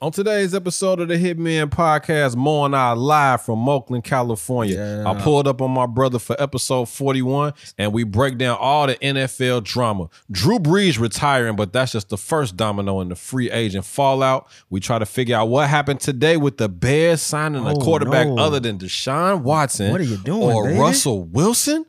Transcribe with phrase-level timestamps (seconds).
[0.00, 4.76] On today's episode of the Hitmen Podcast, Mo and I live from Oakland, California.
[4.76, 5.10] Yeah.
[5.10, 8.94] I pulled up on my brother for episode 41, and we break down all the
[8.94, 10.08] NFL drama.
[10.30, 14.46] Drew Brees retiring, but that's just the first domino in the free agent fallout.
[14.70, 18.28] We try to figure out what happened today with the Bears signing a Oh, quarterback
[18.28, 18.38] no.
[18.38, 19.90] other than Deshaun Watson.
[19.90, 20.78] What are you doing, Or baby?
[20.78, 21.84] Russell Wilson.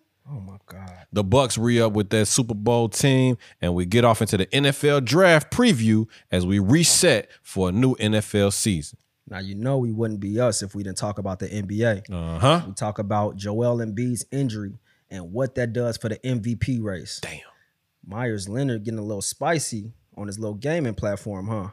[1.11, 5.05] The Bucs re-up with that Super Bowl team, and we get off into the NFL
[5.05, 8.99] draft preview as we reset for a new NFL season.
[9.27, 12.11] Now you know we wouldn't be us if we didn't talk about the NBA.
[12.11, 12.63] Uh huh.
[12.67, 17.19] We talk about Joel Embiid's injury and what that does for the MVP race.
[17.21, 17.41] Damn.
[18.05, 21.69] Meyers Leonard getting a little spicy on his little gaming platform, huh?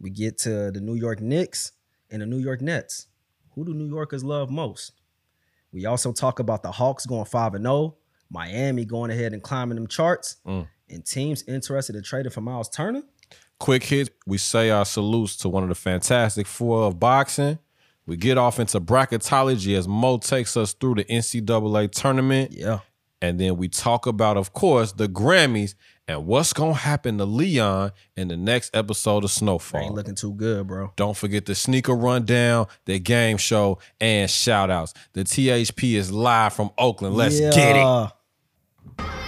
[0.00, 1.72] We get to the New York Knicks
[2.10, 3.06] and the New York Nets.
[3.54, 4.92] Who do New Yorkers love most?
[5.72, 7.96] We also talk about the Hawks going 5 and 0,
[8.30, 10.66] Miami going ahead and climbing them charts, Mm.
[10.88, 13.02] and teams interested in trading for Myles Turner.
[13.58, 14.10] Quick hit.
[14.26, 17.58] We say our salutes to one of the fantastic four of boxing.
[18.06, 22.52] We get off into bracketology as Mo takes us through the NCAA tournament.
[22.52, 22.80] Yeah.
[23.22, 25.74] And then we talk about, of course, the Grammys
[26.08, 29.80] and what's going to happen to Leon in the next episode of Snowfall.
[29.82, 30.92] ain't looking too good, bro.
[30.96, 34.94] Don't forget the sneaker rundown, the game show, and shout outs.
[35.12, 37.14] The THP is live from Oakland.
[37.14, 38.10] Let's get it.
[38.82, 39.19] Yeah.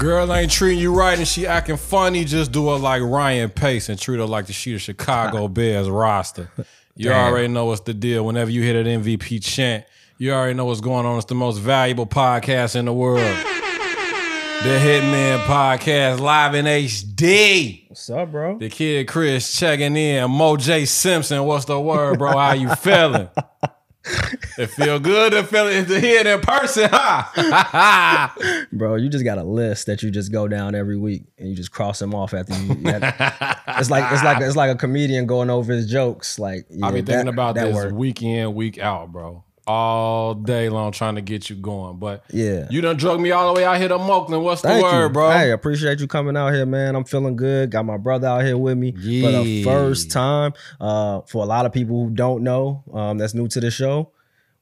[0.00, 3.90] Girl ain't treating you right and she acting funny, just do her like Ryan Pace
[3.90, 6.50] and treat her like the she the Chicago Bears roster.
[6.96, 7.30] You Damn.
[7.30, 8.24] already know what's the deal.
[8.24, 9.84] Whenever you hit an MVP chant,
[10.16, 11.18] you already know what's going on.
[11.18, 13.18] It's the most valuable podcast in the world.
[13.20, 17.86] The Hitmen Podcast live in HD.
[17.90, 18.56] What's up, bro?
[18.56, 20.30] The kid Chris checking in.
[20.30, 22.38] Mo J Simpson, what's the word, bro?
[22.38, 23.28] How you feeling?
[24.04, 28.28] it feel good to feel it to hear it in person, huh?
[28.72, 31.54] Bro, you just got a list that you just go down every week and you
[31.54, 32.68] just cross them off after you.
[32.68, 36.38] you it's like it's like it's like a comedian going over his jokes.
[36.38, 39.44] Like yeah, I be thinking that- about that this week in, week out, bro.
[39.70, 41.98] All day long trying to get you going.
[41.98, 42.66] But Yeah.
[42.70, 44.42] you done drug me all the way out here to Oakland.
[44.42, 45.30] What's the Thank word, you, bro?
[45.30, 46.96] Hey, appreciate you coming out here, man.
[46.96, 47.70] I'm feeling good.
[47.70, 50.54] Got my brother out here with me for the first time.
[50.80, 54.10] Uh, for a lot of people who don't know, um, that's new to the show.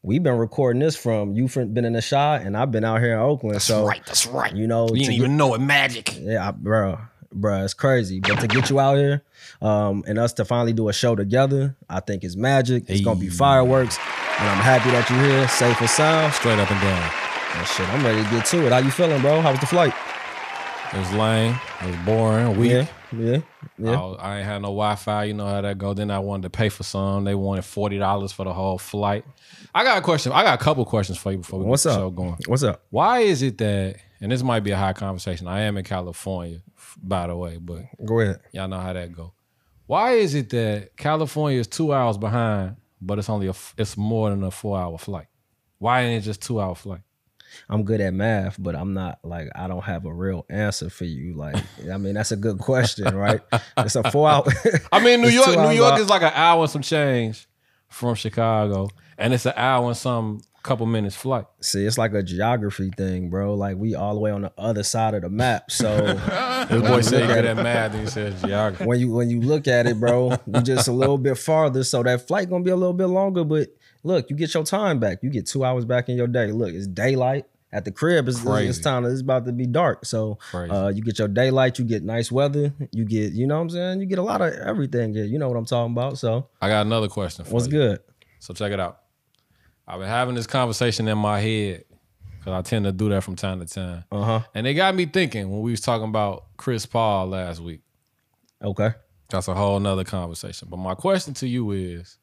[0.03, 3.01] We've been recording this from you have been in the shot, and I've been out
[3.01, 3.63] here in Oakland.
[3.63, 4.55] So that's so right, that's right.
[4.55, 6.19] you know, You didn't get- even know it magic.
[6.21, 6.99] Yeah, I- bro,
[7.33, 8.21] bro, it's crazy.
[8.21, 9.23] But to get you out here,
[9.63, 12.85] um, and us to finally do a show together, I think it's magic.
[12.89, 13.99] It's gonna be fireworks,
[14.41, 16.33] and I'm happy that you're here, safe and sound.
[16.35, 17.11] Straight up and down.
[17.57, 18.73] And shit, I'm ready to get to it.
[18.73, 19.41] How you feeling, bro?
[19.41, 19.93] How was the flight?
[20.93, 21.59] It was lame.
[21.83, 22.57] It was boring.
[22.57, 22.71] Weak.
[22.73, 23.39] Yeah, yeah,
[23.79, 24.01] yeah.
[24.01, 25.25] I, I ain't had no Wi Fi.
[25.25, 25.93] You know how that go.
[25.95, 27.25] Then I wanted to pay for some.
[27.25, 29.25] They wanted forty dollars for the whole flight.
[29.75, 30.33] I got a question.
[30.33, 32.37] I got a couple questions for you before we What's get the show going.
[32.47, 32.83] What's up?
[32.91, 33.97] Why is it that?
[34.21, 35.47] And this might be a high conversation.
[35.47, 36.61] I am in California,
[37.03, 38.41] by the way, but Go ahead.
[38.53, 39.33] y'all know how that go.
[39.87, 44.31] Why is it that California is two hours behind, but it's only a it's more
[44.31, 45.27] than a four hour flight?
[45.79, 47.01] Why ain't it just two hour flight?
[47.69, 51.05] I'm good at math, but I'm not like I don't have a real answer for
[51.05, 51.35] you.
[51.35, 51.57] Like,
[51.91, 53.41] I mean, that's a good question, right?
[53.79, 54.45] It's a four hour.
[54.93, 57.49] I mean, New York, New York is like an hour and some change
[57.89, 61.47] from Chicago, and it's an hour and some couple minutes flight.
[61.61, 63.55] See, it's like a geography thing, bro.
[63.55, 65.71] Like we all the way on the other side of the map.
[65.71, 65.89] So
[66.71, 68.85] This boy said he look good at at math, and he said geography.
[68.85, 71.83] when you when you look at it, bro, you just a little bit farther.
[71.85, 73.45] So that flight gonna be a little bit longer.
[73.45, 73.69] But
[74.03, 75.23] look, you get your time back.
[75.23, 76.53] You get two hours back in your day.
[76.53, 78.29] Look, it's daylight at the crib.
[78.29, 78.69] It's, Crazy.
[78.69, 79.05] it's time.
[79.05, 80.05] It's about to be dark.
[80.05, 81.79] So uh, you get your daylight.
[81.79, 82.75] You get nice weather.
[82.93, 84.01] You get you know what I'm saying.
[84.01, 85.15] You get a lot of everything.
[85.15, 86.19] Yeah, you know what I'm talking about.
[86.19, 87.73] So I got another question for what's you.
[87.73, 88.01] good?
[88.41, 89.01] So check it out.
[89.89, 91.85] I've been having this conversation in my head
[92.39, 94.05] because I tend to do that from time to time.
[94.13, 94.41] Uh huh.
[94.55, 97.81] And it got me thinking when we was talking about Chris Paul last week.
[98.63, 98.91] Okay.
[99.31, 100.69] That's a whole nother conversation.
[100.71, 102.19] But my question to you is,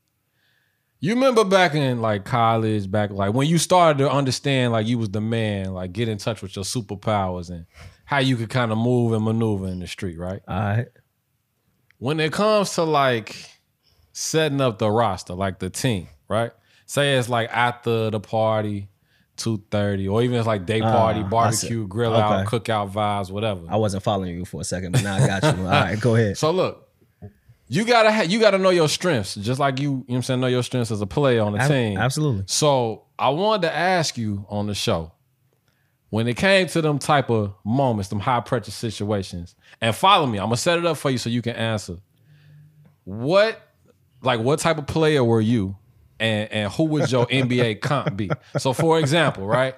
[1.00, 5.00] you remember back in like college, back like when you started to understand like you
[5.00, 7.66] was the man, like get in touch with your superpowers and
[8.06, 10.42] how you could kind of move and maneuver in the street, right?
[10.48, 10.88] All right.
[11.98, 13.36] When it comes to like
[14.14, 16.52] setting up the roster, like the team, right?
[16.86, 18.90] Say it's like after the party,
[19.38, 21.88] two thirty, or even it's like day party, Ah, I barbecue, see.
[21.88, 22.58] grill out, Okay.
[22.60, 23.62] cookout vibes, whatever.
[23.70, 25.64] I wasn't following you for a second, but now I got you.
[25.64, 26.38] All right, go ahead.
[26.38, 26.88] So look,
[27.68, 30.22] you gotta ha- you gotta know your strengths, just like you, you know what I'm
[30.24, 31.98] saying, know your strengths as a player on the team.
[31.98, 32.44] Absolutely.
[32.48, 35.12] So I wanted to ask you on the show,
[36.12, 40.38] when it came to them type of moments, them high pressure situations, and follow me,
[40.38, 41.98] I'm gonna set it up for you so you can answer.
[43.06, 43.60] What
[44.22, 45.76] like what type of player were you?
[46.20, 48.30] And and who would your NBA comp be?
[48.58, 49.78] So for example, right?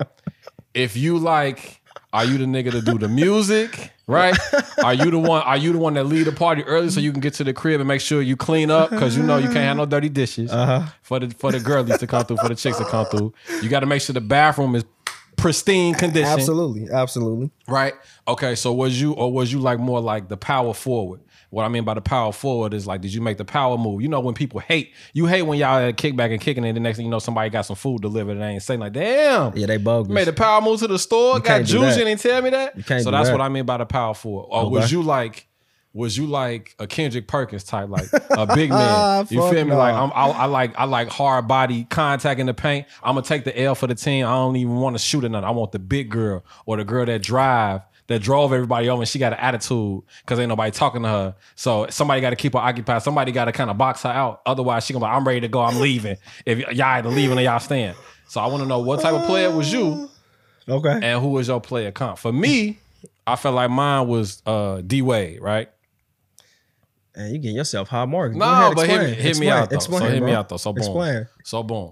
[0.74, 1.82] If you like,
[2.14, 3.92] are you the nigga to do the music?
[4.06, 4.38] Right?
[4.84, 5.42] Are you the one?
[5.42, 7.54] Are you the one that lead the party early so you can get to the
[7.54, 8.90] crib and make sure you clean up?
[8.92, 10.88] Because you know you can't have no dirty dishes Uh-huh.
[11.02, 13.34] for the for the girlies to come through, for the chicks to come through.
[13.62, 14.86] You got to make sure the bathroom is
[15.36, 16.30] pristine condition.
[16.32, 16.88] Absolutely.
[16.92, 17.52] Absolutely.
[17.68, 17.94] Right?
[18.28, 21.20] Okay, so was you or was you like more like the power forward?
[21.50, 24.02] What I mean by the power forward is like, did you make the power move?
[24.02, 26.80] You know, when people hate, you hate when y'all at kickback and kicking it, the
[26.82, 29.56] next thing you know, somebody got some food delivered and they ain't saying like, damn.
[29.58, 30.12] Yeah, they bogus.
[30.12, 32.76] Made the power move to the store, got can't juice and didn't tell me that.
[32.78, 33.34] You can't so that's that.
[33.38, 34.48] what I mean by the power forward.
[34.50, 35.48] Or was you like,
[35.94, 39.28] was you like a Kendrick Perkins type, like a big Ah, man?
[39.30, 39.72] you feel me?
[39.72, 39.78] no.
[39.78, 42.86] Like I'm, I, I like I like hard body contact in the paint.
[43.02, 44.26] I'm gonna take the L for the team.
[44.26, 45.48] I don't even want to shoot at nothing.
[45.48, 47.82] I want the big girl or the girl that drive.
[48.08, 51.36] That drove everybody over and she got an attitude because ain't nobody talking to her.
[51.56, 53.04] So somebody got to keep her occupied.
[53.04, 54.42] Somebody got to kind of box her out.
[54.46, 55.60] Otherwise, she gonna be like, I'm ready to go.
[55.62, 56.16] I'm leaving.
[56.46, 57.96] If y'all either leaving or y'all staying.
[58.30, 60.10] So I want to know what type of player was you
[60.70, 61.00] Okay.
[61.04, 62.18] and who was your player comp?
[62.18, 62.80] For me,
[63.26, 65.70] I felt like mine was uh, D Wade, right?
[67.16, 68.36] And you getting yourself high marks.
[68.36, 69.50] No, ahead, but hit, me- hit me Explain.
[69.50, 69.76] out though.
[69.76, 70.58] Explain, so hit me out though.
[70.58, 70.78] So boom.
[70.78, 71.28] Explain.
[71.44, 71.92] So boom.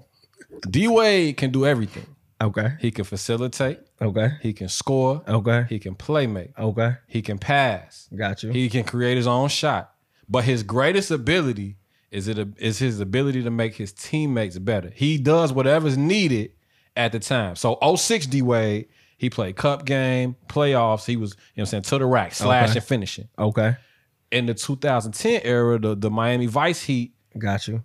[0.70, 2.06] D Wade can do everything.
[2.42, 2.74] Okay.
[2.80, 3.80] He can facilitate.
[4.02, 4.32] Okay.
[4.42, 5.24] He can score.
[5.28, 5.66] Okay.
[5.70, 6.58] He can play make.
[6.60, 6.96] Okay.
[7.08, 8.10] He can pass.
[8.16, 8.52] Got you.
[8.52, 9.94] He can create his own shot.
[10.28, 11.78] But his greatest ability
[12.12, 14.92] is it is his ability to make his teammates better.
[14.94, 16.52] He does whatever's needed
[16.98, 17.56] at the time.
[17.56, 21.06] So 06 D Wade, he played cup game, playoffs.
[21.06, 22.80] He was, you know what I'm saying, to the rack, slash Okay.
[22.80, 23.28] and finishing.
[23.40, 23.76] okay.
[24.32, 27.84] In the 2010 era, the, the Miami Vice Heat, Got you.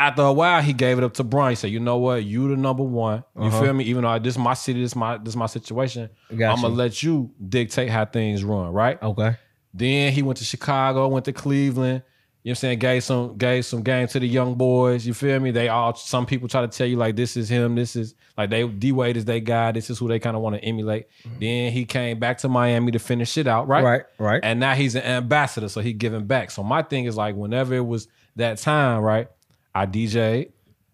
[0.00, 1.50] After a while, he gave it up to Bron.
[1.50, 2.24] He said, "You know what?
[2.24, 3.22] You the number one.
[3.36, 3.62] You Uh-huh.
[3.62, 3.84] feel me?
[3.84, 6.08] Even though this is my city, this is my this is my situation.
[6.30, 9.36] I'm gonna let you dictate how things run, right?" Okay.
[9.72, 12.02] Then he went to Chicago, went to Cleveland.
[12.42, 12.78] You know what I'm saying?
[12.78, 15.06] Gave some gave some game to the young boys.
[15.06, 15.50] You feel me?
[15.50, 18.48] They all some people try to tell you like this is him, this is like
[18.48, 21.06] they D Wade is their guy, this is who they kind of want to emulate.
[21.38, 23.84] Then he came back to Miami to finish it out, right?
[23.84, 24.02] Right.
[24.18, 24.40] Right.
[24.42, 26.50] And now he's an ambassador, so he giving back.
[26.50, 29.28] So my thing is like whenever it was that time, right?
[29.74, 30.52] I DJ'd,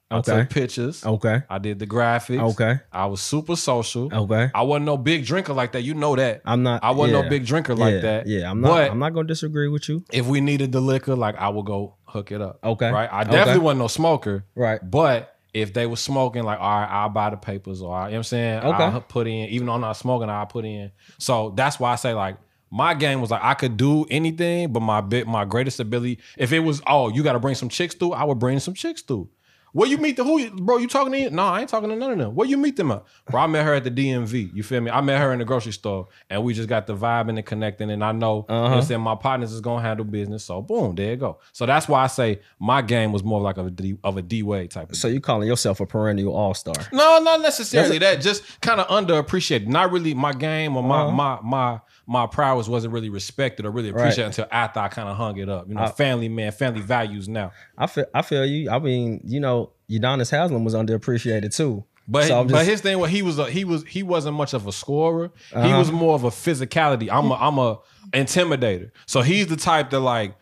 [0.08, 0.36] I Okay.
[0.40, 1.42] took pictures, okay.
[1.50, 2.40] I did the graphics.
[2.52, 2.78] Okay.
[2.92, 4.08] I was super social.
[4.14, 4.50] Okay.
[4.54, 5.82] I wasn't no big drinker like that.
[5.82, 6.42] You know that.
[6.44, 6.84] I'm not.
[6.84, 7.22] I wasn't yeah.
[7.22, 8.26] no big drinker like that.
[8.28, 8.48] Yeah.
[8.50, 8.68] I'm not.
[8.68, 10.04] But I'm not gonna disagree with you.
[10.12, 12.60] if we needed the liquor, like I would go hook it up.
[12.62, 12.90] Okay.
[12.90, 13.08] Right.
[13.12, 13.32] I Okay.
[13.32, 14.44] definitely wasn't no smoker.
[14.54, 14.78] Right.
[14.88, 18.00] But if they were smoking, like, all right, I'll buy the papers or, you know
[18.10, 18.58] what I'm saying?
[18.60, 18.84] Okay.
[18.84, 20.92] I'll put in, even though I'm not smoking, I'll put in.
[21.18, 22.36] So that's why I say, like,
[22.76, 26.52] my game was like, I could do anything, but my bit, my greatest ability, if
[26.52, 29.02] it was, oh, you got to bring some chicks through, I would bring some chicks
[29.02, 29.28] through.
[29.72, 30.78] Where you meet the who, bro?
[30.78, 31.28] You talking to?
[31.28, 32.34] No, I ain't talking to none of them.
[32.34, 33.02] Where you meet them at?
[33.30, 34.54] Bro, I met her at the DMV.
[34.54, 34.90] You feel me?
[34.90, 37.42] I met her in the grocery store, and we just got the vibing and the
[37.42, 37.90] connecting.
[37.90, 38.80] And I know, you know I'm Uh-huh.
[38.80, 40.44] saying, my partners is gonna handle business.
[40.44, 41.40] So boom, there you go.
[41.52, 44.22] So that's why I say my game was more like of a D, of a
[44.22, 44.96] D way type of.
[44.96, 46.76] So you calling yourself a perennial all star?
[46.90, 48.22] No, not necessarily that.
[48.22, 49.66] Just kind of underappreciated.
[49.66, 51.10] Not really my game or my Uh-huh.
[51.10, 54.02] my my my prowess wasn't really respected or really Right.
[54.02, 55.68] appreciated until after I kind of hung it up.
[55.68, 57.50] You know, I- family man, family values now.
[57.76, 58.06] I feel.
[58.14, 58.70] I feel you.
[58.70, 61.84] I mean, you know, Udonis Haslem was underappreciated too.
[62.08, 64.54] But So I'm but his thing was he was a, he was he wasn't much
[64.54, 65.32] of a scorer.
[65.50, 65.78] He Uh-huh.
[65.78, 67.08] was more of a physicality.
[67.10, 67.78] I'm a I'm a
[68.12, 68.90] intimidator.
[69.06, 70.34] So he's the type that like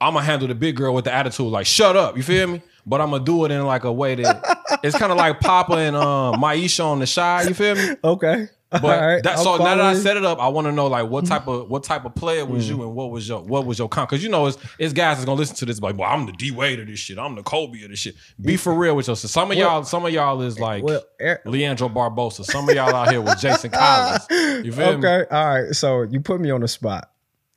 [0.00, 2.16] I'm gonna handle the big girl with the attitude like shut up.
[2.18, 2.62] You feel me?
[2.86, 5.74] But I'm gonna do it in like a way that it's kind of like Papa
[5.74, 7.42] and um, Maisha on the shy.
[7.44, 7.96] You feel me?
[8.04, 8.48] Okay.
[8.70, 11.08] But right, that, so now that I set it up, I want to know like
[11.08, 13.78] what type of what type of player was you and what was your what was
[13.78, 14.10] your comp?
[14.10, 16.32] Because you know it's it's guys that's gonna listen to this like, well, I'm the
[16.32, 17.18] D Wade of this shit.
[17.18, 18.14] I'm the Kobe of this shit.
[18.40, 19.30] Be for real with yourself.
[19.30, 22.44] Some of y'all, some of y'all is like Well, er- Leandro Barbosa.
[22.44, 24.26] Some of y'all out here with Jason Collins.
[24.30, 25.06] You feel me?
[25.08, 25.34] okay.
[25.34, 25.74] All right.
[25.74, 27.10] So you put me on the spot,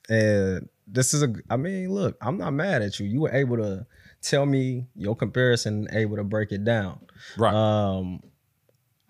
[0.08, 1.34] and this is a.
[1.50, 3.06] I mean, look, I'm not mad at you.
[3.06, 3.86] You were able to
[4.22, 7.00] tell me your comparison, able to break it down.
[7.38, 7.53] Right.
[7.53, 8.22] Um,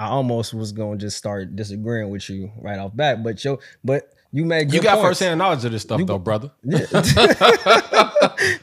[0.02, 4.12] I almost was gonna just start disagreeing with you right off bat, but yo, but
[4.32, 5.20] you made good You got points.
[5.20, 6.50] firsthand knowledge of this stuff, though, brother.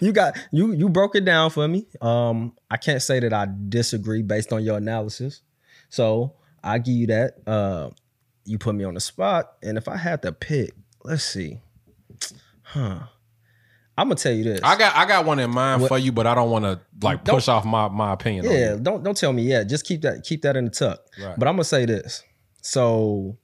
[0.00, 1.86] you got you you broke it down for me.
[2.00, 5.42] Um, I can't say that I disagree based on your analysis,
[5.88, 7.36] so I give you that.
[7.46, 7.90] Uh,
[8.44, 11.60] you put me on the spot, and if I had to pick, let's see,
[12.62, 12.98] huh?
[13.98, 14.60] I'm gonna tell you this.
[14.62, 16.80] I got I got one in mind What- for you, but I don't want to
[17.02, 18.46] like push off my my opinion.
[18.46, 19.64] on yeah, don't don't tell me yet.
[19.64, 21.00] Just keep that keep that in the tuck.
[21.20, 21.36] Right.
[21.36, 22.22] But I'm gonna say this.
[22.62, 23.36] So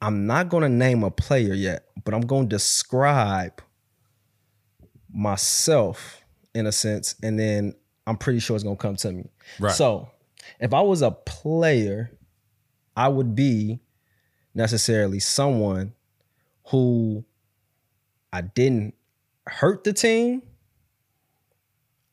[0.00, 3.60] I'm not gonna name a player yet, but I'm gonna describe
[5.12, 6.22] myself
[6.54, 7.74] in a sense, and then
[8.06, 9.30] I'm pretty sure it's gonna come to me.
[9.58, 9.74] Right.
[9.74, 10.10] So
[10.60, 12.16] if I was a player,
[12.96, 13.80] I would be
[14.54, 15.92] necessarily someone
[16.68, 17.24] who
[18.32, 18.94] I didn't
[19.50, 20.42] hurt the team.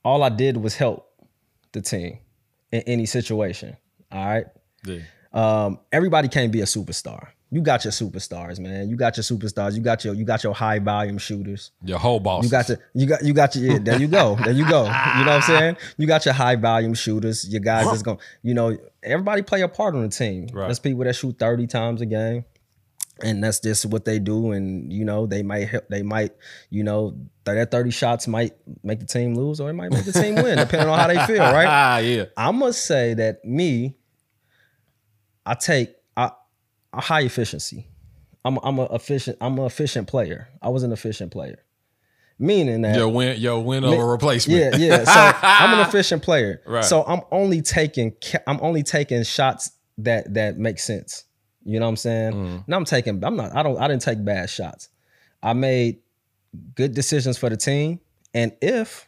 [0.04, 1.10] All I did was help
[1.72, 2.20] the team
[2.72, 3.76] in any situation.
[4.12, 4.46] All right.
[4.86, 5.00] Yeah.
[5.34, 7.30] Um, everybody can't be a superstar.
[7.50, 8.90] You got your superstars, man.
[8.90, 9.76] You got your superstars.
[9.76, 11.72] You got your you got your high volume shooters.
[11.84, 12.44] Your whole boss.
[12.44, 14.36] You got the you got you got your yeah, there you go.
[14.36, 14.84] There you go.
[14.84, 15.78] You know what I'm saying?
[15.98, 19.70] You got your high volume shooters, your guys that's gonna you know, everybody play a
[19.70, 20.48] part on the team.
[20.52, 20.66] Right.
[20.66, 22.44] There's people that shoot 30 times a game.
[23.24, 24.52] And that's just what they do.
[24.52, 26.34] And you know, they might help they might,
[26.70, 30.12] you know, that 30 shots might make the team lose or it might make the
[30.12, 31.68] team win, depending on how they feel, right?
[31.68, 32.26] Ah, yeah.
[32.36, 33.96] I must say that me,
[35.46, 36.32] I take I,
[36.94, 37.88] a high efficiency.
[38.44, 40.50] I'm I'm a efficient I'm an efficient player.
[40.62, 41.64] I was an efficient player,
[42.40, 44.78] meaning that Your win, your win over replacement.
[44.78, 45.04] yeah yeah.
[45.04, 46.62] So I'm an efficient player.
[46.66, 46.84] Right.
[46.86, 48.14] So I'm only taking
[48.46, 51.24] I'm only taking shots that that make sense.
[51.68, 52.34] You know what I'm saying?
[52.34, 52.66] Mm.
[52.66, 54.88] And I'm taking I'm not I don't I didn't take bad shots.
[55.44, 56.00] I made
[56.76, 58.00] good decisions for the team,
[58.34, 59.08] and if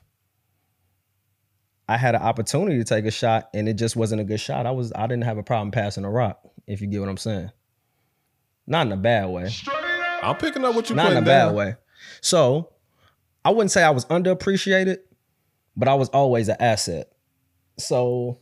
[1.88, 4.66] I had an opportunity to take a shot and it just wasn't a good shot,
[4.66, 6.42] I was I didn't have a problem passing a rock.
[6.68, 7.50] If you get what I'm saying,
[8.68, 9.50] not in a bad way,
[10.22, 11.76] I'm picking up what you're not in a bad way.
[12.20, 12.74] So
[13.46, 14.98] I wouldn't say I was underappreciated,
[15.78, 17.10] but I was always an asset.
[17.78, 18.40] So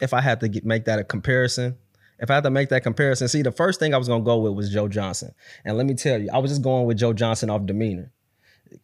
[0.00, 1.76] if I had to get, make that a comparison,
[2.18, 4.38] if I had to make that comparison, see, the first thing I was gonna go
[4.38, 5.32] with was Joe Johnson,
[5.64, 8.12] and let me tell you, I was just going with Joe Johnson off demeanor.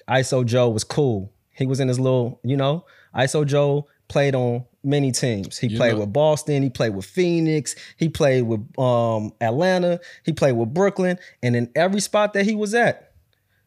[0.09, 1.33] ISO Joe was cool.
[1.51, 2.85] He was in his little, you know,
[3.15, 5.59] ISO Joe played on many teams.
[5.59, 10.01] He You played know- with Boston, he played with Phoenix, he played with um, Atlanta,
[10.25, 13.12] he played with Brooklyn, and in every spot that he was at,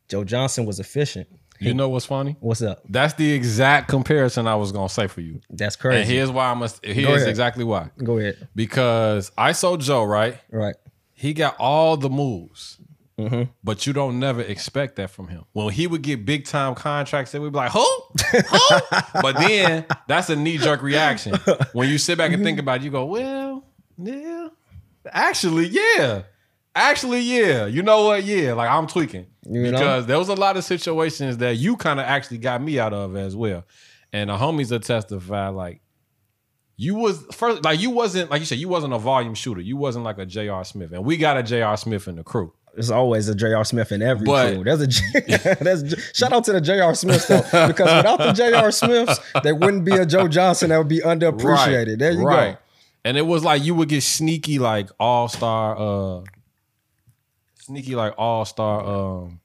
[0.07, 1.27] Joe Johnson was efficient.
[1.65, 2.35] You know what's funny?
[2.39, 2.83] What's up?
[2.89, 5.41] That's the exact comparison I was gonna say for you.
[5.49, 5.95] That's correct.
[5.97, 6.17] And crazy.
[6.17, 6.83] here's why I must.
[6.85, 7.89] Here's exactly why.
[8.03, 8.47] Go ahead.
[8.55, 10.37] Because ISO Joe, right?
[10.51, 10.75] Right.
[11.13, 12.77] He got all the moves,
[13.17, 13.43] Mm-hmm.
[13.63, 15.45] but you don't never expect that from him.
[15.53, 17.79] When he would get big time contracts, they would be like, "Who?
[18.49, 18.59] Who?"
[19.21, 21.33] but then that's a knee jerk reaction.
[21.71, 23.63] When you sit back and think about it, you go, "Well,
[23.97, 24.49] yeah,
[25.09, 26.23] actually, yeah."
[26.75, 27.65] Actually, yeah.
[27.65, 28.23] You know what?
[28.25, 28.53] Yeah.
[28.53, 29.27] Like I'm tweaking.
[29.47, 29.71] You know?
[29.71, 32.93] because there was a lot of situations that you kind of actually got me out
[32.93, 33.63] of as well.
[34.11, 35.81] And the homies will testify like
[36.77, 39.61] you was first like you wasn't like you said, you wasn't a volume shooter.
[39.61, 40.63] You wasn't like a J.R.
[40.65, 40.91] Smith.
[40.91, 41.77] And we got a J.R.
[41.77, 42.51] Smith in the crew.
[42.73, 43.63] There's always a J.R.
[43.63, 44.63] Smith in every But- crew.
[44.65, 45.01] There's a J-
[45.61, 46.93] there's a J- shout out to the J.R.
[46.93, 48.71] Smiths though, because without the J.R.
[48.71, 51.99] Smiths, there wouldn't be a Joe Johnson that would be underappreciated.
[51.99, 52.53] There you right.
[52.55, 52.59] go.
[53.05, 56.23] And it was like you would get sneaky like all-star uh
[57.65, 59.39] sneaky like all-star um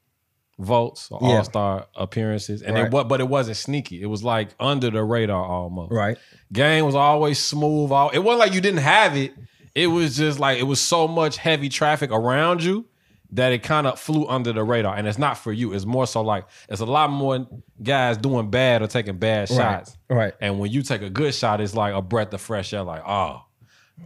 [0.58, 1.36] votes or Yeah.
[1.38, 2.60] all-star appearances.
[2.62, 2.86] And Right.
[2.86, 4.02] it what but it wasn't sneaky.
[4.02, 5.92] It was like under the radar almost.
[5.92, 6.18] Right.
[6.52, 7.90] Game was always smooth.
[7.92, 9.32] All it wasn't like you didn't have it.
[9.74, 12.86] It was just like it was so much heavy traffic around you
[13.32, 14.96] that it kind of flew under the radar.
[14.96, 15.72] And it's not for you.
[15.72, 17.46] It's more so like it's a lot more
[17.82, 19.96] guys doing bad or taking bad shots.
[20.10, 20.34] Right.
[20.40, 22.82] And when you take a good shot, it's like a breath of fresh air.
[22.82, 23.42] Like, oh,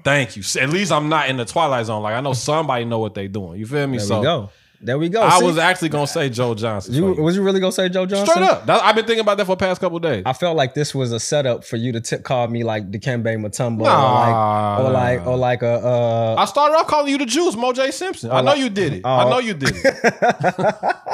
[0.03, 0.43] thank you.
[0.61, 2.03] At least I'm not in the twilight zone.
[2.03, 3.59] Like I know somebody know what they doing.
[3.61, 3.99] You feel me?
[3.99, 4.51] There so go.
[4.81, 5.23] There we go.
[5.23, 5.47] I See?
[5.47, 6.93] was actually gonna say Joe Johnson.
[6.95, 8.27] you was you really gonna say Joe Johnson?
[8.27, 8.67] Straight up.
[8.67, 10.23] That- I've been thinking about that for the past couple days.
[10.27, 13.25] I felt like this was a setup for you to t- call me like Dikembe
[13.39, 17.19] Mutombo Nah, or like or like or like a uh I started off calling you
[17.19, 17.91] the Juice, Mo J.
[17.91, 18.31] Simpson.
[18.31, 19.01] I know like- you did it.
[19.05, 19.11] oh.
[19.11, 20.97] I know you did it.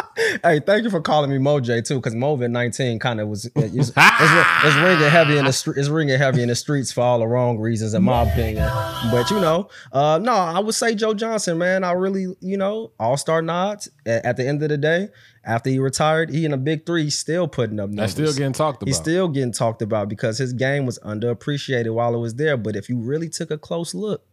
[0.44, 3.54] Hey, thank you for calling me Moj too, because Movid nineteen kind of was it's,
[3.74, 5.78] it's, it's ringing heavy in the street.
[5.78, 8.68] It's ringing heavy in the streets for all the wrong reasons, in my opinion.
[9.10, 11.84] But you know, uh, no, I would say Joe Johnson, man.
[11.84, 13.88] I really, you know, All Star nods.
[14.06, 15.08] At, the end of the day,
[15.44, 17.96] after he retired, he in a big three, he's still putting up numbers.
[17.96, 18.88] That's still getting talked about.
[18.88, 22.56] He's still getting talked about because his game was underappreciated while it was there.
[22.56, 24.24] But if you really took a close look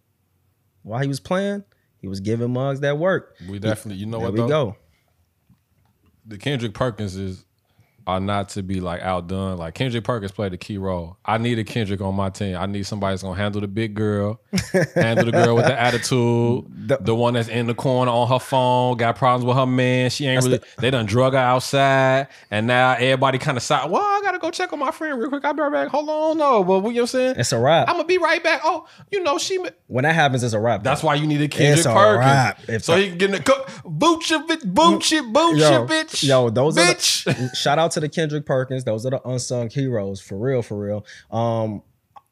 [0.84, 1.64] while he was playing,
[2.00, 3.36] he was giving mugs that work.
[3.50, 4.48] we definitely, you know There what we though?
[4.48, 4.76] go.
[6.28, 7.46] The Kendrick Perkins is
[8.08, 9.58] are not to be like outdone.
[9.58, 11.18] Like Kendrick Perkins played a key role.
[11.26, 12.56] I need a Kendrick on my team.
[12.56, 14.40] I need somebody that's gonna handle the big girl,
[14.96, 18.40] handle the girl with the attitude, the, the, one that's in the corner on her
[18.40, 20.10] phone, got problems with her man.
[20.10, 20.60] She ain't really.
[20.60, 23.92] The, they done drug her outside, and now everybody kind of side.
[23.92, 25.44] Well, I gotta go check on my friend real quick.
[25.44, 25.88] I'll be right back.
[25.90, 27.36] Hold on, no, but you know what I'm saying?
[27.38, 27.90] It's a wrap.
[27.90, 28.62] I'm gonna be right back.
[28.64, 29.60] Oh, you know she.
[29.88, 30.82] When that happens, it's a wrap.
[30.82, 33.82] That's why you need a Kendrick it's Perkins, a so he can get in the
[33.86, 36.26] boot your bitch, boot your, boot your bitch.
[36.26, 37.28] Yo, those bitch.
[37.28, 38.84] are the, shout out to the Kendrick Perkins.
[38.84, 41.06] Those are the unsung heroes for real, for real.
[41.32, 41.82] Um,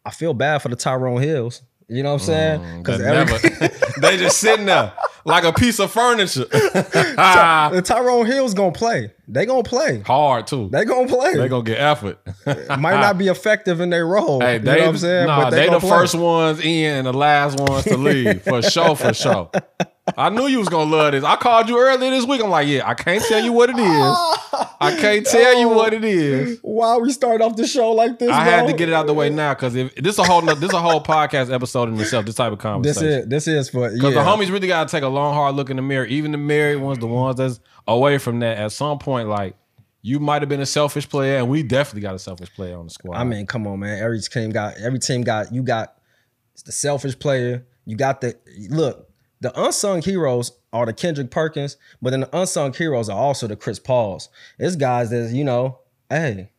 [0.05, 1.61] I feel bad for the Tyrone Hills.
[1.87, 2.77] You know what I'm saying?
[2.79, 4.91] Because mm, they just sitting there
[5.23, 6.45] like a piece of furniture.
[6.45, 9.11] the Tyrone Hill's gonna play.
[9.27, 10.69] They gonna play hard too.
[10.71, 11.35] They gonna play.
[11.35, 12.19] They gonna get effort.
[12.45, 14.39] Might not be effective in their role.
[14.41, 15.27] Hey, they, you know what I'm saying?
[15.27, 15.89] Nah, but they, they the play.
[15.89, 18.95] first ones in and the last ones to leave for sure.
[18.95, 19.51] For sure.
[20.17, 21.23] I knew you was gonna love this.
[21.23, 22.41] I called you earlier this week.
[22.41, 24.17] I'm like, yeah, I can't tell you what it is.
[24.79, 26.59] I can't tell you what it is.
[26.63, 28.29] Why we start off the show like this?
[28.29, 28.51] I bro?
[28.51, 30.73] had to get it out the way now because if this is a whole this
[30.73, 32.25] a whole podcast episode in itself.
[32.25, 33.29] This type of conversation.
[33.29, 34.23] This is this is for because yeah.
[34.23, 36.05] the homies really gotta take a long hard look in the mirror.
[36.05, 38.57] Even the married ones, the ones that's away from that.
[38.57, 39.55] At some point, like
[40.01, 42.85] you might have been a selfish player, and we definitely got a selfish player on
[42.85, 43.17] the squad.
[43.17, 44.01] I mean, come on, man.
[44.01, 45.95] Every team got every team got you got
[46.65, 47.65] the selfish player.
[47.85, 48.37] You got the
[48.69, 49.04] look.
[49.45, 53.55] The unsung heroes are the Kendrick Perkins, but then the unsung heroes are also the
[53.55, 54.29] Chris Pauls.
[54.57, 56.49] It's guys that you know, hey,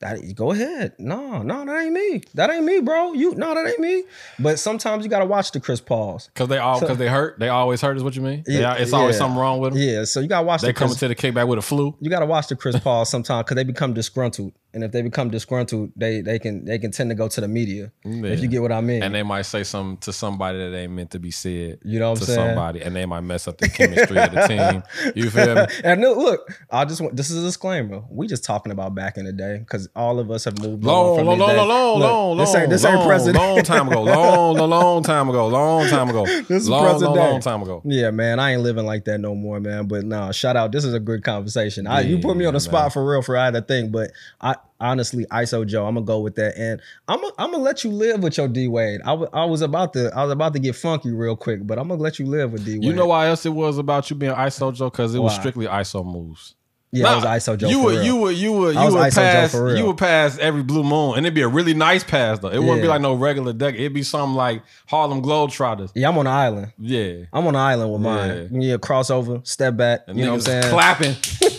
[0.00, 0.92] that go ahead.
[0.98, 2.20] No, no, that ain't me.
[2.34, 3.14] That ain't me, bro.
[3.14, 4.04] You no, that ain't me.
[4.38, 6.28] But sometimes you gotta watch the Chris Pauls.
[6.34, 7.38] Cause they all because so, they hurt.
[7.38, 8.44] They always hurt is what you mean?
[8.46, 9.20] Yeah, it's always yeah.
[9.20, 9.80] something wrong with them.
[9.80, 11.96] Yeah, so you gotta watch the they the coming to the kickback with a flu.
[11.98, 15.28] You gotta watch the Chris Pauls sometimes because they become disgruntled and if they become
[15.28, 17.90] disgruntled, they they can they can tend to go to the media.
[18.04, 18.30] Yeah.
[18.30, 19.02] If you get what I mean.
[19.02, 21.80] And they might say something to somebody that ain't meant to be said.
[21.84, 22.38] You know what I'm saying?
[22.38, 24.82] To somebody, and they might mess up the chemistry of the team.
[25.14, 25.66] You feel me?
[25.82, 28.02] And look, I just want this is a disclaimer.
[28.08, 31.18] We just talking about back in the day because all of us have moved long,
[31.18, 33.42] on long, long, long, long, long, this ain't this long, ain't president.
[33.42, 36.24] Long time ago, long, long, long time ago, long time ago.
[36.24, 37.16] This is long, president.
[37.16, 37.82] Long, long time ago.
[37.84, 39.88] Yeah, man, I ain't living like that no more, man.
[39.88, 40.70] But nah, shout out.
[40.70, 41.86] This is a good conversation.
[41.86, 44.12] I, you put me on the spot for real for I had to think, but
[44.40, 47.84] I honestly, ISO Joe, I'm gonna go with that, and I'm gonna, I'm gonna let
[47.84, 49.00] you live with your D Wade.
[49.02, 51.78] I, w- I was about to I was about to get funky real quick, but
[51.78, 52.84] I'm gonna let you live with D Wade.
[52.84, 54.90] You know why else it was about you being ISO Joe?
[54.90, 56.54] Because it was strictly ISO moves.
[56.90, 57.68] Yeah, nah, I was ISO Joe.
[57.68, 61.18] You would, you would, you would, you would pass, you would pass every blue moon,
[61.18, 62.48] and it'd be a really nice pass though.
[62.48, 62.60] It yeah.
[62.60, 63.74] wouldn't be like no regular deck.
[63.74, 65.92] It'd be something like Harlem Globetrotters.
[65.94, 66.72] Yeah, I'm on the island.
[66.78, 68.48] Yeah, I'm on the island with mine.
[68.52, 70.04] Yeah, yeah crossover, step back.
[70.06, 70.72] And you know what I'm saying?
[70.72, 71.16] Clapping.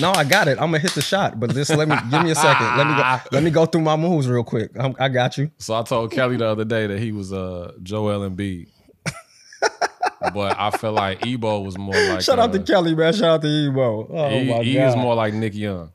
[0.00, 0.52] No, I got it.
[0.60, 2.76] I'm gonna hit the shot, but just let me give me a second.
[2.76, 4.70] Let me go, let me go through my moves real quick.
[4.78, 5.50] I'm, i got you.
[5.58, 8.68] So I told Kelly the other day that he was uh Joel Embiid.
[10.34, 13.12] but I feel like Ebo was more like shout out to uh, Kelly, man.
[13.12, 14.08] Shout out to Ebo.
[14.10, 15.92] Oh he, my he god, he is more like Nick Young.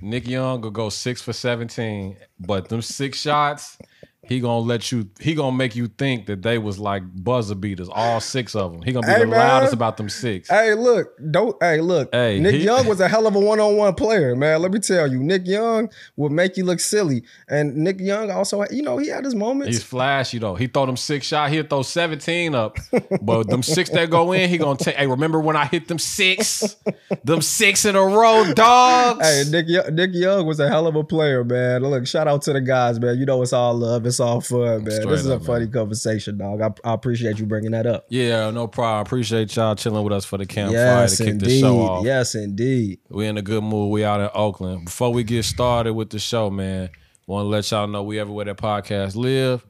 [0.00, 3.78] Nick Young could go six for seventeen, but them six shots
[4.26, 5.08] he gonna let you.
[5.20, 8.82] He gonna make you think that they was like buzzer beaters, all six of them.
[8.82, 9.38] He gonna be hey, the man.
[9.38, 10.48] loudest about them six.
[10.48, 11.56] Hey, look, don't.
[11.62, 12.08] Hey, look.
[12.12, 14.60] Hey, Nick he, Young was a hell of a one on one player, man.
[14.62, 18.64] Let me tell you, Nick Young would make you look silly, and Nick Young also,
[18.70, 19.76] you know, he had his moments.
[19.76, 20.54] He's flashy though.
[20.56, 21.50] He throw them six shot.
[21.50, 22.78] He'll throw seventeen up,
[23.22, 24.96] but them six that go in, he gonna take.
[24.96, 26.76] Hey, remember when I hit them six,
[27.24, 29.26] them six in a row, dogs.
[29.26, 31.82] Hey, Nick Nick Young was a hell of a player, man.
[31.82, 33.18] Look, shout out to the guys, man.
[33.18, 34.06] You know it's all love.
[34.06, 34.90] It's it's all fun, man.
[34.90, 35.72] Straight this is up, a funny man.
[35.72, 36.60] conversation, dog.
[36.60, 38.06] I, I, appreciate you bringing that up.
[38.08, 38.98] Yeah, no problem.
[38.98, 41.48] I appreciate y'all chilling with us for the campfire yes, to kick indeed.
[41.48, 42.04] the show off.
[42.04, 43.00] Yes, indeed.
[43.10, 43.90] We in a good mood.
[43.90, 44.86] We out in Oakland.
[44.86, 46.90] Before we get started with the show, man,
[47.26, 49.66] want to let y'all know we everywhere that podcast live.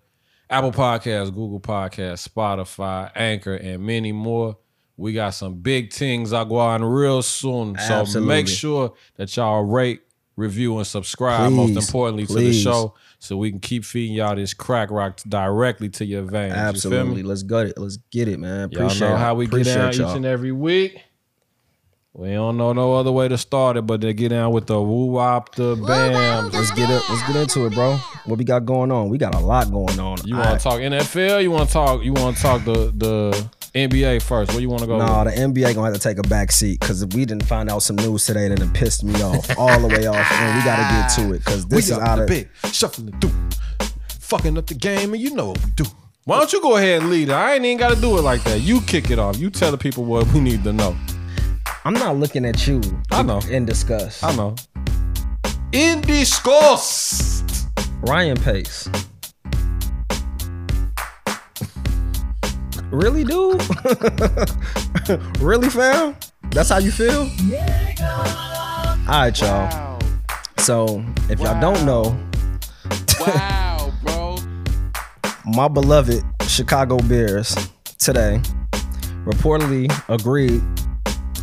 [0.48, 4.56] Apple Podcasts, Google Podcasts, Spotify, Anchor, and many more.
[4.96, 7.76] We got some big things are going real soon.
[7.76, 8.28] So Absolutely.
[8.28, 10.02] make sure that y'all rate,
[10.36, 11.50] review, and subscribe.
[11.50, 12.62] Please, most importantly please.
[12.62, 16.22] to the show so we can keep feeding y'all this crack rock directly to your
[16.22, 16.54] veins.
[16.54, 17.22] Absolutely.
[17.22, 17.78] You Let's get it.
[17.78, 18.64] Let's get it, man.
[18.64, 20.10] Appreciate y'all know how we get down y'all.
[20.10, 21.00] each and every week.
[22.12, 24.80] We don't know no other way to start it but to get down with the
[24.80, 26.48] woo wop the bam.
[26.48, 27.02] Let's get it.
[27.10, 27.96] Let's get into it, bro.
[28.24, 29.10] What we got going on?
[29.10, 30.16] We got a lot going on.
[30.24, 31.42] You want to talk NFL?
[31.42, 32.02] You want to talk?
[32.02, 34.52] You want to talk the the NBA first.
[34.52, 34.98] Where you want to go?
[34.98, 37.70] Nah, the NBA gonna have to take a back seat because if we didn't find
[37.70, 40.82] out some news today that pissed me off all the way off, and we gotta
[40.94, 43.32] get to it because this is out of big shuffling through,
[44.20, 45.84] fucking up the game, and you know what we do.
[46.24, 47.32] Why don't you go ahead and lead it?
[47.32, 48.60] I ain't even got to do it like that.
[48.60, 49.38] You kick it off.
[49.38, 50.96] You tell the people what we need to know.
[51.84, 52.80] I'm not looking at you.
[53.12, 53.40] I know.
[53.48, 54.24] In disgust.
[54.24, 54.56] I know.
[55.70, 57.68] In disgust.
[58.00, 58.88] Ryan Pace.
[62.90, 63.02] Mm.
[63.02, 63.62] Really, dude?
[65.40, 66.16] really, fam?
[66.50, 67.22] That's how you feel?
[68.00, 69.68] All right, y'all.
[69.68, 69.98] Wow.
[70.58, 72.16] So if y'all don't know,
[73.20, 74.36] Wow, bro.
[75.44, 77.54] my beloved Chicago Bears
[77.98, 78.40] today
[79.24, 80.62] reportedly agreed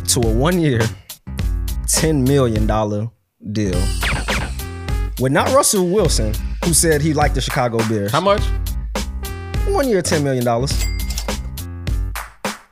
[0.08, 0.80] to a one-year,
[1.86, 3.10] ten million dollar
[3.52, 3.78] deal
[5.20, 8.10] with not Russell Wilson, who said he liked the Chicago Bears.
[8.12, 8.42] How much?
[9.68, 10.84] One year, ten million dollars.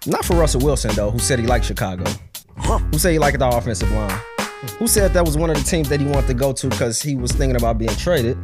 [0.07, 2.05] Not for Russell Wilson though, who said he liked Chicago.
[2.91, 4.19] Who said he liked the offensive line.
[4.79, 7.01] Who said that was one of the teams that he wanted to go to because
[7.01, 8.37] he was thinking about being traded.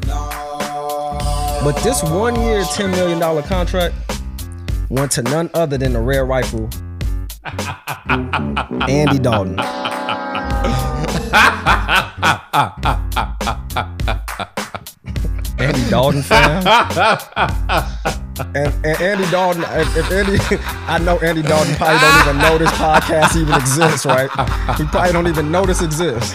[1.61, 3.95] But this one year, ten million dollar contract
[4.89, 6.69] went to none other than the Red Rifle,
[8.89, 9.59] Andy Dalton.
[15.59, 16.63] Andy Dalton fan.
[18.41, 20.39] And, and Andy Dalton, if, if Andy,
[20.87, 24.31] I know Andy Dalton probably don't even know this podcast even exists, right?
[24.77, 26.35] He probably don't even know this exists.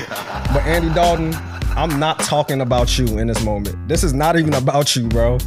[0.54, 1.34] But Andy Dalton,
[1.76, 3.88] I'm not talking about you in this moment.
[3.88, 5.38] This is not even about you, bro.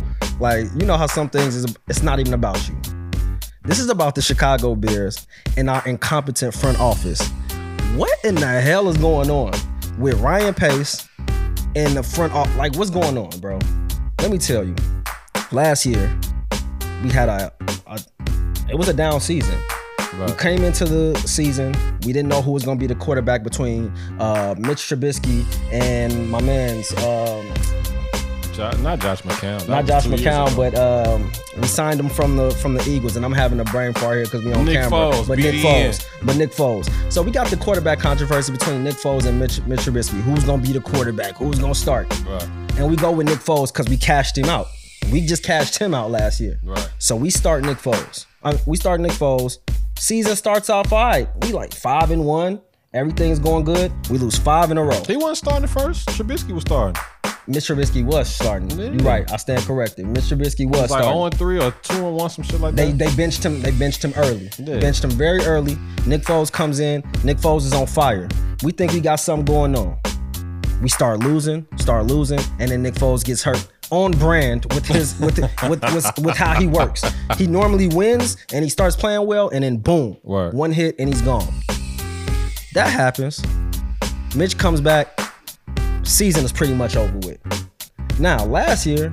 [0.40, 2.76] Like, you know how some things is it's not even about you.
[3.62, 7.26] This is about the Chicago Bears and our incompetent front office.
[7.94, 9.52] What in the hell is going on
[9.98, 11.08] with Ryan Pace
[11.74, 12.54] and the front office?
[12.56, 13.58] Like, what's going on, bro?
[14.20, 14.74] Let me tell you.
[15.52, 16.18] Last year,
[17.02, 17.52] we had a,
[17.86, 17.98] a
[18.68, 19.58] it was a down season.
[20.26, 21.74] We came into the season.
[22.04, 26.30] We didn't know who was going to be the quarterback between uh, Mitch Trubisky and
[26.30, 27.46] my man's um,
[28.58, 29.60] not Josh McCown.
[29.60, 33.24] That not Josh McCown, but um, we signed him from the from the Eagles, and
[33.24, 34.90] I'm having a brain fart here because we on Nick camera.
[34.90, 35.62] Foles, but Nick BDN.
[35.90, 37.12] Foles, but Nick Foles.
[37.12, 40.20] So we got the quarterback controversy between Nick Foles and Mitch, Mitch Trubisky.
[40.22, 41.34] Who's gonna be the quarterback?
[41.36, 42.08] Who's gonna start?
[42.26, 42.48] Right.
[42.78, 44.68] And we go with Nick Foles because we cashed him out.
[45.12, 46.58] We just cashed him out last year.
[46.64, 46.90] Right.
[46.98, 48.26] So we start Nick Foles.
[48.42, 49.58] Uh, we start Nick Foles.
[49.98, 51.28] Season starts off all right.
[51.42, 52.60] We like five and one.
[52.92, 53.92] Everything's going good.
[54.10, 55.00] We lose five in a row.
[55.06, 56.08] He wasn't starting first.
[56.08, 57.00] Trubisky was starting.
[57.46, 58.68] Mitch Trubisky was starting.
[58.70, 58.86] Yeah.
[58.86, 59.30] You're right.
[59.32, 60.06] I stand corrected.
[60.06, 61.38] Mitch Trubisky was It's like starting.
[61.38, 62.98] 0 3 or 2 and 1, some shit like They that.
[62.98, 63.62] they benched him.
[63.62, 64.50] They benched him early.
[64.58, 64.78] Yeah.
[64.80, 65.76] Benched him very early.
[66.06, 67.02] Nick Foles comes in.
[67.22, 68.28] Nick Foles is on fire.
[68.64, 69.96] We think we got something going on.
[70.82, 73.66] We start losing, start losing, and then Nick Foles gets hurt.
[73.90, 77.04] On brand with his with with, with with how he works.
[77.36, 80.54] He normally wins and he starts playing well, and then boom, Word.
[80.54, 81.46] one hit and he's gone.
[82.74, 83.42] That happens.
[84.34, 85.20] Mitch comes back.
[86.02, 87.38] Season is pretty much over with.
[88.18, 89.12] Now, last year,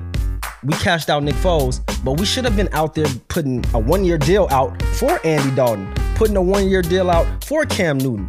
[0.64, 4.04] we cashed out Nick Foles, but we should have been out there putting a one
[4.04, 8.26] year deal out for Andy Dalton, putting a one year deal out for Cam Newton.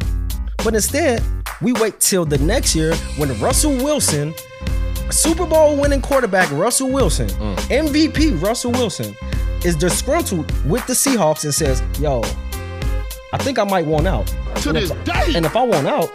[0.64, 1.22] But instead,
[1.62, 4.34] we wait till the next year when Russell Wilson,
[5.10, 7.56] Super Bowl winning quarterback Russell Wilson, mm.
[7.68, 9.14] MVP Russell Wilson,
[9.64, 12.20] is disgruntled with the Seahawks and says, Yo,
[13.32, 14.26] I think I might want out.
[14.26, 15.32] To And this if- day.
[15.34, 16.10] And if I want out,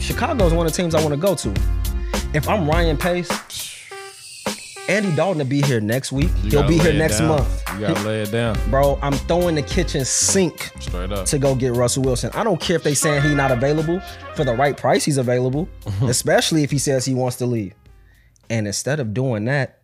[0.00, 1.50] Chicago is one of the teams I want to go to.
[2.34, 3.28] If I'm Ryan Pace,
[4.88, 6.30] Andy Dalton will be here next week.
[6.42, 7.28] You He'll be here next down.
[7.28, 7.62] month.
[7.74, 8.58] You gotta lay it down.
[8.70, 11.26] Bro, I'm throwing the kitchen sink Straight up.
[11.26, 12.30] to go get Russell Wilson.
[12.34, 14.00] I don't care if they saying he's not available.
[14.34, 15.68] For the right price, he's available.
[16.02, 17.74] especially if he says he wants to leave.
[18.50, 19.82] And instead of doing that,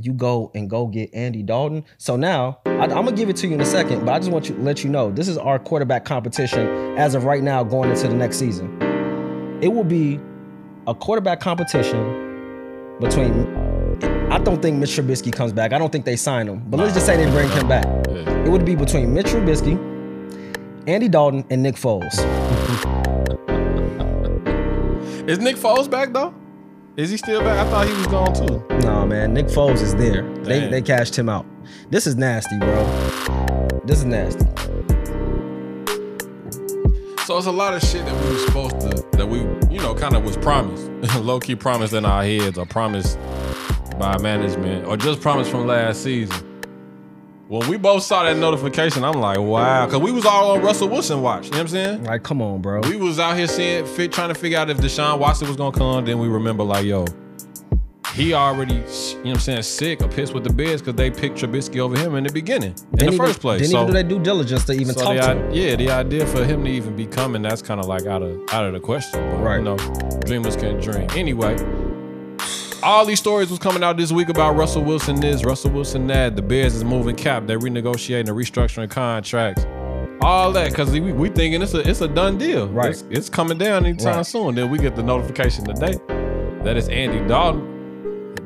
[0.00, 1.84] you go and go get Andy Dalton.
[1.98, 4.30] So now I, I'm gonna give it to you in a second, but I just
[4.30, 6.66] want you to let you know this is our quarterback competition
[6.98, 8.78] as of right now going into the next season.
[9.62, 10.20] It will be
[10.86, 13.64] a quarterback competition between.
[14.30, 15.72] I don't think Mitch Trubisky comes back.
[15.72, 17.86] I don't think they sign him, but let's just say they bring him back.
[18.08, 19.78] It would be between Mitch Trubisky,
[20.86, 22.12] Andy Dalton, and Nick Foles.
[25.26, 26.34] Is Nick Foles back though?
[26.96, 27.66] Is he still back?
[27.66, 28.64] I thought he was gone too.
[28.78, 30.22] Nah, man, Nick Foles is there.
[30.44, 31.44] They they cashed him out.
[31.90, 32.84] This is nasty, bro.
[33.84, 34.46] This is nasty.
[37.26, 39.94] So it's a lot of shit that we were supposed to, that we, you know,
[39.94, 43.18] kind of was promised, low key promised in our heads, or promised
[43.98, 46.45] by management, or just promised from last season.
[47.48, 50.88] When we both saw that notification, I'm like, wow, because we was all on Russell
[50.88, 51.44] Wilson watch.
[51.44, 52.04] You know what I'm saying?
[52.04, 52.80] Like, come on, bro.
[52.80, 55.76] We was out here seeing, fit, trying to figure out if Deshaun Watson was gonna
[55.76, 56.04] come.
[56.04, 57.04] Then we remember, like, yo,
[58.14, 61.08] he already, you know what I'm saying, sick or pissed with the Bears because they
[61.08, 63.60] picked Trubisky over him in the beginning, in the first place.
[63.60, 65.50] Didn't so, even do their due diligence to even so talk the, to him.
[65.52, 68.40] yeah, the idea for him to even be coming, that's kind of like out of
[68.52, 69.20] out of the question.
[69.30, 69.58] But, Right.
[69.58, 69.76] You know,
[70.24, 71.08] dreamers can dream.
[71.14, 71.54] Anyway,
[72.82, 76.36] all these stories was coming out this week about Russell Wilson this, Russell Wilson that.
[76.36, 77.46] The Bears is moving cap.
[77.46, 79.66] They're renegotiating, and restructuring contracts.
[80.22, 82.68] All that because we, we thinking it's a it's a done deal.
[82.68, 82.90] Right.
[82.90, 84.26] It's, it's coming down anytime Right.
[84.26, 84.54] soon.
[84.54, 85.98] Then we get the notification today
[86.64, 87.75] that it's Andy Dalton.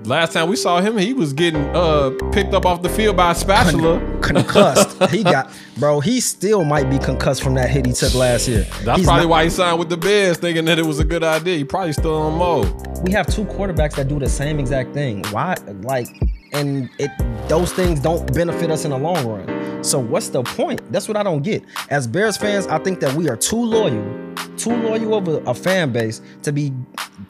[0.05, 3.33] Last time we saw him, he was getting uh picked up off the field by
[3.33, 4.01] a spatula.
[4.23, 5.03] concussed.
[5.11, 6.01] he got, bro.
[6.01, 8.67] He still might be concussed from that hit he took last year.
[8.85, 11.05] That's He's probably not- why he signed with the Bears, thinking that it was a
[11.05, 11.59] good idea.
[11.59, 12.99] He probably still on mode.
[13.03, 15.23] we have two quarterbacks that do the same exact thing.
[15.33, 16.07] Why, like,
[16.53, 17.11] and it
[17.49, 19.85] those things don't benefit us in the long run.
[19.85, 20.81] So what's the point?
[20.93, 21.63] That's what I don't get.
[21.91, 25.55] As Bears fans, I think that we are too loyal, too loyal of a, a
[25.55, 26.73] fan base to be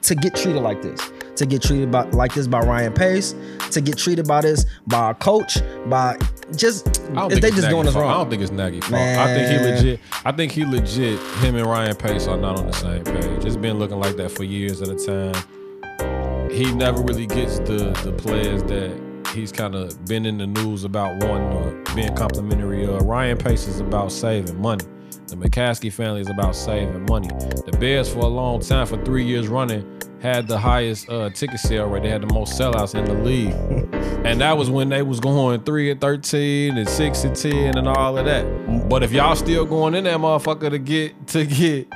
[0.03, 0.99] to get treated like this.
[1.37, 3.33] To get treated by like this by Ryan Pace,
[3.71, 6.17] to get treated by this by a coach, by
[6.55, 6.85] just
[7.29, 8.05] they just doing us fault.
[8.05, 9.01] I don't think it's Nagy's fault.
[9.01, 9.99] I think he legit.
[10.25, 11.19] I think he legit.
[11.37, 13.45] Him and Ryan Pace are not on the same page.
[13.45, 16.49] It's been looking like that for years at a time.
[16.51, 18.91] He never really gets the the players that
[19.33, 23.01] he's kind of been in the news about wanting or being complimentary of.
[23.03, 24.83] Ryan Pace is about saving money.
[25.27, 27.29] The McCaskey family is about saving money.
[27.65, 29.85] The Bears, for a long time, for three years running,
[30.21, 32.03] had the highest uh, ticket sale rate.
[32.03, 33.55] They had the most sellouts in the league.
[34.21, 37.87] And that was when they was going three and thirteen and six and ten and
[37.87, 38.87] all of that.
[38.87, 41.89] But if y'all still going in that motherfucker to get to get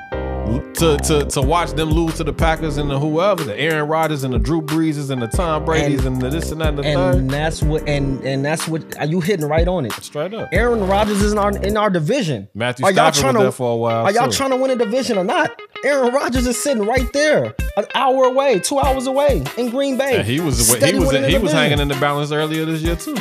[0.76, 4.24] to to to watch them lose to the Packers and the whoever, the Aaron Rodgers
[4.24, 6.84] and the Drew Breeses and the Tom Brady's and, the this and that and the
[6.84, 7.30] and third.
[7.30, 9.92] that's what and and that's what are you hitting right on it.
[9.94, 10.50] Straight up.
[10.52, 12.48] Aaron Rodgers is in our in our division.
[12.56, 14.06] Matthew Are y'all Stafford trying was to- there for a while.
[14.06, 14.38] Are y'all too.
[14.38, 15.60] trying to win a division or not?
[15.86, 20.18] Aaron Rodgers is sitting right there, an hour away, two hours away in Green Bay.
[20.18, 23.16] And he was he was he was hanging in the balance earlier this year too.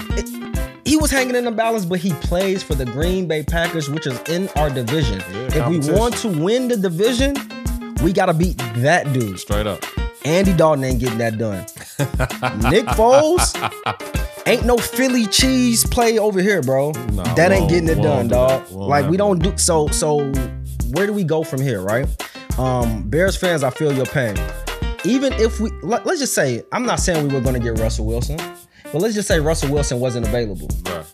[0.86, 4.06] He was hanging in the balance, but he plays for the Green Bay Packers, which
[4.06, 5.20] is in our division.
[5.28, 7.36] if we want to win the division,
[8.02, 9.38] we gotta beat that dude.
[9.38, 9.84] Straight up.
[10.24, 11.66] Andy Dalton ain't getting that done.
[12.70, 13.52] Nick Foles
[14.46, 16.92] ain't no Philly cheese play over here, bro.
[17.12, 18.70] Nah, that ain't getting it done, do dog.
[18.70, 19.88] Like we don't do so.
[19.88, 20.32] So
[20.92, 22.08] where do we go from here, right?
[22.58, 24.36] Um, Bears fans, I feel your pain.
[25.04, 27.78] Even if we let, us just say, I'm not saying we were going to get
[27.80, 28.36] Russell Wilson,
[28.92, 30.68] but let's just say Russell Wilson wasn't available.
[30.86, 31.04] Right.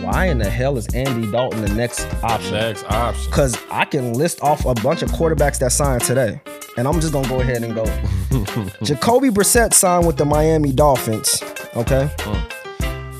[0.00, 2.52] Why in the hell is Andy Dalton the next option?
[2.52, 3.30] Next option.
[3.30, 6.40] Because I can list off a bunch of quarterbacks that signed today.
[6.76, 7.84] And I'm just gonna go ahead and go.
[8.82, 11.42] Jacoby Brissett signed with the Miami Dolphins.
[11.74, 12.10] Okay.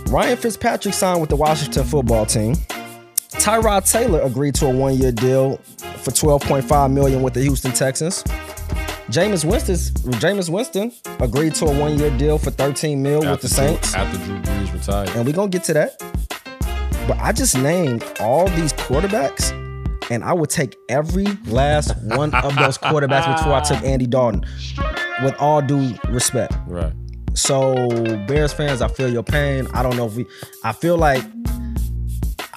[0.09, 2.55] Ryan Fitzpatrick signed with the Washington football team.
[3.31, 5.57] Tyrod Taylor agreed to a one-year deal
[6.03, 8.23] for 12.5 million with the Houston Texans.
[9.11, 9.77] Jameis Winston,
[10.19, 13.95] Jameis Winston agreed to a one-year deal for 13 mil with the After Drew- Saints
[13.95, 15.09] After Drew Brees retired.
[15.11, 15.99] and we're gonna get to that.
[17.07, 19.53] But I just named all these quarterbacks,
[20.11, 24.45] and I would take every last one of those quarterbacks before I took Andy Dalton.
[25.23, 26.53] With all due respect.
[26.67, 26.93] Right.
[27.35, 27.89] So
[28.27, 29.67] Bears fans, I feel your pain.
[29.73, 30.27] I don't know if we.
[30.65, 31.23] I feel like.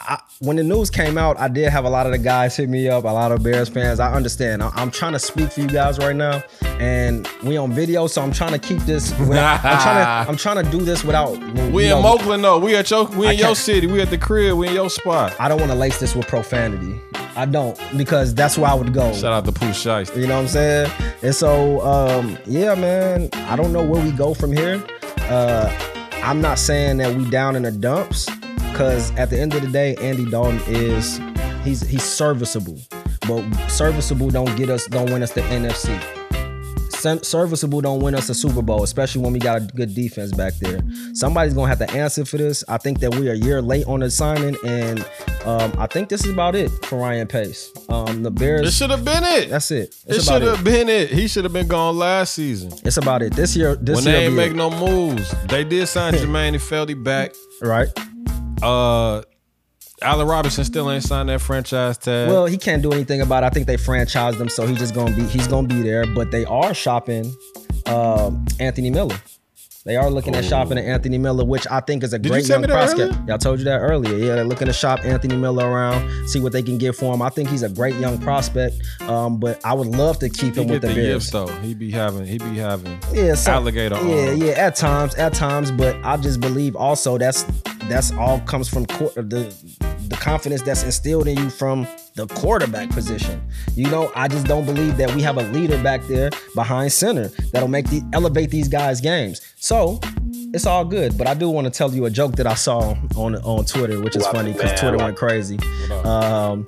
[0.10, 2.68] I, when the news came out, I did have a lot of the guys hit
[2.68, 4.00] me up, a lot of Bears fans.
[4.00, 4.64] I understand.
[4.64, 6.42] I, am trying to speak for you guys right now,
[6.80, 9.12] and we on video, so I'm trying to keep this.
[9.20, 10.30] Without, I'm trying to.
[10.32, 11.38] I'm trying to do this without.
[11.72, 12.58] We you in Oakland though.
[12.58, 13.86] We at your we in your city.
[13.86, 14.58] We at the crib.
[14.58, 15.36] We in your spot.
[15.40, 17.00] I don't want to lace this with profanity.
[17.36, 19.14] I don't because that's where I would go.
[19.14, 20.22] Shout out to Pooh Shiesty.
[20.22, 20.92] You know what I'm saying?
[21.22, 24.84] And so, um, yeah, man, I don't know where we go from here.
[25.30, 25.70] Uh,
[26.24, 28.28] I'm not saying that we down in the dumps
[28.72, 31.20] because at the end of the day, Andy Dalton is
[31.64, 32.78] he's he's serviceable,
[33.28, 36.00] but serviceable don't get us don't win us the NFC.
[37.24, 40.54] Serviceable don't win us a Super Bowl, especially when we got a good defense back
[40.56, 40.82] there.
[41.14, 42.62] Somebody's gonna have to answer for this.
[42.68, 45.00] I think that we are a year late on the signing, and
[45.46, 47.72] um, I think this is about it for Ryan Pace.
[47.88, 48.64] Um, the Bears.
[48.64, 49.50] This should have been it.
[49.50, 49.96] That's it.
[50.08, 51.10] it It's about should have been it.
[51.10, 52.74] He should have been gone last season.
[52.84, 53.34] It's about it.
[53.34, 54.56] This year, this when year, they ain't make it.
[54.58, 57.34] no moves, they did sign Germain Ifedi back.
[57.62, 57.88] right.
[58.62, 59.22] Uh,
[60.02, 62.30] Allen Robinson still ain't signed that franchise tag.
[62.30, 63.48] Well, he can't do anything about it.
[63.48, 66.06] I think they franchised him, so he's just gonna be he's gonna be there.
[66.06, 67.34] But they are shopping
[67.86, 69.18] um, Anthony Miller.
[69.86, 72.46] They are looking at shopping at Anthony Miller, which I think is a you great
[72.46, 73.00] tell young prospect.
[73.14, 73.24] earlier?
[73.28, 74.16] Yeah, I told you that earlier.
[74.18, 77.22] Yeah, they're looking to shop Anthony Miller around, see what they can get for him.
[77.22, 78.76] I think he's a great young prospect.
[79.02, 81.32] Um, but I would love to keep he him with the the Bears.
[81.32, 81.48] though.
[81.48, 82.26] He be having.
[82.28, 83.00] He be having.
[83.14, 84.40] yeah, so, alligator Yeah, arms.
[84.44, 87.44] yeah, at times, at times, but I just believe also that's
[87.90, 89.54] that's all comes from court, the
[90.08, 93.42] the confidence that's instilled in you from the quarterback position.
[93.76, 97.30] You know, I just don't believe that we have a leader back there behind center
[97.52, 99.42] that'll make the elevate these guys' games.
[99.58, 100.00] So
[100.54, 102.96] it's all good, but I do want to tell you a joke that I saw
[103.16, 105.60] on on Twitter, which is funny because Twitter went crazy.
[106.04, 106.68] Um,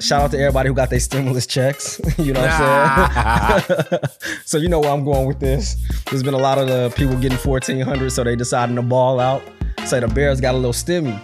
[0.00, 2.00] shout out to everybody who got their stimulus checks.
[2.18, 4.00] you know what I'm saying?
[4.44, 5.76] so you know where I'm going with this.
[6.10, 9.42] There's been a lot of the people getting 1400, so they deciding to ball out.
[9.84, 11.20] Say the Bears got a little stimmy.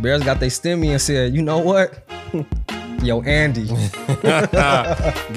[0.00, 2.08] Bears got their stimmy and said, you know what?
[3.02, 3.62] Yo, Andy.
[3.66, 3.76] Give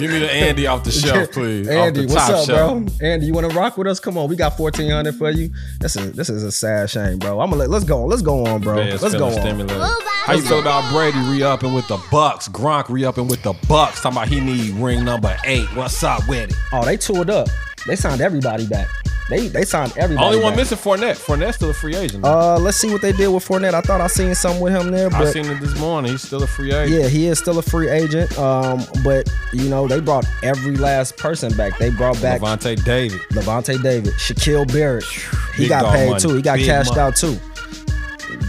[0.10, 1.68] me the Andy off the shelf, please.
[1.68, 2.48] Andy, what's up, shelf.
[2.48, 3.08] bro?
[3.08, 4.00] Andy, you want to rock with us?
[4.00, 5.52] Come on, we got fourteen hundred for you.
[5.80, 7.40] This is this is a sad shame, bro.
[7.40, 8.10] I'm gonna let let's go on.
[8.10, 8.78] Let's go on, bro.
[8.78, 9.68] Bears let's go feeling on.
[9.68, 10.04] stimulated.
[10.24, 12.50] How you feel about Brady re-upping with the Bucs?
[12.50, 14.02] Gronk re-upping with the Bucs.
[14.02, 15.68] Talking about he need ring number eight.
[15.76, 16.56] What's up with it?
[16.74, 17.48] Oh, they toured up.
[17.86, 18.88] They signed everybody back.
[19.32, 20.26] They they signed everybody.
[20.28, 20.58] Only one back.
[20.58, 21.16] missing Fournette.
[21.18, 22.26] Fournette's still a free agent.
[22.26, 23.74] Uh, let's see what they did with Fournette.
[23.74, 26.12] I thought I seen something with him there, But I seen it this morning.
[26.12, 27.02] He's still a free agent.
[27.02, 28.38] yeah, he is still a free agent.
[28.38, 31.78] Um, but you know they brought every last person back.
[31.80, 33.22] They brought back Lavonte David.
[33.32, 35.06] Lavonte David, Shaquil Barrett.
[35.56, 36.20] He Big got paid money.
[36.22, 36.36] too.
[36.36, 37.02] He got Big cashed money.
[37.02, 37.38] out too.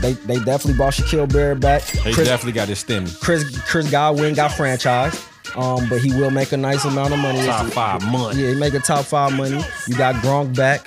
[0.01, 1.83] They they definitely brought Shaquil Barrett back.
[1.83, 3.18] He Chris, definitely got his stimmy.
[3.21, 5.29] Chris Chris Godwin got franchised.
[5.57, 7.45] Um, but he will make a nice amount of money.
[7.45, 8.38] Top five months.
[8.38, 9.62] Yeah, he make a top five money.
[9.87, 10.87] You got Gronk back.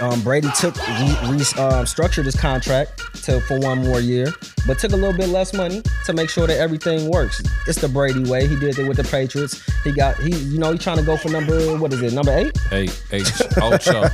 [0.00, 4.32] Um, Brady took re, re, um, structured his contract to for one more year,
[4.66, 7.42] but took a little bit less money to make sure that everything works.
[7.66, 8.46] It's the Brady way.
[8.46, 9.62] He did it with the Patriots.
[9.84, 12.36] He got he you know he's trying to go for number what is it number
[12.36, 12.56] eight?
[12.72, 14.04] Eight eight Ocho,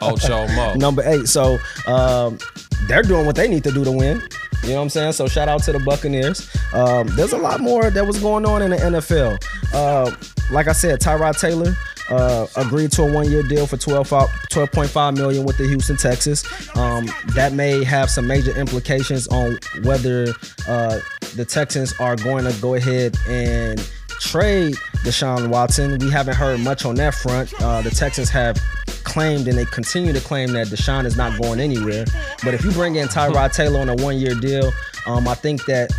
[0.00, 0.74] Ocho Mo.
[0.74, 1.26] number eight.
[1.26, 2.38] So um,
[2.86, 4.20] they're doing what they need to do to win.
[4.62, 5.12] You know what I'm saying?
[5.12, 6.54] So shout out to the Buccaneers.
[6.74, 9.42] Um, there's a lot more that was going on in the NFL.
[9.72, 10.14] Uh,
[10.52, 11.74] like I said, Tyrod Taylor
[12.10, 16.44] uh, agreed to a one-year deal for 12, 12.5 million with the Houston Texas.
[16.76, 20.28] Um, that may have some major implications on whether
[20.68, 20.98] uh,
[21.36, 23.78] the Texans are going to go ahead and
[24.20, 25.98] trade Deshaun Watson.
[25.98, 27.52] We haven't heard much on that front.
[27.60, 28.60] Uh, the Texans have
[29.04, 32.04] claimed and they continue to claim that Deshaun is not going anywhere.
[32.44, 34.72] But if you bring in Tyrod Taylor on a one year deal,
[35.06, 35.90] um, I think that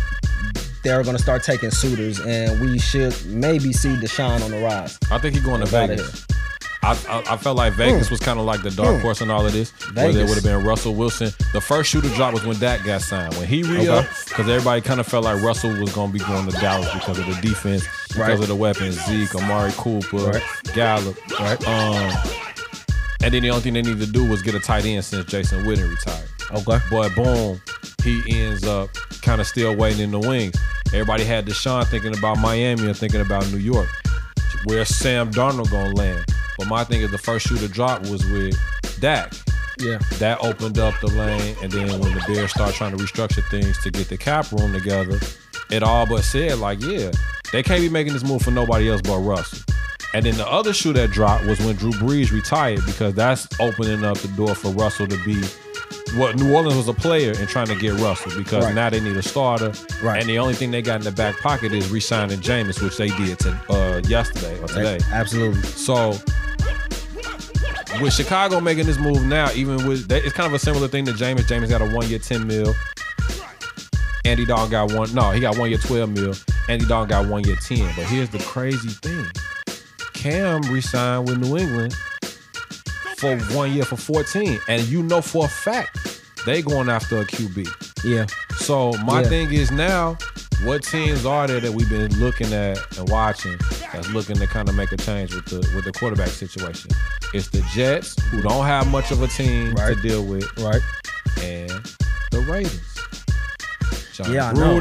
[0.82, 4.98] they're going to start taking suitors and we should maybe see Deshaun on the rise.
[5.10, 6.26] I think he's going to Vegas.
[6.84, 9.02] I, I, I felt like Vegas was kind of like the dark Hmm.
[9.02, 9.70] horse in all of this.
[9.94, 10.28] Where there Vegas.
[10.30, 11.30] would have been Russell Wilson.
[11.52, 13.34] The first shooter drop was when Dak got signed.
[13.36, 16.24] When he re up, because everybody kind of felt like Russell was going to be
[16.24, 18.40] going to Dallas because of the defense, because Right.
[18.40, 20.42] of the weapons, Zeke, Amari Cooper, Right.
[20.74, 21.16] Gallup.
[21.38, 21.68] Right.
[21.68, 22.12] Um,
[23.22, 25.24] and then the only thing they needed to do was get a tight end since
[25.26, 26.28] Jason Witten retired.
[26.52, 26.78] Okay.
[26.90, 27.60] But boom,
[28.04, 28.90] he ends up
[29.22, 30.54] kind of still waiting in the wings.
[30.88, 33.88] Everybody had Deshaun thinking about Miami and thinking about New York.
[34.66, 36.24] Where's Sam Darnold gonna land?
[36.58, 38.56] But my thing is the first shooter drop was with
[39.00, 39.32] Dak.
[39.80, 39.98] Yeah.
[40.18, 43.82] That opened up the lane, and then when the Bears start trying to restructure things
[43.82, 45.18] to get the cap room together,
[45.70, 47.10] it all but said like, yeah,
[47.52, 49.58] they can't be making this move for nobody else but Russell.
[50.14, 54.04] And then the other shoe that dropped was when Drew Brees retired because that's opening
[54.04, 55.42] up the door for Russell to be
[56.16, 58.74] what New Orleans was a player and trying to get Russell because Right.
[58.74, 59.72] now they need a starter.
[60.02, 60.20] Right.
[60.20, 63.08] And the only thing they got in the back pocket is re-signing Jameis, which they
[63.08, 64.98] did to, uh, yesterday or today.
[65.12, 65.62] Absolutely.
[65.62, 66.18] So
[68.00, 71.04] with Chicago making this move now, even with they, it's kind of a similar thing
[71.06, 71.42] to Jameis.
[71.46, 72.74] Jameis got a one year ten mil.
[74.24, 75.12] Andy Dalton got one.
[75.14, 76.34] No, he got one year twelve mil.
[76.68, 77.90] Andy Dalton got one year ten.
[77.96, 79.26] But here's the crazy thing:
[80.14, 81.94] Cam re-signed with New England
[83.22, 87.24] for one year for fourteen, and you know for a fact they going after a
[87.24, 87.68] QB.
[88.04, 88.26] Yeah.
[88.56, 89.28] So my Yeah.
[89.28, 90.18] thing is now,
[90.64, 93.56] what teams are there that we've been looking at and watching
[93.92, 96.90] that's looking to kind of make a change with the with the quarterback situation?
[97.32, 99.94] It's the Jets who don't have much of a team Right.
[99.94, 100.82] to deal with, Right.
[101.40, 101.70] and
[102.32, 102.80] the Raiders.
[104.14, 104.78] John Yeah, I know.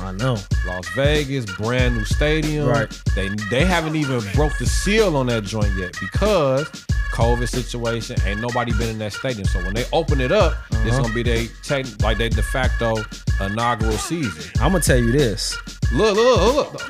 [0.00, 0.38] I know.
[0.66, 2.66] Las Vegas, brand new stadium.
[2.68, 2.88] Right.
[3.16, 6.66] They they haven't even broke the seal on that joint yet because
[7.12, 9.44] COVID situation ain't nobody been in that stadium.
[9.46, 11.02] So when they open it up, it's Uh-huh.
[11.02, 12.96] gonna be they tech, like they de facto
[13.40, 14.50] inaugural season.
[14.60, 15.56] I'm gonna tell you this.
[15.92, 16.82] Look, look, look, look.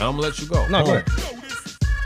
[0.00, 0.66] I'm gonna let you go.
[0.68, 1.08] No, go ahead.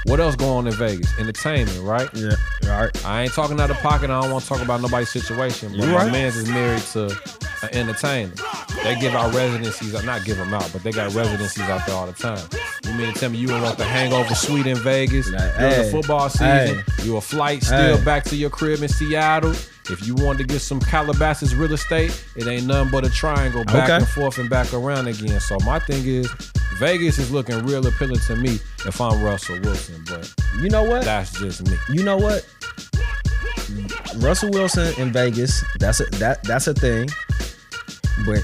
[0.07, 1.13] What else going on in Vegas?
[1.19, 2.09] Entertainment, right?
[2.15, 2.31] Yeah.
[2.65, 3.05] All right.
[3.07, 4.09] I ain't talking out of pocket.
[4.11, 5.73] I don't want to talk about nobody's situation.
[5.73, 6.13] But You my right.
[6.13, 7.07] man's is married to
[7.63, 8.33] an entertainer.
[8.83, 12.07] They give out residencies, not give them out, but they got residencies out there all
[12.07, 12.39] the time.
[12.91, 15.71] You mean to tell me you don't want the hangover suite in Vegas Like, during
[15.71, 16.47] the hey, football season?
[16.79, 17.05] hey.
[17.05, 18.05] You a flight still Hey.
[18.05, 19.53] back to your crib in Seattle.
[19.91, 23.65] If you want to get some Calabasas real estate, it ain't nothing but a triangle
[23.65, 23.97] back Okay.
[23.97, 25.41] and forth and back around again.
[25.41, 26.29] So my thing is,
[26.79, 31.05] Vegas is looking real appealing to me if I'm Russell Wilson, but You know what?
[31.05, 31.77] that's just me.
[31.91, 32.45] you know what?
[34.17, 37.09] Russell Wilson in Vegas, that's a that that's a thing.
[38.27, 38.43] But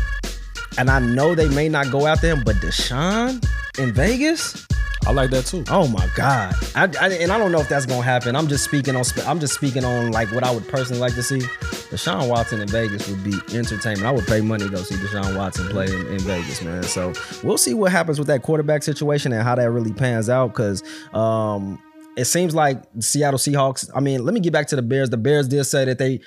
[0.78, 3.44] and I know they may not go after him, but Deshaun
[3.78, 4.66] in Vegas?
[5.06, 5.62] I like that too.
[5.70, 6.52] Oh my God!
[6.74, 8.34] I, I- and I don't know if that's gonna happen.
[8.34, 9.04] I'm just speaking on.
[9.24, 11.38] I'm just speaking on like what I would personally like to see.
[11.38, 14.04] Deshaun Watson in Vegas would be entertainment.
[14.04, 16.83] I would pay money to go see Deshaun Watson play in, in Vegas, man.
[16.83, 17.12] So
[17.44, 20.48] we'll see what happens with that quarterback situation and how that really pans out.
[20.48, 20.83] Because
[21.14, 21.81] um,
[22.16, 23.88] it seems like Seattle Seahawks.
[23.94, 25.10] I mean, let me get back to the Bears.
[25.10, 26.18] The Bears did say that they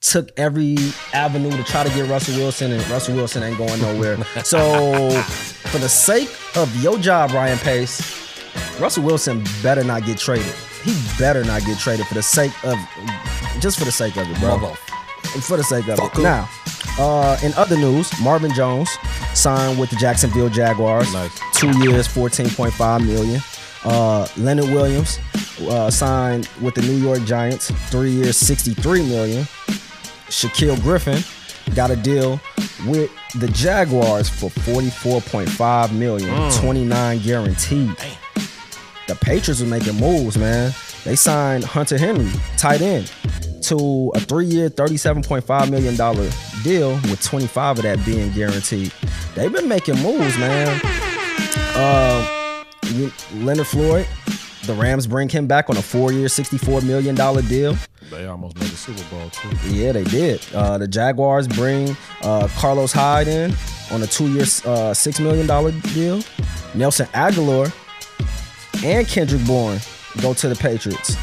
[0.00, 0.76] took every
[1.12, 4.16] avenue to try to get Russell Wilson, and Russell Wilson ain't going nowhere.
[4.44, 5.10] So
[5.70, 8.00] for the sake of your job, Ryan Pace,
[8.80, 10.54] Russell Wilson better not get traded.
[10.84, 12.78] He better not get traded for the sake of,
[13.60, 14.58] just for the sake of it, bro.
[15.42, 16.18] For the sake of it.
[16.22, 16.48] Now,
[16.98, 18.88] uh, in other news, Marvin Jones
[19.34, 21.12] signed with the Jacksonville Jaguars.
[21.12, 21.38] Nice.
[21.54, 23.40] Two years, 14.5 million.
[23.84, 25.18] Uh, Leonard Williams
[25.62, 27.70] uh, signed with the New York Giants.
[27.90, 29.46] Three years, 63 million.
[30.28, 31.22] Shaquill Griffin
[31.74, 32.40] got a deal
[32.86, 37.94] with the Jaguars for 44.5 million, 29 guaranteed.
[39.06, 40.72] The Patriots were making moves, man.
[41.04, 43.10] They signed Hunter Henry, tight end,
[43.62, 45.94] to a three-year, $37.5 million
[46.62, 48.92] deal with 25 of that being guaranteed.
[49.34, 50.80] They've been making moves, man.
[51.74, 52.64] Uh,
[53.34, 54.06] Leonard Floyd,
[54.68, 57.14] the Rams bring him back on a four-year, $64 million
[57.46, 57.76] deal.
[58.10, 59.48] They almost made the Super Bowl too.
[59.68, 60.40] Yeah, they did.
[60.54, 63.52] Uh, the Jaguars bring uh, Carlos Hyde in
[63.90, 66.22] on a two-year, uh, six million dollar deal.
[66.74, 67.72] Nelson Agholor
[68.84, 69.78] and Kendrick Bourne
[70.22, 71.16] go to the Patriots.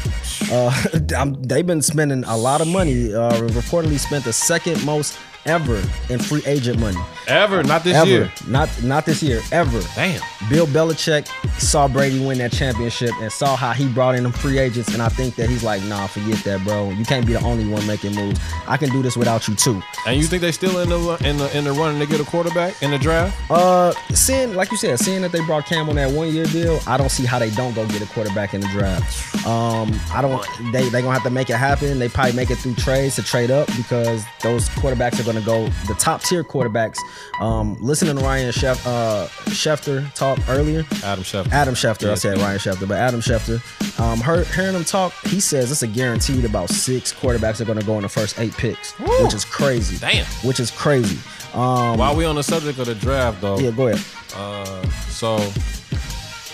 [0.52, 0.70] Uh,
[1.16, 3.12] I'm- they've been spending a lot of money.
[3.14, 6.98] Uh, reportedly spent the second most ever in free agent money.
[7.28, 8.32] Ever, not this ever, year.
[8.48, 9.80] not not this year, ever.
[9.94, 10.20] Damn.
[10.50, 11.28] Bill Belichick
[11.58, 15.02] saw Brady win that championship and saw how he brought in them free agents, and
[15.02, 16.90] I think that he's like, nah, forget that, bro.
[16.90, 18.40] You can't be the only one making moves.
[18.66, 19.82] I can do this without you too.
[20.06, 22.24] And you think they still in the in the in the running to get a
[22.24, 23.38] quarterback in the draft?
[23.50, 26.80] Uh, seeing like you said, seeing that they brought Cam on that one year deal,
[26.86, 29.46] I don't see how they don't go get a quarterback in the draft.
[29.46, 30.44] Um, I don't.
[30.72, 31.98] They they gonna have to make it happen.
[31.98, 35.68] They probably make it through trades to trade up because those quarterbacks are gonna go
[35.86, 36.98] the top tier quarterbacks.
[37.40, 41.45] Um, listening to Ryan Shef, uh, Schefter talk earlier, Adam Schefter.
[41.52, 42.10] Adam Schefter.
[42.10, 43.60] I said Ryan Schefter, but Adam Schefter.
[44.00, 47.78] Um, heard, hearing him talk, he says it's a guaranteed about six quarterbacks are going
[47.78, 48.92] to go in the first eight picks,
[49.22, 49.96] which is crazy.
[49.98, 50.24] Damn.
[50.46, 51.18] Which is crazy.
[51.54, 54.04] Um, While we on the subject of the draft though, yeah, go ahead.
[54.36, 55.36] uh, so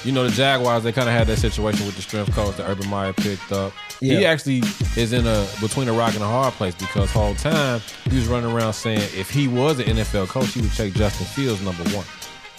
[0.05, 2.69] you know the Jaguars they kind of had that situation with the strength coach that
[2.69, 3.73] Urban Meyer picked up.
[4.01, 4.63] He actually
[4.97, 7.81] is in a between a rock and a hard place because whole time
[8.11, 11.27] he was running around saying if he was an NFL coach, he would take Justin
[11.27, 12.05] Fields number one.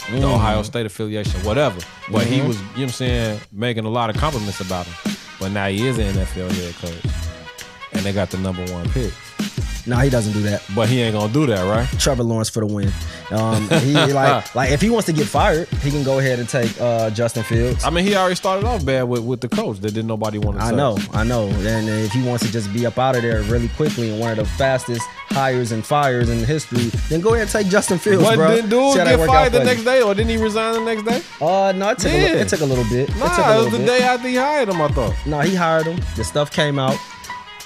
[0.09, 0.33] The Mm.
[0.35, 1.79] Ohio State affiliation, whatever.
[2.11, 2.33] But Mm-hmm.
[2.33, 5.13] he was, you know what I'm saying, making a lot of compliments about him.
[5.39, 7.13] But now he is an NFL head coach.
[7.93, 9.13] And they got the number one pick.
[9.85, 10.63] No, he doesn't do that.
[10.75, 11.87] But he ain't gonna do that, right?
[11.99, 12.91] Trevor Lawrence for the win.
[13.31, 16.47] Um, he like like if he wants to get fired, he can go ahead and
[16.47, 17.83] take uh, Justin Fields.
[17.83, 20.57] I mean, he already started off bad with, with the coach that didn't nobody want
[20.57, 21.47] to I know, I know.
[21.47, 24.31] And if he wants to just be up out of there really quickly and one
[24.31, 28.23] of the fastest hires and fires in history, then go ahead and take Justin Fields,
[28.23, 28.55] But bro.
[28.55, 30.81] didn't dude See how that get fired the next day, or didn't he resign the
[30.81, 31.21] next day?
[31.41, 33.09] Uh, no, it took, a, li- it took a little bit.
[33.09, 33.85] it took a Nah, it little was the bit.
[33.87, 34.81] day after he hired him.
[34.81, 35.13] I thought.
[35.25, 35.99] No, he hired him.
[36.15, 36.97] The stuff came out.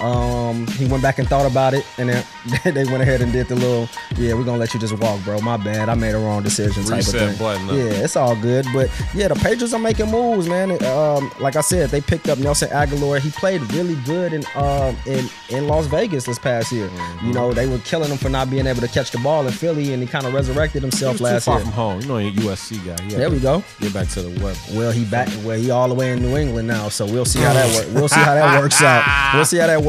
[0.00, 2.24] Um, he went back and thought about it, and then
[2.64, 5.40] they went ahead and did the little, yeah, we're gonna let you just walk, bro.
[5.40, 7.38] My bad, I made a wrong decision type Reset of thing.
[7.38, 7.66] button?
[7.68, 10.70] Yeah, it's all good, but yeah, the Patriots are making moves, man.
[10.84, 13.20] Um, like I said, they picked up Nelson Agholor.
[13.20, 16.88] He played really good in um in in Las Vegas this past year.
[16.88, 17.26] Mm-hmm.
[17.26, 19.52] You know, they were killing him for not being able to catch the ball in
[19.52, 21.64] Philly, and he kind of resurrected himself last far year.
[21.64, 22.00] from home.
[22.02, 23.02] You know, a USC guy.
[23.04, 23.64] He There we go.
[23.80, 24.70] Get back to the west.
[24.74, 25.28] Well, he back.
[25.44, 27.88] Well, he all the way in New England now, so we'll see how that works.
[27.88, 29.34] We'll see how that works out.
[29.34, 29.87] We'll see how that works.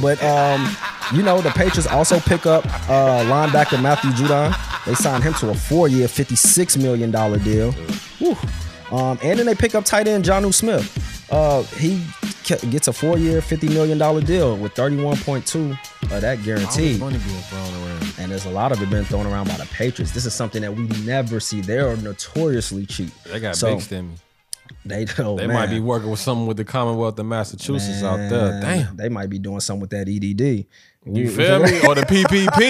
[0.00, 0.68] But um,
[1.14, 4.54] you know, the Patriots also pick up uh, linebacker Matthew Judon.
[4.84, 7.72] They signed him to a four-year, fifty-six million dollar deal.
[8.18, 8.36] Whew.
[8.96, 11.04] Um, and then they pick up tight end Jonnu Smith.
[11.30, 12.02] Uh, he
[12.44, 16.36] ke- gets a four-year, fifty million dollar deal with thirty-one point two of that All
[16.36, 17.00] this guaranteed.
[17.00, 18.14] money being thrown around.
[18.18, 20.12] And there's a lot of it being thrown around by the Patriots.
[20.12, 21.60] This is something that we never see.
[21.60, 23.10] They are notoriously cheap.
[23.24, 24.16] They got So, big stimmy.
[24.84, 25.54] They, oh, They man.
[25.56, 28.60] might be working with someone with the Commonwealth of Massachusetts out there.
[28.60, 28.96] Damn.
[28.96, 30.66] They might be doing something with that EDD.
[31.10, 31.80] You feel me?
[31.86, 32.60] Or the PPP.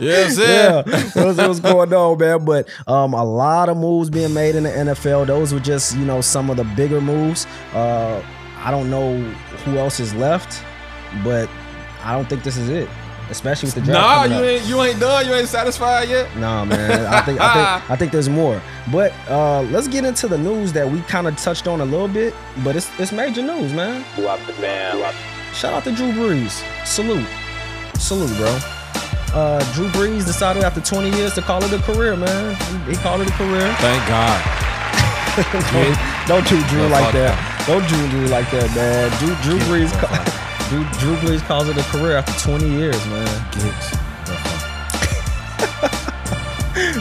[0.00, 1.04] yes, Yeah, yeah.
[1.22, 2.44] that's what's going on, man.
[2.44, 5.26] But um, a lot of moves being made in the NFL.
[5.26, 7.46] Those were just, you know, some of the bigger moves.
[7.72, 8.22] Uh,
[8.58, 9.18] I don't know
[9.64, 10.62] who else is left,
[11.22, 11.48] but
[12.02, 12.88] I don't think this is it.
[13.30, 14.30] Especially with the draft.
[14.30, 14.50] Nah, you up.
[14.50, 15.26] ain't you ain't done.
[15.26, 16.34] You ain't satisfied yet.
[16.36, 17.06] Nah, man.
[17.06, 18.60] I think I think I think there's more.
[18.92, 22.08] But uh, let's get into the news that we kind of touched on a little
[22.08, 22.34] bit.
[22.62, 24.04] But it's it's major news, man.
[25.54, 26.62] Shout out to Drew Brees.
[26.86, 27.26] Salute,
[27.98, 28.58] salute, bro.
[29.32, 32.54] Uh, Drew Brees decided after 20 years to call it a career, man.
[32.86, 33.74] He, he called it a career.
[33.78, 34.38] Thank God.
[35.74, 35.98] don't,
[36.28, 37.64] don't do Drew Yeah, like fuck that.
[37.66, 39.10] Don't do Drew like that, man.
[39.18, 40.43] Drew, Drew Brees, ca-
[40.74, 43.46] Drew, Drew Brees calls it a career after 20 years, man.
[43.52, 43.90] Gigs.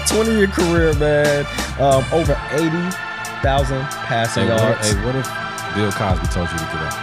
[0.11, 1.47] 20 year career, man.
[1.79, 4.87] Um, over 80,000 passing Hey, yards.
[4.87, 5.25] if, hey, what if
[5.73, 6.93] Bill Cosby told you to get out?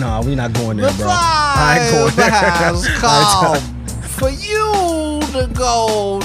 [0.00, 1.06] Nah, we're not going there, bro.
[1.10, 2.30] I ain't going there.
[2.30, 3.62] has I come
[4.00, 6.22] for you to go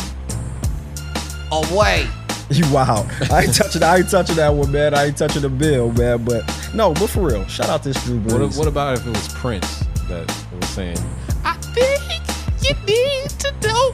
[1.52, 2.08] away.
[2.50, 3.06] You wow.
[3.30, 4.94] I ain't touching I ain't touching that one, man.
[4.94, 6.24] I ain't touching the bill, man.
[6.24, 6.44] But
[6.74, 8.40] no, but for real, shout out this Drew Brees.
[8.40, 10.98] What, what about if it was Prince that was saying,
[11.44, 12.22] I think
[12.62, 13.94] you need to know.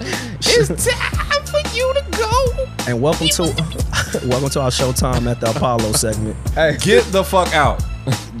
[0.52, 2.66] It's time for you to go.
[2.88, 3.42] and welcome to
[4.26, 6.36] welcome to our Showtime at the Apollo segment.
[6.50, 7.78] Hey, "Get the fuck out"?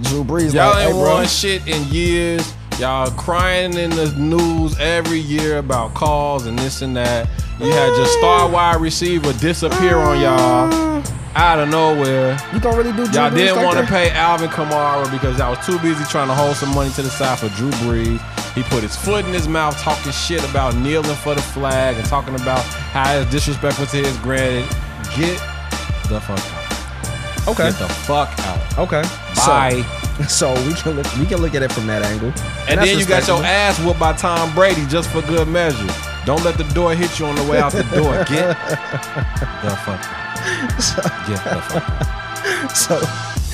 [0.02, 1.14] Drew Brees, Y'all like, ain't bro.
[1.14, 2.52] won shit in years.
[2.78, 7.28] Y'all crying in the news every year about calls and this and that.
[7.60, 8.50] You had your star ah.
[8.50, 10.90] wide receiver disappear on y'all
[11.36, 12.38] out of nowhere.
[12.52, 15.38] You gonna really do Drew Y'all Brees didn't like want to pay Alvin Kamara because
[15.38, 18.20] y'all was too busy trying to hold some money to the side for Drew Brees.
[18.54, 22.04] He put his foot in his mouth talking shit about kneeling for the flag and
[22.06, 24.68] talking about how it's disrespectful to his granted.
[25.16, 25.38] Get
[26.08, 27.48] the fuck out.
[27.48, 28.78] Okay, Get the fuck out.
[28.78, 29.02] okay.
[29.36, 29.82] Bye.
[30.26, 32.28] So, so we can look we can look at it from that angle.
[32.68, 35.86] And that's then you got your ass whooped by Tom Brady just for good measure.
[36.26, 38.24] Don't let the door hit you on the way out the door.
[38.24, 38.48] Get
[39.62, 40.29] the fuck out.
[40.80, 42.06] Fuck out.
[42.74, 42.98] So,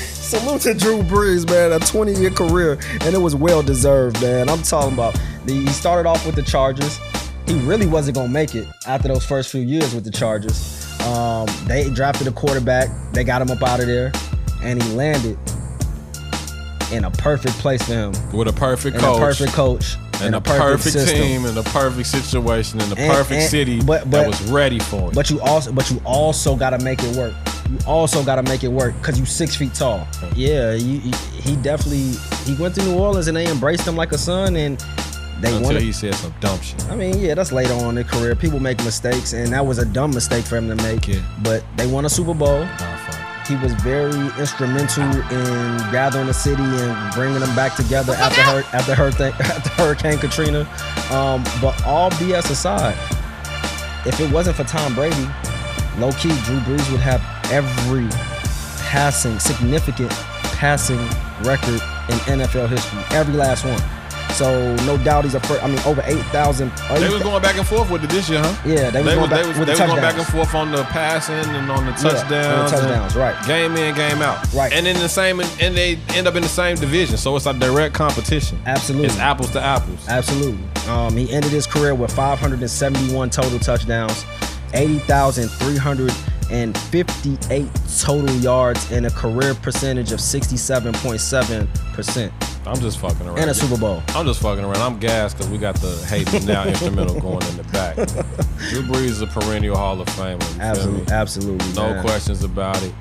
[0.00, 1.72] salute to Drew Brees, man.
[1.72, 4.48] A 20 year career, and it was well deserved, man.
[4.48, 5.18] I'm talking about.
[5.44, 6.98] The, he started off with the Chargers.
[7.46, 10.84] He really wasn't gonna make it after those first few years with the Chargers.
[11.02, 12.88] Um, they drafted a quarterback.
[13.12, 14.12] They got him up out of there,
[14.62, 15.38] and he landed
[16.92, 18.12] in a perfect place for him.
[18.32, 19.16] With a perfect And coach.
[19.16, 19.96] a perfect coach.
[20.22, 24.10] And a perfect, team and a perfect situation and the And- perfect and- city but-
[24.10, 25.14] that was ready for it.
[25.14, 27.34] But you also, but you also got to make it work.
[27.70, 30.06] You also got to make it work because you six feet tall.
[30.34, 32.12] Yeah, you, you- he definitely
[32.44, 34.78] he went to New Orleans and they embraced him like a son, and
[35.40, 35.82] they Until wanted.
[35.82, 36.82] he said some dumb shit.
[36.90, 38.34] I mean, yeah, that's later on in their career.
[38.34, 41.06] People make mistakes, and that was a dumb mistake for him to make.
[41.08, 41.18] Yeah.
[41.42, 42.66] But they won a Super Bowl.
[42.78, 43.05] Fuck.
[43.46, 48.64] He was very instrumental in gathering the city and bringing them back together after her,
[48.72, 50.60] after Hurricane after Hurricane Katrina.
[51.12, 52.96] Um, but all BS aside,
[54.04, 55.28] if it wasn't for Tom Brady,
[55.98, 57.22] low key Drew Brees would have
[57.52, 58.08] every
[58.80, 60.10] passing significant
[60.56, 60.98] passing
[61.42, 63.80] record in NFL history, every last one.
[64.36, 65.62] So no doubt he's a first.
[65.64, 66.70] I mean, over eight thousand.
[66.90, 68.54] They was going back and forth with it this year, huh?
[68.66, 70.26] Yeah, they was They going was, back they was, with they the going back and
[70.26, 72.72] forth on the passing and on the Yeah, the touchdowns.
[72.72, 73.34] and touchdowns, right.
[73.46, 74.46] Game in, game out.
[74.52, 74.70] Right.
[74.72, 77.54] And in the same, and they end up in the same division, so it's a
[77.54, 78.58] direct competition.
[78.66, 79.06] Absolutely.
[79.08, 80.06] It's apples to apples.
[80.08, 80.62] Absolutely.
[80.88, 84.24] Um, he ended his career with 571 total touchdowns,
[84.74, 87.68] 80,358
[88.00, 92.30] total yards, and a career percentage of 67.7%,
[92.66, 93.38] I'm just fucking around.
[93.38, 94.02] and a Super Bowl.
[94.08, 94.76] I'm just fucking around.
[94.76, 97.94] I'm gassed because we got the Hey Me Now instrumental going in the back.
[97.96, 100.42] Drew Brees is a perennial Hall of Famer.
[100.42, 100.48] You
[100.82, 101.02] feel me?
[101.08, 101.72] Absolutely, absolutely.
[101.74, 102.04] No man.
[102.04, 102.92] questions about it.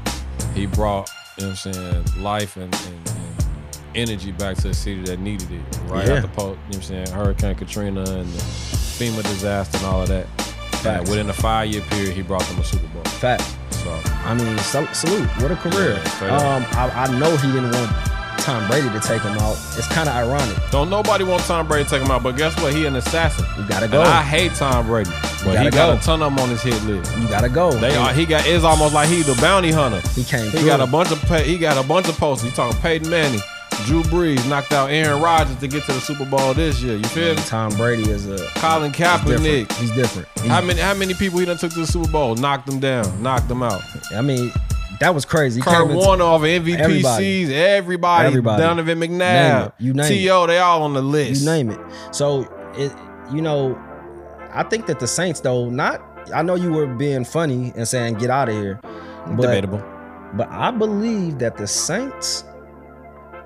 [0.54, 3.48] He brought, you know what I'm saying, life and, and, and
[3.96, 5.62] energy back to a city that needed it.
[5.88, 6.16] Right Yeah.
[6.16, 10.02] after, po- you know what I'm saying, Hurricane Katrina and the FEMA disaster and all
[10.04, 10.28] of that.
[10.82, 11.10] Facts.
[11.10, 13.04] within a five year period, he brought them a Super Bowl.
[13.06, 13.42] Fact.
[13.72, 13.92] So,
[14.24, 15.28] I mean, sal- salute.
[15.42, 16.00] What a career.
[16.22, 17.92] Yeah, um, I, I know he didn't want
[18.46, 19.54] Tom Brady to take him out.
[19.76, 20.56] It's kind of ironic.
[20.72, 22.74] don't nobody want Tom Brady to take him out, but guess what?
[22.74, 23.46] He an assassin.
[23.58, 24.02] You gotta And go.
[24.04, 25.10] I hate Tom Brady,
[25.44, 27.16] but gotta he got a ton of them on his hit list.
[27.18, 27.72] you gotta go.
[27.72, 28.14] They are.
[28.14, 28.46] He got.
[28.48, 30.02] It's almost like he the bounty hunter.
[30.10, 31.20] He came He got a bunch of.
[31.24, 32.46] Pay, he got a bunch of posts.
[32.46, 33.42] You talking Peyton Manning,
[33.86, 36.98] Drew Brees knocked out Aaron Rodgers to get to the Super Bowl this year.
[36.98, 37.42] You feel me?
[37.48, 39.42] Tom Brady is a Colin he's different.
[39.42, 39.72] Kaepernick.
[39.80, 40.28] He's different.
[40.36, 40.80] He's- How many?
[40.80, 42.36] How many people he done took to the Super Bowl?
[42.36, 43.24] Knocked them down.
[43.24, 43.82] Knocked them out.
[44.16, 44.52] I mean,
[45.00, 45.62] that was crazy.
[45.62, 47.56] Kurt Warner off of MVP Everybody.
[47.56, 48.28] Everybody.
[48.28, 48.62] Everybody.
[48.62, 49.74] Donovan McNabb.
[49.80, 50.48] You name T.O.
[50.48, 51.42] They all on the list.
[51.42, 51.80] You name it.
[52.12, 52.42] So
[52.76, 52.94] it,
[53.34, 53.78] you know,
[54.52, 56.02] I think that the Saints, though, not.
[56.34, 59.84] I know you were being funny and saying get out of here, but Debatable.
[60.34, 62.44] but I believe that the Saints,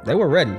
[0.06, 0.56] they were ready.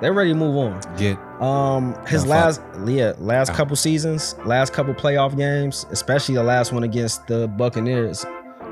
[0.00, 0.80] They're ready to move on.
[0.96, 1.18] Get.
[1.40, 6.84] Um, his last, yeah, last couple seasons, last couple playoff games, especially the last one
[6.84, 8.24] against the Buccaneers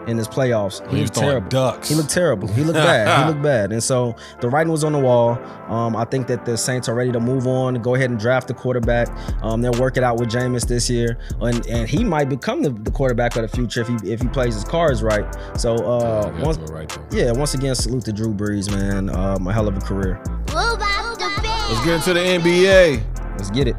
[0.06, 0.80] in his playoffs.
[0.90, 1.48] He was looked terrible.
[1.48, 1.88] ducks.
[1.88, 2.48] He looked terrible.
[2.48, 3.24] He looked bad.
[3.24, 3.72] He looked bad.
[3.72, 5.38] And so the writing was on the wall.
[5.68, 8.48] Um, I think that the Saints are ready to move on, go ahead and draft
[8.48, 9.08] the quarterback.
[9.42, 12.70] Um, they'll work it out with Jameis this year, and and he might become the,
[12.70, 15.24] the quarterback of the future if he if he plays his cards right.
[15.58, 19.08] So uh, Yeah, once, right yeah, once again, salute to Drew Brees, man.
[19.14, 20.20] Um, a hell of a career.
[20.48, 21.70] Move out the bed.
[21.70, 23.02] Let's get into the NBA.
[23.38, 23.76] Let's get it.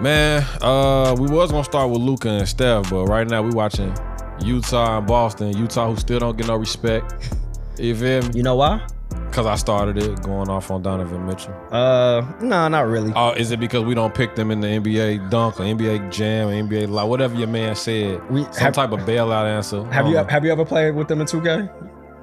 [0.00, 3.94] Man, uh, we was gonna start with Luka and Steph, but right now we watching
[4.44, 5.56] Utah and Boston.
[5.56, 7.14] Utah who still don't get no respect.
[7.78, 8.30] You feel me?
[8.34, 8.86] You know why?
[9.32, 11.54] Cause I started it going off on Donovan Mitchell.
[11.70, 13.14] Uh, no, not really.
[13.16, 16.48] Oh, is it because we don't pick them in the NBA dunk or NBA jam
[16.48, 18.20] or NBA live, whatever your man said?
[18.30, 19.84] We- Some have- type of bailout answer.
[19.86, 21.70] Have you Um, have you ever played with them in 2K?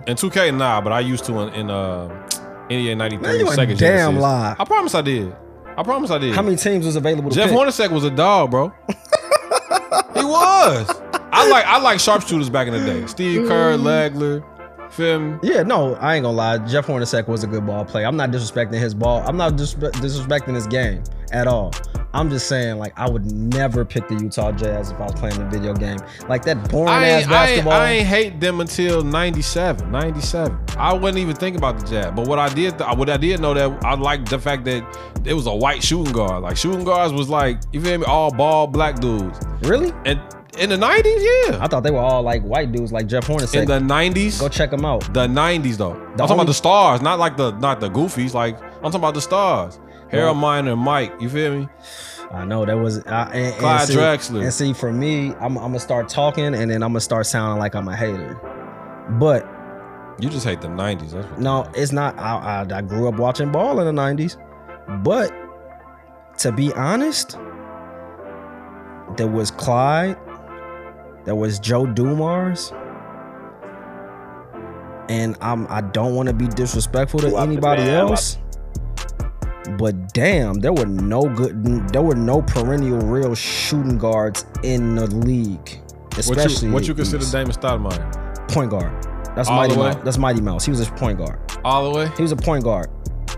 [0.08, 0.56] in 2K?
[0.56, 2.08] Nah, but I used to in, in uh
[2.70, 4.22] NBA 93 Man, you a second damn Genesis.
[4.22, 4.56] lie.
[4.60, 5.36] I promise I did.
[5.78, 6.36] I promise I did.
[6.36, 7.50] How many teams was available to Jeff?
[7.50, 8.72] Hornacek was a dog, bro.
[10.16, 10.88] he was.
[11.32, 13.06] I like I like sharpshooters back in the day.
[13.08, 13.50] Steve mm-hmm.
[13.50, 15.40] Kerr, Legler, feel me?
[15.44, 16.58] Yeah, no, I ain't gonna lie.
[16.60, 18.06] Jeff Hornacek was a good ball player.
[18.06, 19.24] I'm not disrespecting his ball.
[19.28, 21.72] I'm not disre- disrespecting his game at all.
[22.12, 25.40] I'm just saying, like, I would never pick the Utah Jazz if I was playing
[25.40, 26.00] a video game.
[26.28, 27.74] Like that boring ass ain't, I, ain't, basketball.
[27.74, 30.60] I ain't hate them until 97, 97.
[30.78, 32.12] I wouldn't even think about the Jazz.
[32.16, 34.84] But what I did, what I did know that I liked the fact that
[35.24, 36.42] it was a white shooting guard.
[36.42, 39.40] Like shooting guards was like, you feel me, all ball black dudes.
[39.62, 39.94] really?
[40.06, 40.20] And
[40.58, 41.64] in the 90s, yeah.
[41.64, 43.62] I thought they were all like white dudes, like Jeff Hornacek.
[43.62, 45.02] In the 90s, Go check them out.
[45.14, 45.94] the 90s though.
[45.94, 48.34] I'm talking about the stars, not like the not the goofies.
[48.34, 49.80] Like I'm talking about the stars.
[50.10, 51.70] Harold Miner, Mike, you feel me?
[52.32, 54.44] I know that was I, and, and Clyde see, Drexler.
[54.44, 57.60] And see, for me, I'm, I'm gonna start talking, and then I'm gonna start sounding
[57.60, 58.36] like I'm a hater.
[59.20, 59.48] But
[60.20, 61.12] You just hate the 90s.
[61.12, 62.18] That's No, it's not.
[62.20, 64.36] I, I, I grew up watching ball in the 90s.
[65.04, 65.32] But
[66.40, 67.38] to be honest,
[69.18, 70.18] there was Clyde,
[71.30, 72.74] there was Joe Dumars.
[75.10, 78.40] And I'm I don't want to be disrespectful to anybody else.
[79.78, 85.06] But damn, there were no good there were no perennial real shooting guards in the
[85.06, 85.80] league.
[86.00, 87.32] what Especially you, what you consider East.
[87.32, 88.48] Damon Stoudamire?
[88.48, 88.92] point guard.
[89.36, 89.76] That's All Mighty?
[89.76, 90.04] Mouse.
[90.04, 90.66] That's Mighty Mouse.
[90.66, 91.40] He was a point guard.
[91.64, 92.12] All the way?
[92.18, 92.90] He was a point guard.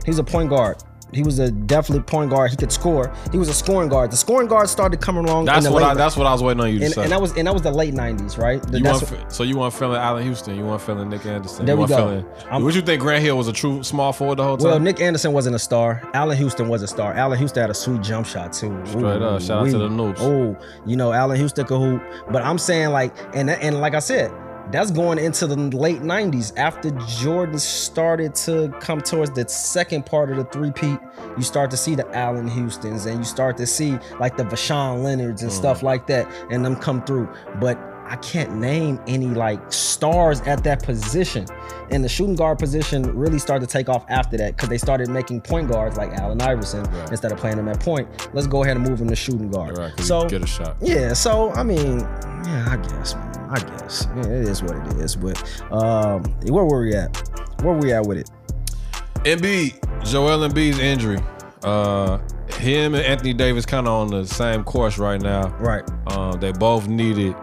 [0.06, 0.82] He was a point guard.
[1.14, 2.52] He was a definitely point guard.
[2.52, 3.14] He could score.
[3.32, 4.12] He was a scoring guard.
[4.12, 5.46] The scoring guard started coming along.
[5.46, 7.04] That's what I that's what I was waiting on you to and, say.
[7.04, 8.62] and that was and that was the late '90s, right?
[8.62, 10.56] The- you want, so you want feeling Allan Houston?
[10.56, 11.66] You want feeling Nick Anderson?
[11.66, 11.98] There you we go.
[11.98, 13.02] Feeling, I'm- what you think?
[13.02, 14.68] Grant Hill was a true small forward the whole time.
[14.68, 16.02] well, Nick Anderson wasn't a star.
[16.14, 17.14] Allan Houston was a star.
[17.14, 18.80] Allan Houston had a sweet jump shot too.
[18.86, 19.42] Straight up.
[19.42, 20.20] Shout out to the noobs.
[20.20, 22.02] Oh, you know Allan Houston could hoop.
[22.32, 24.32] But I'm saying like, and and like I said,
[24.72, 30.32] that's going into the late '90s after Jordan started to come towards the second part
[30.32, 31.00] of the three-peat.
[31.38, 35.04] You start to see the Allan Houstons, and you start to see like the Voshon
[35.04, 35.56] Lenards and Mm.
[35.56, 37.30] stuff like that, and them come through.
[37.60, 37.78] But
[38.12, 41.46] I can't name any like stars at that position.
[41.92, 45.10] And the shooting guard position really started to take off after that because they started
[45.10, 47.10] making point guards like Allen Iverson Right.
[47.10, 48.10] instead of playing him at point.
[48.34, 49.78] Let's go ahead and move him to shooting guard.
[49.78, 50.76] right, so get a shot.
[50.82, 53.38] yeah, so I mean, yeah, I guess, man.
[53.50, 54.08] I guess.
[54.16, 55.16] Yeah, it is what it is.
[55.16, 55.42] But
[55.72, 57.16] um where were we at?
[57.62, 58.30] Where were we at with it?
[59.24, 61.20] Embiid, Joel Embiid's injury.
[61.64, 62.18] Uh,
[62.58, 65.48] him and Anthony Davis kind of on the same course right now.
[65.60, 65.84] Right.
[66.08, 67.36] Um, they both needed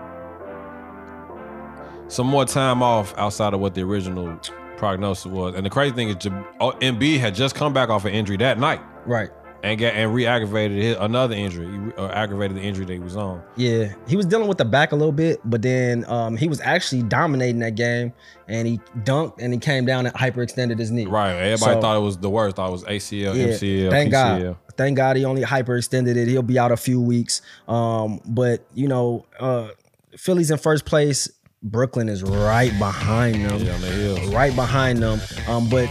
[2.08, 4.38] some more time off outside of what the original
[4.76, 5.54] prognosis was.
[5.54, 8.58] And the crazy thing is, Jab- oh, had just come back off an injury that
[8.58, 9.30] night Right.
[9.62, 11.66] and got and re-aggravated his, another injury.
[11.66, 13.42] He uh, aggravated the injury that he was on.
[13.56, 13.92] Yeah.
[14.06, 17.02] He was dealing with the back a little bit, but then um he was actually
[17.02, 18.12] dominating that game
[18.46, 21.06] and he dunked and he came down and hyperextended his knee.
[21.06, 21.32] Right.
[21.34, 22.56] Everybody So- thought it was the worst.
[22.56, 24.42] Thought it was ACL, Yeah, MCL, thank PCL.
[24.44, 24.56] God.
[24.76, 26.28] Thank God he only hyperextended it.
[26.28, 27.42] He'll be out a few weeks.
[27.66, 29.68] Um, but you know, uh
[30.16, 31.28] Philly's in first place.
[31.62, 33.58] Brooklyn is right behind them.
[33.64, 35.20] The right behind them.
[35.48, 35.86] Um, but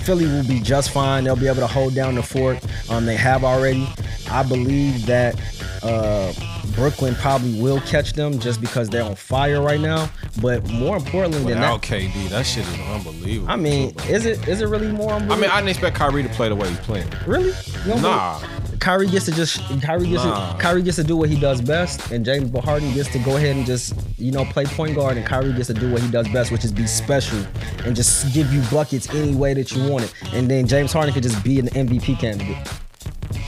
[0.00, 1.24] Philly will be just fine.
[1.24, 2.58] They'll be able to hold down the fort.
[2.90, 3.88] Um, they have already.
[4.30, 5.36] I believe that
[5.84, 6.32] uh,
[6.74, 10.10] Brooklyn probably will catch them just because they're on fire right now.
[10.40, 13.50] But more importantly than Without that, KD, that shit is unbelievable.
[13.52, 15.12] I mean, is it is it really more?
[15.12, 17.06] I mean, I didn't expect Kyrie to play the way he's playing.
[17.26, 17.52] really?
[17.86, 20.54] Don't Nah, think- Kyrie gets to just Kyrie gets Nah.
[20.54, 23.36] to Kyrie gets to do what he does best, and James Harden gets to go
[23.36, 26.10] ahead and just you know play point guard, and Kyrie gets to do what he
[26.10, 27.38] does best, which is be special
[27.84, 30.12] and just give you buckets any way that you want it.
[30.32, 32.56] And then James Harden could just be an MVP candidate.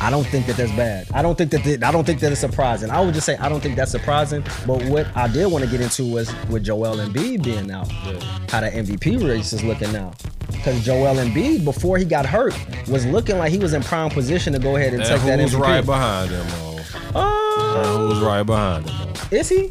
[0.00, 1.06] I don't think that that's bad.
[1.12, 2.90] I don't think that th- I don't think that it's surprising.
[2.90, 4.42] I would just say I don't think that's surprising.
[4.66, 7.90] But what I did want to get into was with Joel Embiid being out,
[8.50, 10.12] how the MVP race is looking now.
[10.50, 12.54] Because Joel Embiid, before he got hurt,
[12.88, 15.42] was looking like he was in prime position to go ahead and, take that MVP.
[15.42, 16.46] who's right behind him?
[17.14, 19.12] Oh, Uh, who's right behind him?
[19.30, 19.70] Is he?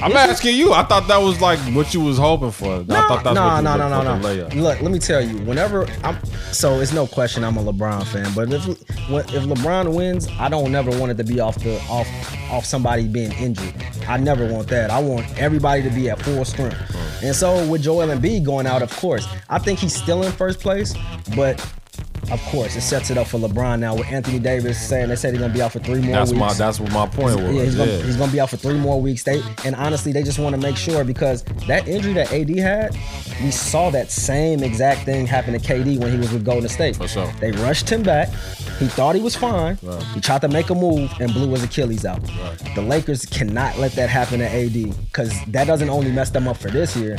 [0.00, 0.72] I'm asking you.
[0.72, 2.76] I thought that was like what you was hoping for.
[2.76, 4.16] I thought that's no, what no, no, no, no.
[4.16, 4.54] for the layup.
[4.54, 5.38] Look, let me tell you.
[5.38, 6.22] Whenever I'm,
[6.52, 8.32] so it's no question I'm a LeBron fan.
[8.34, 12.08] But if if LeBron wins, I don't never want it to be off the off
[12.50, 13.74] off somebody being injured.
[14.06, 14.90] I never want that.
[14.90, 16.78] I want everybody to be at full strength.
[17.22, 20.60] And so with Joel Embiid going out, of course, I think he's still in first
[20.60, 20.94] place,
[21.34, 21.64] but.
[22.30, 25.32] Of course, it sets it up for LeBron now with Anthony Davis saying they said
[25.32, 26.40] he's gonna be out for three more That's weeks.
[26.40, 26.52] my.
[26.52, 27.54] That's what my point was.
[27.54, 28.02] Yeah, he's gonna, yeah.
[28.02, 29.22] he's gonna be out for three more weeks.
[29.22, 32.96] They and honestly, they just want to make sure because that injury that AD had,
[33.42, 36.96] we saw that same exact thing happen to KD when he was with Golden State.
[36.96, 37.32] For sure.
[37.40, 38.28] They rushed him back.
[38.78, 39.78] He thought he was fine.
[39.82, 40.02] Right.
[40.14, 42.20] He tried to make a move and blew his Achilles out.
[42.40, 42.74] Right.
[42.74, 46.56] The Lakers cannot let that happen to AD because that doesn't only mess them up
[46.56, 47.16] for this year.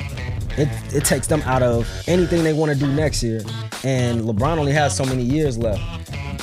[0.57, 3.41] It, it takes them out of anything they want to do next year.
[3.83, 5.81] And LeBron only has so many years left.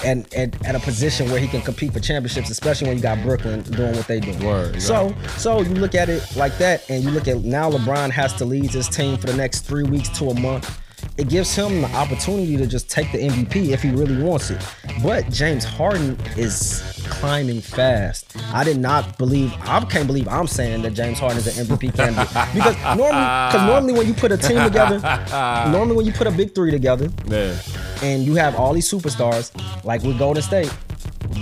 [0.04, 3.20] and, and at a position where he can compete for championships, especially when you got
[3.22, 4.32] Brooklyn doing what they do.
[4.46, 8.10] Word, So so you look at it like that, and you look at now LeBron
[8.10, 10.80] has to lead his team for the next three weeks to a month.
[11.18, 14.62] It gives him the opportunity to just take the MVP if he really wants it.
[15.02, 18.36] But James Harden is climbing fast.
[18.52, 19.54] I did not believe.
[19.62, 23.66] I can't believe I'm saying that James Harden is an MVP candidate because normally, because
[23.66, 24.98] normally when you put a team together,
[25.70, 27.58] normally when you put a big three together, Man.
[28.02, 29.52] and you have all these superstars
[29.84, 30.70] like with Golden State,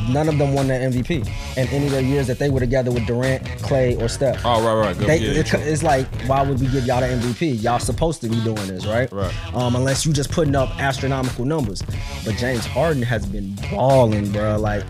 [0.09, 1.27] none of them won the MVP
[1.57, 4.41] in any of the years that they were together with Durant, Clay, or Steph.
[4.45, 4.99] Oh, right, right.
[4.99, 7.63] Go, They, yeah, it- it's like, why would we give y'all the MVP?
[7.63, 9.11] Y'all supposed to be doing this, right?
[9.13, 9.33] Right.
[9.55, 11.83] Um, unless you just putting up astronomical numbers.
[12.25, 14.59] But James Harden has been balling, bro.
[14.59, 14.85] Like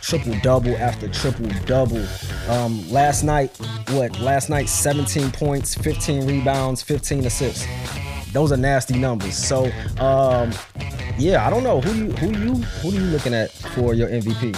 [0.00, 2.04] triple double after triple double.
[2.48, 3.56] Um, last night,
[3.90, 4.18] what?
[4.20, 7.66] Last night, 17 points, 15 rebounds, 15 assists.
[8.32, 9.36] Those are nasty numbers.
[9.36, 9.64] So,
[9.98, 10.52] um,
[11.18, 14.08] yeah, I don't know who you who you who are you looking at for your
[14.08, 14.54] MVP.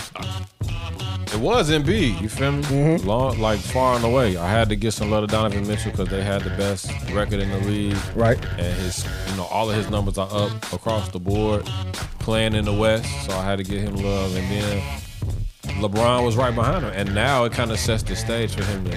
[1.33, 2.63] It was Embiid, you feel me?
[2.65, 3.07] Mm-hmm.
[3.07, 4.37] Long, like far and away.
[4.37, 7.39] I had to get some love to Donovan Mitchell because they had the best record
[7.39, 7.97] in the league.
[8.17, 8.37] Right.
[8.59, 11.67] And his, you know, all of his numbers are up across the board,
[12.19, 13.07] playing in the West.
[13.27, 14.35] So I had to get him love.
[14.35, 14.83] And then
[15.81, 16.93] LeBron was right behind him.
[16.95, 18.97] And now it kind of sets the stage for him to,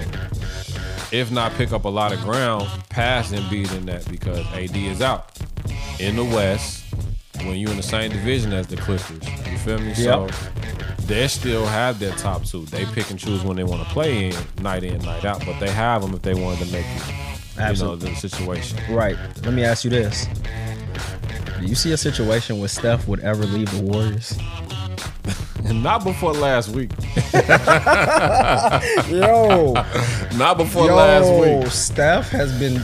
[1.12, 5.00] if not pick up a lot of ground, pass Embiid in that because AD is
[5.00, 5.38] out
[5.98, 6.84] in the West
[7.38, 9.26] when you're in the same division as the Clippers.
[9.50, 9.94] You feel me?
[9.94, 10.28] So
[11.02, 12.64] they still have their top two.
[12.66, 15.44] They pick and choose when they want to play in, night in, night out.
[15.44, 18.78] But they have them if they wanted to make it, you know, the situation.
[18.90, 19.16] Right.
[19.42, 20.26] Let me ask you this.
[21.60, 24.36] Do you see a situation where Steph would ever leave the Warriors?
[25.64, 26.90] And not before last week.
[29.10, 29.72] Yo,
[30.36, 31.72] Not before yo, last week.
[31.72, 32.82] Steph has been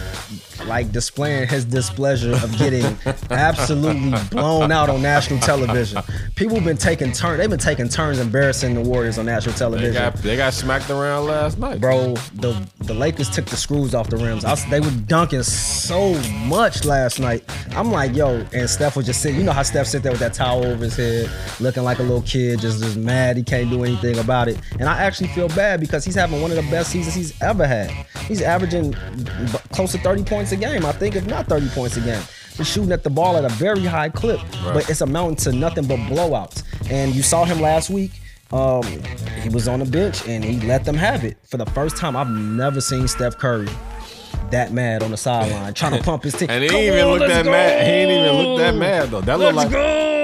[0.67, 2.97] like displaying his displeasure of getting
[3.31, 6.03] absolutely blown out on national television.
[6.35, 7.39] People have been taking turns.
[7.39, 9.93] They've been taking turns embarrassing the Warriors on national They television.
[9.95, 11.81] got they got smacked around last night.
[11.81, 14.45] Bro, the the Lakers took the screws off the rims.
[14.45, 16.15] I they were dunking so
[16.47, 17.45] much last night.
[17.77, 19.39] I'm like, yo, and Steph was just sitting.
[19.41, 21.31] You know how Steph sit there with that towel over his head,
[21.61, 24.59] looking like a little kid, just just mad he can't do anything about it.
[24.79, 27.67] And I actually feel bad because he's having one of the best seasons he's ever
[27.67, 27.91] had.
[28.27, 28.95] He's averaging
[29.73, 32.23] close to 30 points a game, I think, if not 30 points a game.
[32.57, 35.87] He's shooting at the ball at a very high clip, but it's amounting to nothing
[35.87, 36.63] but blowouts.
[36.91, 38.13] And you saw him last week.
[38.53, 38.83] Um,
[39.43, 41.37] he was on the bench and he let them have it.
[41.47, 43.69] For the first time, I've never seen Steph Curry
[44.51, 46.51] that mad on the sideline trying to pump his team.
[46.51, 47.51] And he Come ain't even on, look that go.
[47.53, 47.85] mad.
[47.87, 49.21] He ain't even look that mad though.
[49.21, 49.79] That looked like go.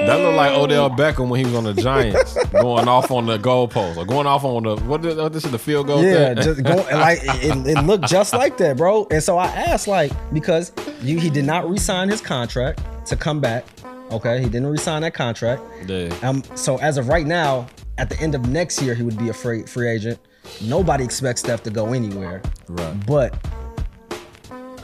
[0.05, 3.37] That looked like Odell Beckham when he was on the Giants, going off on the
[3.37, 6.03] goalpost or going off on the what is this is the field goal.
[6.03, 6.43] Yeah, thing?
[6.43, 9.07] just go like it, it looked just like that, bro.
[9.11, 10.71] And so I asked, like, because
[11.01, 13.65] you, he did not re-sign his contract to come back.
[14.11, 15.61] Okay, he didn't re-sign that contract.
[15.87, 16.13] Yeah.
[16.23, 17.67] Um, so as of right now,
[17.97, 20.19] at the end of next year, he would be a free free agent.
[20.61, 22.41] Nobody expects Steph to go anywhere.
[22.69, 23.05] Right.
[23.05, 23.37] But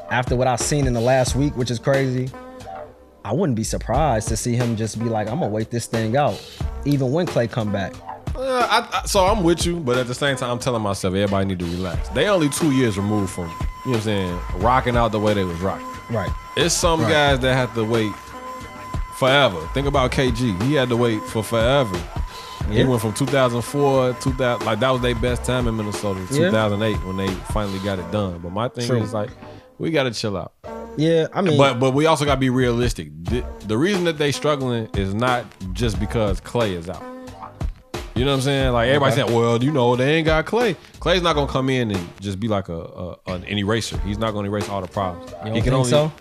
[0.10, 2.30] after what I've seen in the last week, which is crazy,
[3.26, 6.18] I wouldn't be surprised to see him just be like, I'm gonna wait this thing
[6.18, 6.40] out,
[6.86, 7.94] even when Clay come back.
[8.36, 11.14] Uh, I, I, so I'm with you, but at the same time, I'm telling myself
[11.14, 12.10] everybody need to relax.
[12.10, 13.58] They only two years removed from, you know
[13.92, 15.86] what I'm saying, rocking out the way they was rocking.
[16.10, 16.32] Right.
[16.58, 17.10] It's some Right.
[17.12, 18.12] guys that have to wait
[19.18, 19.60] forever.
[19.74, 20.62] Think about KG.
[20.64, 21.98] He had to wait for forever.
[22.70, 26.50] He went from 2004, 2000, like that was their best time in Minnesota, to Yeah.
[26.50, 28.40] 2008 when they finally got it done.
[28.42, 29.02] But my thing True.
[29.02, 29.30] is like,
[29.78, 30.54] we got to chill out.
[30.96, 33.10] Yeah, I mean, But but we also got to be realistic.
[33.26, 37.04] The, the reason that they struggling is not just because Clay is out.
[38.16, 38.74] You know what I'm saying?
[38.74, 39.22] Like everybody Okay.
[39.28, 40.76] saying, well, you know, they ain't got Clay.
[41.00, 43.98] Clay's not gonna come in and just be like a, a an, eraser.
[44.02, 45.32] He's not gonna erase all the problems.
[45.52, 46.12] he think so?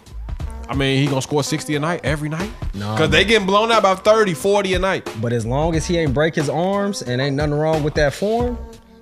[0.68, 2.51] I mean, he gonna score 60 a night every night?
[2.73, 5.07] No, Cause they getting blown out by 30, 40 a night.
[5.20, 8.14] But as long as he ain't break his arms and ain't nothing wrong with that
[8.14, 8.57] form,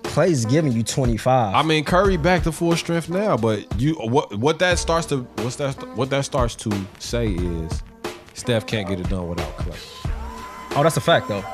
[0.05, 1.55] Clay's giving you 25.
[1.55, 5.19] I mean, Curry back to full strength now, but you what what that starts to
[5.39, 7.83] what's that what that starts to say is
[8.35, 9.77] Steph can't get it done without Clay.
[10.77, 11.45] oh, that's a fact though.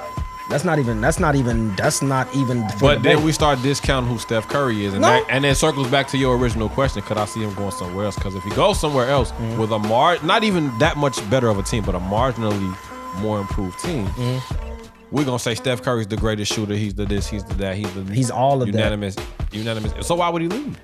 [0.49, 1.01] That's not even.
[1.01, 1.75] That's not even.
[1.75, 2.61] That's not even.
[2.81, 3.03] But debate.
[3.17, 5.09] then we start discounting who Steph Curry is, and No.
[5.09, 8.05] that, and then circles back to your original question: Could I see him going somewhere
[8.07, 8.15] else?
[8.15, 9.59] Because if he goes somewhere else Mm-hmm.
[9.61, 12.77] with a mar, not even that much better of a team, but a marginally
[13.19, 14.76] more improved team, Mm-hmm.
[15.11, 16.75] We're gonna say Steph Curry's the greatest shooter.
[16.75, 17.27] He's the this.
[17.29, 17.77] He's the that.
[17.77, 18.75] He's the He's all of that.
[18.75, 19.17] unanimous.
[19.53, 20.07] Unanimous.
[20.07, 20.79] So why would he leave?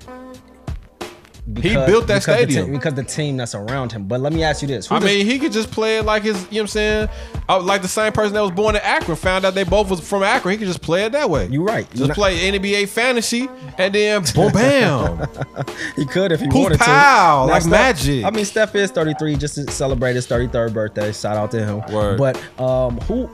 [1.45, 2.65] Because- built that because the stadium.
[2.67, 4.05] te- because the team that's around him.
[4.05, 6.05] But let me ask you this: Who I does- mean, he could just play it
[6.05, 6.37] like his.
[6.37, 7.09] You know what I'm saying?
[7.49, 9.99] Uh, like the same person that was born in Akron found out they both was
[9.99, 10.53] from Akron.
[10.53, 11.47] He could just play it that way.
[11.51, 11.85] You're right.
[11.93, 15.27] Just not- play NBA fantasy and then boom bam.
[15.97, 16.85] he could if he Poof wanted to.
[16.85, 18.23] pow, Now, like Steph- magic.
[18.23, 21.11] I mean, Steph is 33 just to celebrate his 33rd birthday.
[21.11, 21.81] Shout out to him.
[21.93, 22.19] Word.
[22.19, 23.29] But um, who?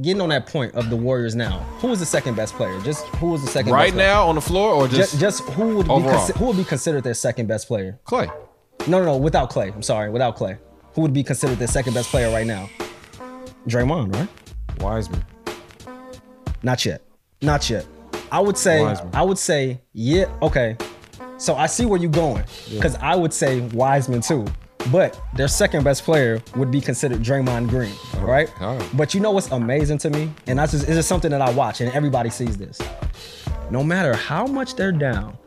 [0.00, 2.80] Getting on that point of the Warriors now, who is the second best player?
[2.80, 4.06] Just who was the second Right best player?
[4.08, 6.14] now on the floor or just, Just, just who would be overall?
[6.26, 7.98] consi- who would be considered their second best player?
[8.04, 8.28] Clay?
[8.88, 9.68] No, no, no, without Clay.
[9.68, 10.56] I'm sorry, without Clay.
[10.94, 12.68] Who would be considered their second best player right now?
[13.68, 14.28] Draymond, right?
[14.80, 15.24] Wiseman.
[16.62, 17.02] Not yet.
[17.40, 17.86] Not yet.
[18.30, 19.10] I would say Wiseman.
[19.14, 20.76] I would say yeah, okay.
[21.38, 22.44] So I see where you're going.
[22.70, 24.46] Because I would say Wiseman too.
[24.90, 28.50] But their second best player would be considered Draymond Green, oh, right?
[28.60, 28.90] all right.
[28.94, 30.30] But you know what's amazing to me?
[30.46, 32.80] And that's just, it's just something that I watch and everybody sees this.
[33.70, 35.38] No matter how much they're down,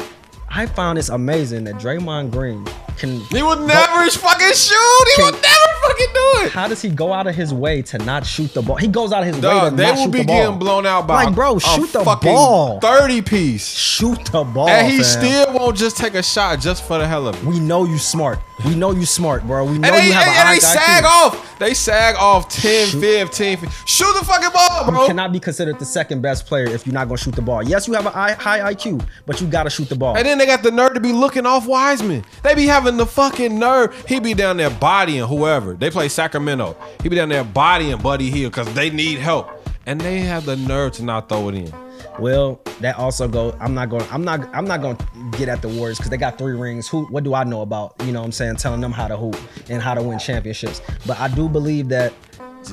[0.50, 2.66] I found it's amazing that Draymond Green
[2.98, 5.08] can He would never fucking shoot.
[5.18, 6.52] He would Can- never fucking do it.
[6.52, 8.76] how does he go out of his way to not shoot the ball?
[8.78, 10.38] He goes out of his way Dog, to they not will shoot be the ball.
[10.42, 12.80] getting blown out by Like, bro, a shoot the fucking ball.
[12.80, 13.68] 30 piece.
[13.68, 14.70] Shoot the ball.
[14.70, 15.06] And he fam.
[15.06, 17.44] still won't just take a shot just for the hell of it.
[17.44, 18.40] We know you smart.
[18.66, 19.66] We know you smart, bro.
[19.66, 20.62] We know And they, you have and an they IQ.
[20.62, 21.55] sag off.
[21.60, 23.02] They sag off 10, Shoot.
[23.02, 23.70] 15.
[23.86, 25.02] Shoot the fucking ball, bro.
[25.02, 27.64] You cannot be considered the second best player if you're not gonna shoot the ball.
[27.64, 30.18] Yes, you have a high IQ, but you gotta shoot the ball.
[30.18, 32.24] And then they got the nerve to be looking off Wiseman.
[32.44, 34.06] They be having the fucking nerve.
[34.08, 35.74] He be down there bodying whoever.
[35.74, 36.76] They play Sacramento.
[37.02, 39.50] He be down there bodying Buddy Hield because they need help.
[39.86, 41.85] And they have the nerve to not throw it in.
[42.20, 43.56] Well, that also go.
[43.60, 44.06] I'm not going.
[44.12, 44.48] I'm not.
[44.54, 45.06] I'm not going to
[45.38, 46.88] get at the Warriors because they got three rings.
[46.88, 47.06] Who?
[47.06, 47.96] What do I know about?
[48.04, 49.38] You know, what I'm saying telling them how to hoop
[49.70, 50.82] and how to win championships.
[51.06, 52.14] But I do believe that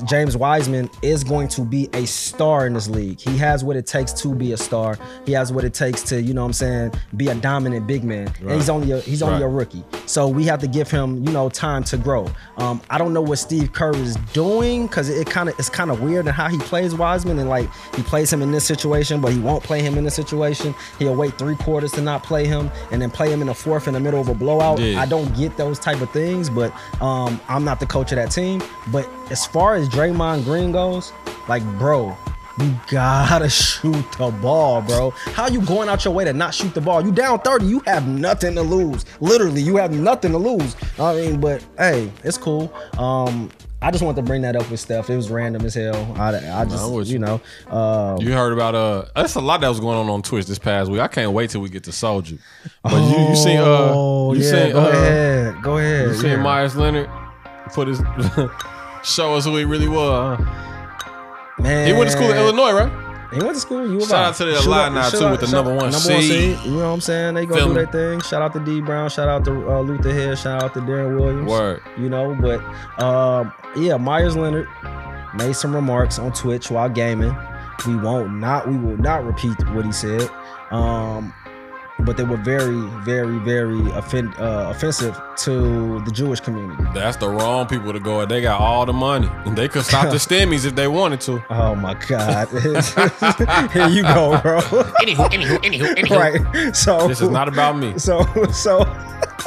[0.01, 3.21] James Wiseman is going to be a star in this league.
[3.21, 4.99] He has what it takes to be a star.
[5.27, 8.05] He has what it takes to, you know what I'm saying, be a dominant big
[8.05, 8.33] man.
[8.41, 9.85] And he's only a he's only a rookie.
[10.07, 12.31] So we have to give him, you know, time to grow.
[12.57, 15.91] Um, I don't know what Steve Kerr is doing because it, kind of it's kind
[15.91, 19.21] of weird in how he plays Wiseman and like he plays him in this situation,
[19.21, 20.75] but he won't play him in this situation.
[20.99, 23.89] He'll wait three quarters to not play him and then play him in the fourth
[23.89, 24.79] in the middle of a blowout.
[24.79, 25.01] Yeah.
[25.01, 28.31] I don't get those type of things, but um, I'm not the coach of that
[28.31, 28.63] team.
[28.89, 31.13] But as far as Draymond Green goes,
[31.49, 32.17] like bro.
[32.61, 35.11] You gotta shoot the ball, bro.
[35.33, 37.03] How you going out your way to not shoot the ball?
[37.05, 39.07] You down 30, you have nothing to lose.
[39.21, 40.77] Literally, you have nothing to lose.
[40.99, 42.71] I mean, but hey, it's cool.
[42.99, 45.09] Um, I just wanted to bring that up with Steph.
[45.11, 45.97] It was random as hell.
[46.17, 47.19] I, I just, I'm you you.
[47.19, 50.45] know, uh, You heard about uh that's a lot that was going on on Twitch
[50.47, 51.01] this past week.
[51.01, 52.37] I can't wait till we get to Soldier.
[52.85, 56.09] But you you seen uh oh, you yeah, seen go uh ahead, go ahead.
[56.09, 56.37] you seen yeah.
[56.43, 57.11] Meyers Leonard
[57.73, 57.99] put his
[59.03, 60.39] show us who he really was.
[61.59, 63.03] Man, He went to school in Illinois, right?
[63.33, 63.91] He went to school.
[63.91, 66.59] You Shout out to the Illini too with the number one seed.
[66.65, 67.35] You know what I'm saying?
[67.35, 68.21] They go Feel do their thing.
[68.21, 69.09] Shout out to D Brown.
[69.09, 70.39] Shout out to uh, Luther Head.
[70.39, 71.49] Shout out to Deron Williams.
[71.51, 71.81] Word.
[71.99, 72.61] You know, but
[73.03, 74.69] um, yeah, Meyers Leonard
[75.35, 77.35] made some remarks on Twitch while gaming.
[77.87, 80.29] We won't not we will not repeat what he said.
[80.71, 81.33] Um,
[82.05, 86.83] but they were very, very, very offend, uh, offensive to the Jewish community.
[86.95, 88.21] That's the wrong people to go.
[88.23, 89.29] At they got all the money.
[89.45, 91.43] And they could stop the stemmies if they wanted to.
[91.51, 92.49] Oh my God!
[93.73, 94.61] Here you go, bro.
[95.03, 96.17] Anywho, anywho, anywho, anywho.
[96.19, 96.77] right.
[96.77, 97.99] So This is not about me.
[97.99, 98.83] So so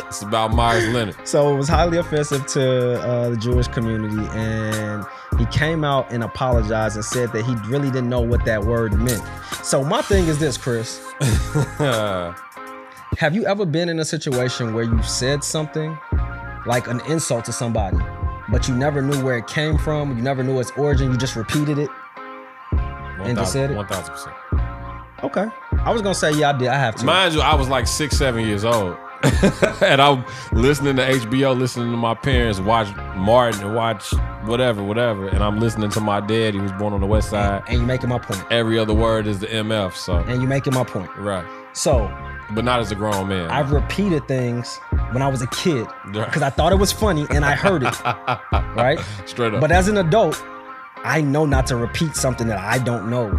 [0.07, 1.15] It's about Meyers Leonard.
[1.27, 5.05] so it was highly offensive to uh, the Jewish community, and
[5.37, 8.93] he came out and apologized and said that he really didn't know what that word
[8.93, 9.23] meant.
[9.63, 10.99] So my thing is this, Chris:
[13.17, 15.97] Have you ever been in a situation where you said something
[16.65, 17.97] like an insult to somebody,
[18.49, 21.35] but you never knew where it came from, you never knew its origin, you just
[21.35, 21.89] repeated it?
[22.71, 23.77] And just said it?
[23.77, 25.23] 1000%.
[25.23, 25.45] Okay.
[25.83, 26.67] I was gonna say yeah, I did.
[26.67, 27.05] I have to.
[27.05, 28.97] Mind you, I was like six, seven years old.
[29.81, 34.11] and I'm listening to HBO, listening to my parents watch Martin and watch
[34.45, 35.27] whatever, whatever.
[35.27, 37.63] And I'm listening to my dad, he was born on the west side.
[37.67, 38.43] and you're making my point.
[38.51, 39.95] Every other word is the MF.
[39.95, 41.09] So, And you're making my point.
[41.17, 41.45] right.
[41.73, 42.09] So
[42.51, 43.49] But not as a grown man.
[43.49, 44.77] I've repeated things
[45.11, 46.25] when I was a kid Right.
[46.25, 47.93] because I thought it was funny and I heard it,
[48.75, 48.99] right?
[49.25, 49.61] Straight up.
[49.61, 50.41] But as an adult,
[51.03, 53.29] I know not to repeat something that I don't know,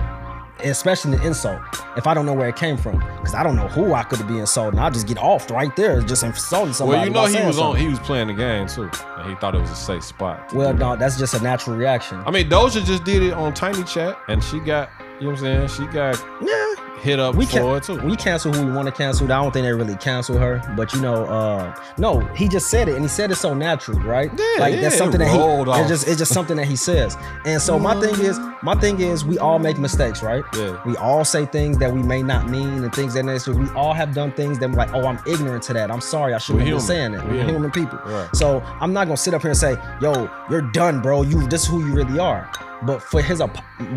[0.64, 1.60] especially an insult.
[1.96, 4.26] If I don't know where it came from, because I don't know who I could
[4.26, 6.98] be insulting, I'll just get off right there, just insulting somebody.
[6.98, 7.72] well, you know he was on.
[7.72, 7.82] something.
[7.82, 10.52] He was playing the game too, and he thought it was a safe spot.
[10.52, 12.22] Well, no, that's just a natural reaction.
[12.26, 14.90] I mean, Doja just did it on Tiny Chat, and she got,
[15.20, 15.88] you know what I'm saying?
[15.88, 18.06] She got yeah, hit up we for can too.
[18.06, 19.26] we cancel who we want to cancel.
[19.26, 22.88] I don't think they really cancel her, but you know, uh, no, he just said
[22.88, 24.30] it, and he said it so natural, right?
[24.36, 25.38] Yeah, like yeah, that's something that he.
[25.38, 25.78] off.
[25.80, 27.16] It's just it's just something that he says.
[27.44, 30.44] And so my thing is, my thing is, we all make mistakes, right?
[30.56, 30.80] Yeah.
[30.84, 33.64] We all say things that we may not mean, and things that necessarily.
[33.64, 35.90] We all have done things that we're like, oh, I'm ignorant to that.
[35.90, 37.24] I'm sorry, I shouldn't have been saying that.
[37.24, 37.54] We're We're human.
[37.54, 37.98] human people.
[37.98, 38.34] Right.
[38.34, 41.22] So I'm not gonna sit up here and say, yo, you're done, bro.
[41.22, 42.50] You this is who you really are.
[42.82, 43.40] But for his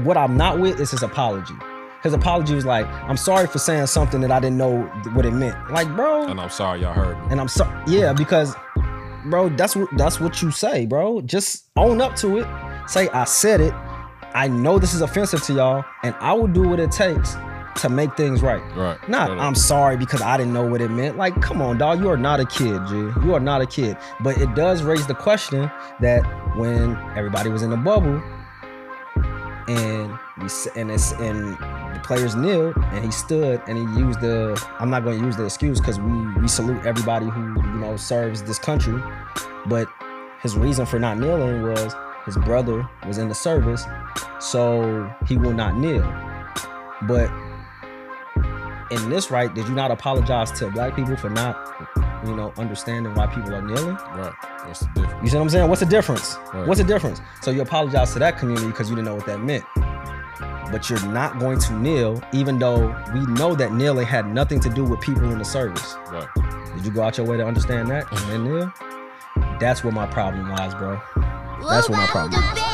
[0.03, 1.55] what I'm not with is his apology.
[2.03, 4.83] His apology was like, I'm sorry for saying something that I didn't know
[5.13, 5.71] what it meant.
[5.71, 7.27] Like, bro, and I'm sorry y'all heard me.
[7.31, 7.83] and I'm sorry.
[7.87, 8.55] Yeah, because,
[9.25, 11.21] bro, that's what that's what you say, bro.
[11.21, 12.47] Just own up to it.
[12.89, 13.73] Say I said it.
[14.33, 17.35] I know this is offensive to y'all, and I will do what it takes
[17.77, 18.61] to make things right.
[18.75, 18.97] Right.
[19.09, 19.43] Not Straight up.
[19.43, 21.17] I'm sorry because I didn't know what it meant.
[21.17, 21.99] Like, come on, dog.
[21.99, 22.95] You are not a kid, G.
[22.95, 23.97] You are not a kid.
[24.21, 25.69] But it does raise the question
[25.99, 26.21] that
[26.57, 28.21] when everybody was in the bubble
[29.69, 31.53] and we and it's and
[31.95, 35.37] the players kneeled and he stood and he used the I'm not going to use
[35.37, 36.11] the excuse because we
[36.41, 39.01] we salute everybody who you know serves this country,
[39.67, 39.87] but
[40.41, 41.95] his reason for not kneeling was
[42.25, 43.85] his brother was in the service,
[44.39, 46.03] so he will not kneel.
[47.03, 47.29] But
[48.91, 51.55] in this right, did you not apologize to black people for not,
[52.25, 53.95] you know, understanding why people are kneeling?
[53.95, 54.33] Right.
[54.65, 55.23] What's the difference?
[55.23, 55.69] You see what I'm saying?
[55.69, 56.37] What's the difference?
[56.53, 56.67] Right.
[56.67, 57.21] What's the difference?
[57.41, 59.63] So you apologize to that community because you didn't know what that meant.
[60.71, 64.69] But you're not going to kneel, even though we know that kneeling had nothing to
[64.69, 65.95] do with people in the service.
[66.11, 66.27] Right.
[66.75, 68.73] Did you go out your way to understand that and then kneel?
[69.59, 70.99] That's where my problem lies, bro.
[71.67, 72.68] That's where my problem lies.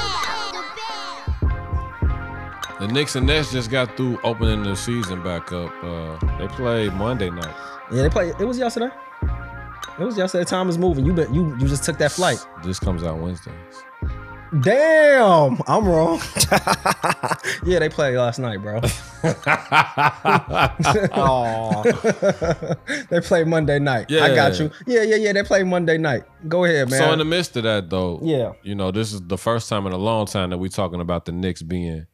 [2.79, 5.71] The Knicks and Nets just got through opening the season back up.
[5.81, 7.55] Uh, they played Monday night.
[7.91, 8.33] Yeah, they played.
[8.39, 8.89] It was yesterday.
[9.97, 10.43] It was yesterday.
[10.43, 11.05] Time is moving.
[11.05, 11.33] You bet.
[11.33, 12.45] You you just took that flight.
[12.65, 13.53] This comes out Wednesday.
[14.61, 16.19] Damn, I'm wrong.
[17.65, 18.79] yeah, they played last night, bro.
[21.13, 21.83] Oh
[23.09, 24.07] They played Monday night.
[24.09, 24.25] Yeah.
[24.25, 24.69] I got you.
[24.85, 25.33] Yeah, yeah, yeah.
[25.33, 26.23] They played Monday night.
[26.47, 26.99] Go ahead, man.
[26.99, 28.53] So in the midst of that, though, Yeah.
[28.63, 31.25] you know, this is the first time in a long time that we're talking about
[31.25, 32.05] the Knicks being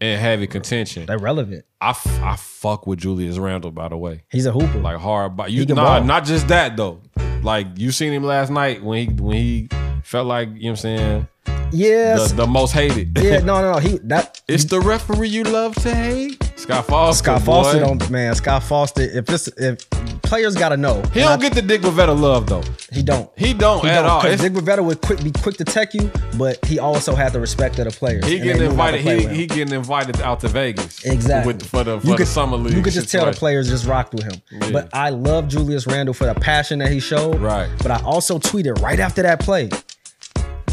[0.00, 1.06] in heavy contention.
[1.06, 1.64] They're relevant.
[1.80, 4.78] I, f- I fuck with Julius Randle, by the way, He's a hooper.
[4.78, 5.36] like hard.
[5.36, 6.04] But you nah, ball.
[6.04, 7.00] not just that though.
[7.42, 9.68] Like you seen him last night when he when he
[10.02, 11.28] felt like you know what I'm saying
[11.72, 12.30] yes.
[12.30, 13.16] the, the most hated.
[13.18, 13.38] yeah.
[13.50, 13.78] No, no, no.
[13.78, 14.40] He that.
[14.48, 16.52] it's the referee you love to hate.
[16.56, 17.24] Scott Foster.
[17.24, 17.62] Scott boy.
[17.62, 18.34] Foster don't man.
[18.34, 19.02] Scott Foster.
[19.02, 19.86] If this if
[20.22, 22.62] players gotta know, He don't get the Dick Bavetta love though.
[22.92, 23.30] He don't.
[23.36, 24.22] He don't He at all.
[24.22, 27.32] Because It's- Dick Bavetta would quick be quick to tech you, but he also had
[27.32, 28.24] the respect of the players.
[28.26, 29.30] He getting they knew how to invited.
[29.30, 31.04] He, he getting invited out to Vegas.
[31.04, 31.52] Exactly.
[31.52, 32.74] With, for the for you the could, summer league.
[32.74, 34.40] You could just tell the players just rocked with him.
[34.50, 34.70] Yeah.
[34.72, 37.40] But I love Julius Randle for the passion that he showed.
[37.40, 37.70] Right.
[37.78, 39.70] But I also tweeted right after that play.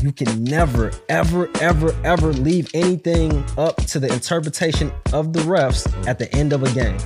[0.02, 5.88] You can never, ever, ever, ever leave anything up to the interpretation of the refs
[6.08, 6.98] at the end of a game.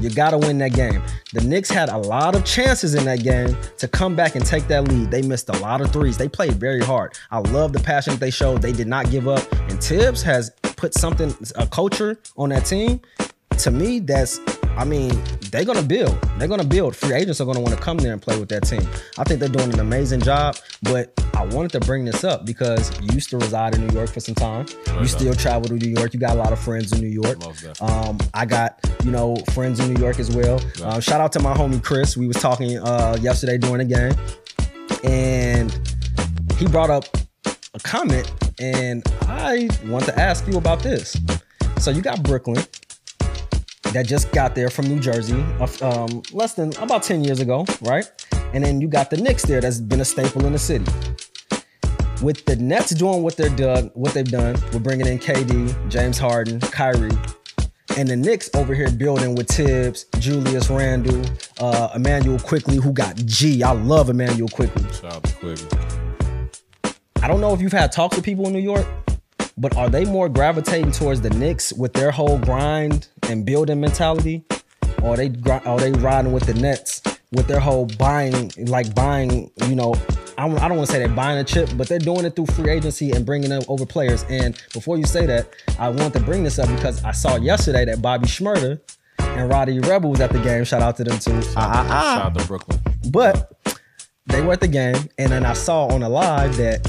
[0.00, 1.02] You gotta win that game.
[1.32, 4.68] The Knicks had a lot of chances in that game to come back and take
[4.68, 5.10] that lead.
[5.10, 6.18] They missed a lot of threes.
[6.18, 7.14] They played very hard.
[7.30, 8.62] I love the passion that they showed.
[8.62, 9.50] They did not give up.
[9.70, 13.00] And Thibs has put something, a culture on that team.
[13.58, 14.38] To me, that's
[14.76, 15.10] I mean,
[15.50, 16.20] they're gonna build.
[16.38, 16.94] They're gonna build.
[16.94, 18.86] Free agents are gonna want to come there and play with that team.
[19.16, 20.56] I think they're doing an amazing job.
[20.82, 24.10] But I wanted to bring this up because you used to reside in New York
[24.10, 24.66] for some time.
[25.00, 26.12] You still travel to New York.
[26.12, 27.38] You got a lot of friends in New York.
[27.80, 30.60] Um, I got you know friends in New York as well.
[30.82, 32.16] Um, shout out to my homie Chris.
[32.16, 34.14] We was talking uh, yesterday during the game,
[35.04, 35.72] and
[36.58, 37.04] he brought up
[37.74, 41.16] a comment, and I want to ask you about this.
[41.78, 42.62] So you got Brooklyn
[43.92, 45.40] that just got there from New Jersey,
[45.82, 48.10] um, less than about ten years ago, right?
[48.52, 50.84] And then you got the Knicks there that's been a staple in the city.
[52.22, 56.16] With the Nets doing what they're done, what they've done, we're bringing in KD, James
[56.16, 57.10] Harden, Kyrie,
[57.96, 61.24] and the Knicks over here building with Thibs, Julius Randle,
[61.60, 63.62] uh, Immanuel Quickley, who got G.
[63.62, 64.90] I love Immanuel Quickley.
[64.92, 65.68] Shout out to Quigley.
[67.22, 68.86] I don't know if you've had talks with people in New York,
[69.58, 74.44] but are they more gravitating towards the Knicks with their whole grind and building mentality,
[75.02, 75.32] or are they
[75.64, 77.02] are they riding with the Nets
[77.32, 79.50] with their whole buying like buying?
[79.66, 79.94] You know,
[80.38, 82.36] I don't, I don't want to say they're buying a chip, but they're doing it
[82.36, 84.24] through free agency and bringing them over players.
[84.28, 85.48] And before you say that,
[85.78, 88.78] I want to bring this up because I saw yesterday that Bobby Shmurda
[89.18, 90.64] and Rowdy Rebel was at the game.
[90.64, 91.40] Shout out to them too.
[91.56, 92.16] Ah, ah, ah.
[92.16, 92.80] Shout out to Brooklyn.
[93.10, 93.52] But
[94.26, 96.82] they were at the game, and then I saw on the live that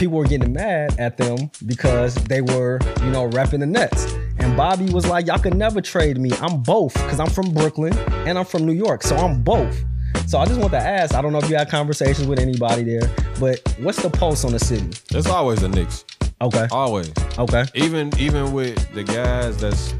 [0.00, 4.10] people were getting mad at them because they were, you know, repping the Nets.
[4.38, 6.32] And Bobby was like, "Y'all can never trade me.
[6.40, 7.92] I'm both because I'm from Brooklyn
[8.26, 9.84] and I'm from New York, so I'm both."
[10.26, 11.14] So I just want to ask.
[11.14, 14.52] I don't know if you had conversations with anybody there, but what's the pulse on
[14.52, 14.88] the city?
[15.10, 16.06] It's always the Knicks.
[16.42, 17.12] Okay, Always.
[17.38, 19.92] okay, Even even with the guys that's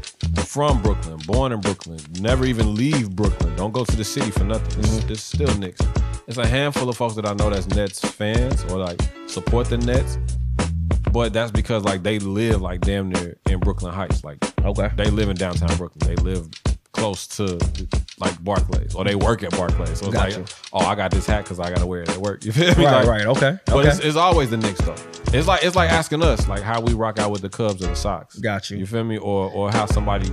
[0.45, 3.55] from Brooklyn, born in Brooklyn, never even leave Brooklyn.
[3.55, 4.79] Don't go to the city for nothing.
[4.79, 5.11] It's, Mm-hmm.
[5.11, 5.81] it's still Knicks.
[6.27, 9.77] It's a handful of folks that I know that's Nets fans or like support the
[9.77, 10.17] Nets.
[11.11, 14.23] But that's because like they live like damn near in Brooklyn Heights.
[14.23, 14.89] Like okay.
[14.95, 16.07] they live in downtown Brooklyn.
[16.07, 16.47] They live
[16.93, 17.57] close to
[18.19, 19.99] like Barclays or they work at Barclays.
[19.99, 20.39] So it's Gotcha.
[20.41, 22.43] like, oh, I got this hat because I got to wear it at work.
[22.45, 22.85] You feel me?
[22.85, 23.25] Right, Like, right.
[23.27, 23.87] Okay, But okay.
[23.89, 24.95] it's, it's always the Knicks though.
[25.33, 27.87] It's like it's like asking us like how we rock out with the Cubs or
[27.87, 28.37] the Sox.
[28.39, 28.77] Got you.
[28.77, 29.17] You feel me?
[29.17, 30.29] Or or how somebody.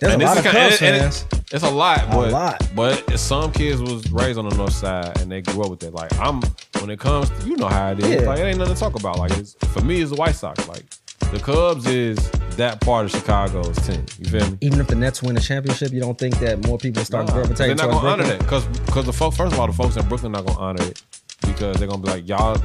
[0.00, 1.26] There's and a lot of kinda- Cubs and- and fans.
[1.32, 2.68] it- It's a lot, but lot.
[2.76, 5.92] but some kids was raised on the north side and they grew up with it.
[5.94, 6.40] Like I'm
[6.80, 8.08] when it comes, to, you know how it is.
[8.22, 8.28] Yeah.
[8.28, 9.18] Like it ain't nothing to talk about.
[9.18, 10.68] Like it's, for me, it's the White Sox.
[10.68, 10.84] Like
[11.32, 14.04] the Cubs is that part of Chicago's team.
[14.18, 14.58] You feel me?
[14.62, 17.32] Even if the Nets win the championship, you don't think that more people start Nah,
[17.32, 18.38] 'cause gravitating they're not gonna honor Brooklyn?
[18.38, 20.82] that because because the folks first of all the folks in Brooklyn not gonna honor
[20.84, 21.02] it
[21.42, 22.56] because they're gonna be like y'all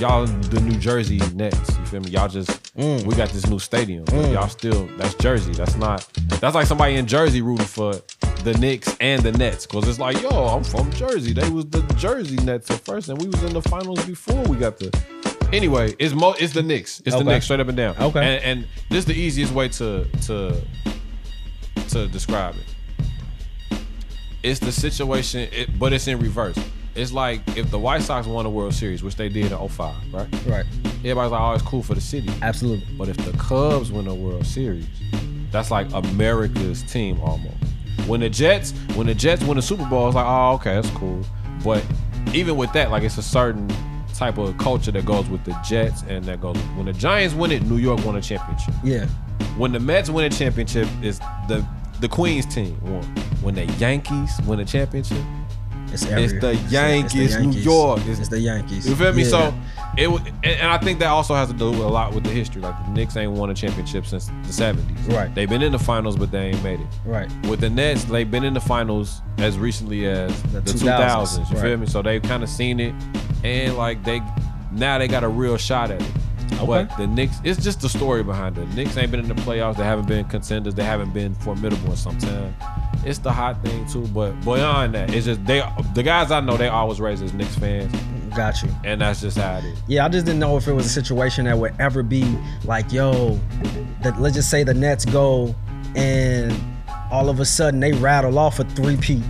[0.00, 3.06] y'all the New Jersey Nets you feel me y'all just Mm.
[3.06, 6.06] we got this new stadium but y'all still that's Jersey that's not
[6.40, 7.94] that's like somebody in Jersey rooting for
[8.44, 11.80] the Knicks and the Nets because it's like yo I'm from Jersey they was the
[11.96, 14.90] Jersey Nets at first and we was in the finals before we got the
[15.52, 17.24] anyway it's mo it's the Knicks it's Okay.
[17.24, 18.36] the Knicks straight up and down Okay.
[18.36, 20.60] and, and this is the easiest way to to
[21.88, 22.64] to describe it
[24.42, 26.56] it's the situation, it, but it's in reverse.
[26.94, 30.14] It's like if the White Sox won a World Series, which they did in 05,
[30.14, 30.28] right?
[30.46, 30.64] Right.
[30.98, 32.30] Everybody's like, oh, it's cool for the city.
[32.42, 32.86] Absolutely.
[32.96, 34.86] But if the Cubs win a World Series,
[35.50, 37.56] that's like America's team almost.
[38.06, 40.90] When the Jets, when the Jets win the Super Bowl, it's like, oh, okay, that's
[40.90, 41.24] cool.
[41.64, 41.84] But
[42.32, 43.66] even with that, like it's a certain
[44.18, 47.52] type of culture that goes with the Jets and that goes when the Giants win
[47.52, 48.74] it, New York won a championship.
[48.84, 49.06] Yeah.
[49.56, 51.66] When the Mets win a championship, is the
[52.00, 53.02] the Queens team won.
[53.42, 55.18] When the Yankees win a championship,
[55.92, 58.00] It's, It's the it's the Yankees, New York.
[58.00, 58.88] It's, It's- the Yankees.
[58.88, 59.22] you feel me?
[59.22, 59.28] Yeah.
[59.28, 59.54] So
[59.96, 62.30] it and, and I think that also has to do with a lot with the
[62.30, 62.62] history.
[62.62, 64.98] Like the Knicks ain't won a championship since the seventies.
[65.06, 65.34] Right.
[65.34, 66.86] They've been in the finals, but they ain't made it.
[67.04, 67.30] Right.
[67.46, 71.50] With the Nets, they've been in the finals as recently as The the, 2000s, 2000s.
[71.50, 71.86] You feel me?
[71.86, 72.94] So they've kind of seen it,
[73.44, 74.20] and like they
[74.72, 76.10] now they got a real shot at it.
[76.52, 76.66] Okay.
[76.66, 78.68] But the Knicks, it's just the story behind it.
[78.74, 79.76] Knicks ain't been in the playoffs.
[79.76, 80.74] They haven't been contenders.
[80.74, 82.54] They haven't been formidable in some time.
[83.04, 84.06] It's the hot thing too.
[84.08, 85.62] But beyond that, it's just they
[85.94, 87.92] the guys I know they always raise as Knicks fans,
[88.36, 88.68] Got you.
[88.84, 89.78] and that's just how it is.
[89.88, 92.92] Yeah, I just didn't know if it was a situation that would ever be like,
[92.92, 93.40] yo,
[94.02, 95.54] the, let's just say the Nets go
[95.94, 96.54] and
[97.10, 99.22] all of a sudden they rattle off a three-peat.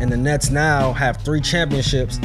[0.00, 2.20] And the Nets now have three championships.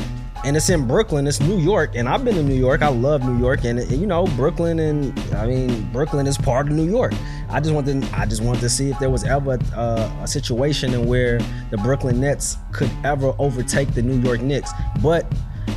[0.45, 1.95] And it's in Brooklyn, it's New York.
[1.95, 2.82] And I've been to New York.
[2.84, 3.64] I love New York.
[3.64, 7.14] And you know, Brooklyn and I mean, Brooklyn is part of New York.
[7.49, 10.93] I just wanted I just wanted to see if there was ever uh, a situation
[10.93, 11.39] in where
[11.72, 14.72] the Brooklyn Nets could ever overtake the New York Knicks.
[15.01, 15.26] But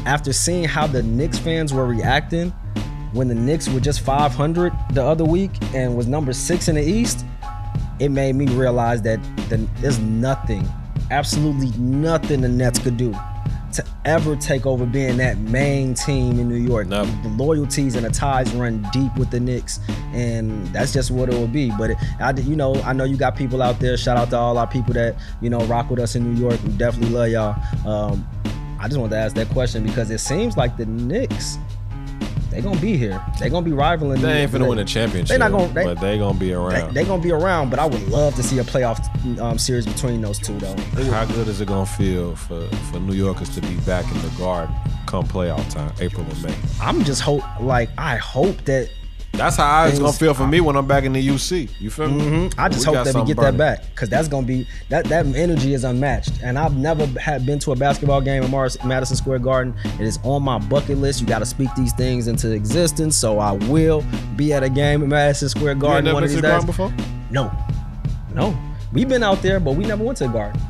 [0.04, 2.52] after seeing how the Knicks fans were reacting
[3.12, 6.82] when the Knicks were just 500 the other week and was number six in the
[6.82, 7.24] East,
[7.98, 10.68] it made me realize that the, there's nothing,
[11.10, 13.14] absolutely nothing the Nets could do
[13.72, 16.86] to ever take over being that main team in New York.
[16.88, 17.08] Nope.
[17.22, 19.80] The loyalties and the ties run deep with the Knicks,
[20.12, 21.70] and that's just what it will be.
[21.78, 23.96] But it, I, you know, I know you got people out there.
[23.96, 26.58] Shout out to all our people that you know rock with us in New York.
[26.64, 27.86] We definitely love y'all.
[27.86, 28.26] Um,
[28.86, 31.58] I just wanted to ask that question because it seems like the Knicks,
[32.52, 33.20] they gonna be here.
[33.40, 34.22] They gonna be rivaling.
[34.22, 35.34] They ain't finna win a championship.
[35.34, 36.94] They not gonna- they- but they gonna be They, around.
[36.94, 39.00] they gonna be around, but I would love to see a playoff
[39.40, 40.76] um, series between those two, though.
[41.10, 44.28] How good is it gonna feel for for New Yorkers to be back in the
[44.38, 44.72] Garden
[45.06, 46.54] come playoff time, April and May?
[46.80, 48.88] I'm just hope, like, I hope that.
[49.36, 51.68] That's how it's gonna feel for me when I'm back in the UC.
[51.78, 52.22] You feel me?
[52.24, 53.56] mhm, I just We hope that we get burning.
[53.58, 56.32] that back because that's gonna be that that energy is unmatched.
[56.42, 59.74] And I've never had been to a basketball game in Madison Square Garden.
[60.00, 61.20] It is on my bucket list.
[61.20, 63.16] You got to speak these things into existence.
[63.16, 64.04] So I will
[64.36, 66.48] be at a game in Madison Square Garden never one been of to these the
[66.48, 66.64] days.
[66.64, 66.92] Garden before?
[67.30, 67.52] No,
[68.34, 68.56] no,
[68.92, 70.60] we've been out there, but we never went to the Garden.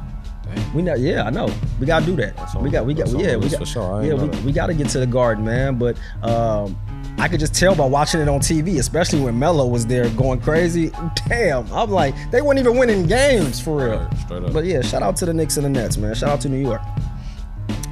[0.75, 1.49] We not, yeah, I know.
[1.81, 2.39] We gotta do that.
[2.55, 4.03] on- we got, we got, yeah, we got, sure.
[4.05, 5.77] Yeah, we, we got to get to the garden, man.
[5.77, 6.77] But um,
[7.19, 10.41] I could just tell by watching it on TV, especially when Melo was there going
[10.41, 10.93] crazy.
[11.29, 14.11] Damn, I'm like, they weren't even winning games for real.
[14.25, 14.53] Straight up.
[14.53, 16.15] But yeah, shout out to the Knicks and the Nets, man.
[16.15, 16.83] Shout out to New York.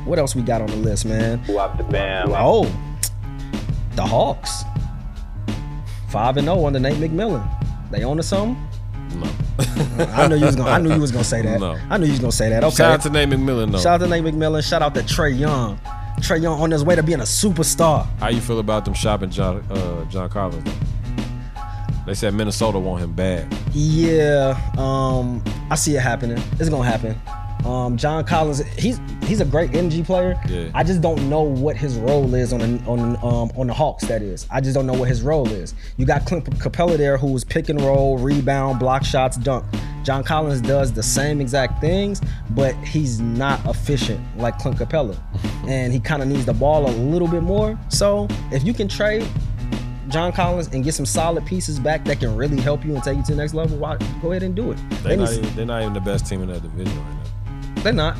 [0.04, 1.42] What else we got on the list, man?
[1.48, 2.32] Wop the bam.
[2.34, 2.64] Oh,
[3.96, 4.64] the Hawks,
[6.10, 7.48] five and zero under Nate McMillan.
[7.90, 8.62] They own to something?
[9.18, 9.30] No.
[10.12, 10.70] I knew you was gonna.
[10.70, 11.60] I knew you was gonna say that.
[11.60, 11.78] No.
[11.88, 12.62] I knew you was gonna say that.
[12.64, 12.76] Okay.
[12.76, 13.78] Shout out to Nate McMillan though.
[13.78, 14.68] Shout out to Nate McMillan.
[14.68, 15.78] Shout out to Trae Young.
[16.20, 18.06] Trae Young on his way to being a superstar.
[18.18, 20.68] How you feel about them shopping John uh, John Collins?
[22.06, 23.52] They said Minnesota want him bad.
[23.72, 26.42] Yeah, um, I see it happening.
[26.58, 27.18] It's gonna happen.
[27.64, 30.38] Um, John Collins, he's he's a great energy player.
[30.48, 30.70] Yeah.
[30.74, 34.04] I just don't know what his role is on the, on um, on the Hawks.
[34.04, 35.74] That is, I just don't know what his role is.
[35.96, 39.64] You got Clint Capela there, who's pick and roll, rebound, block shots, dunk.
[40.04, 42.20] John Collins does the same exact things,
[42.50, 45.18] but he's not efficient like Clint Capela,
[45.66, 47.78] and he kind of needs the ball a little bit more.
[47.88, 49.26] So if you can trade
[50.08, 53.16] John Collins and get some solid pieces back that can really help you and take
[53.16, 54.78] you to the next level, why, go ahead and do it.
[55.02, 57.33] They They not even, they're not even the best team in that division right now.
[57.84, 58.16] They're not.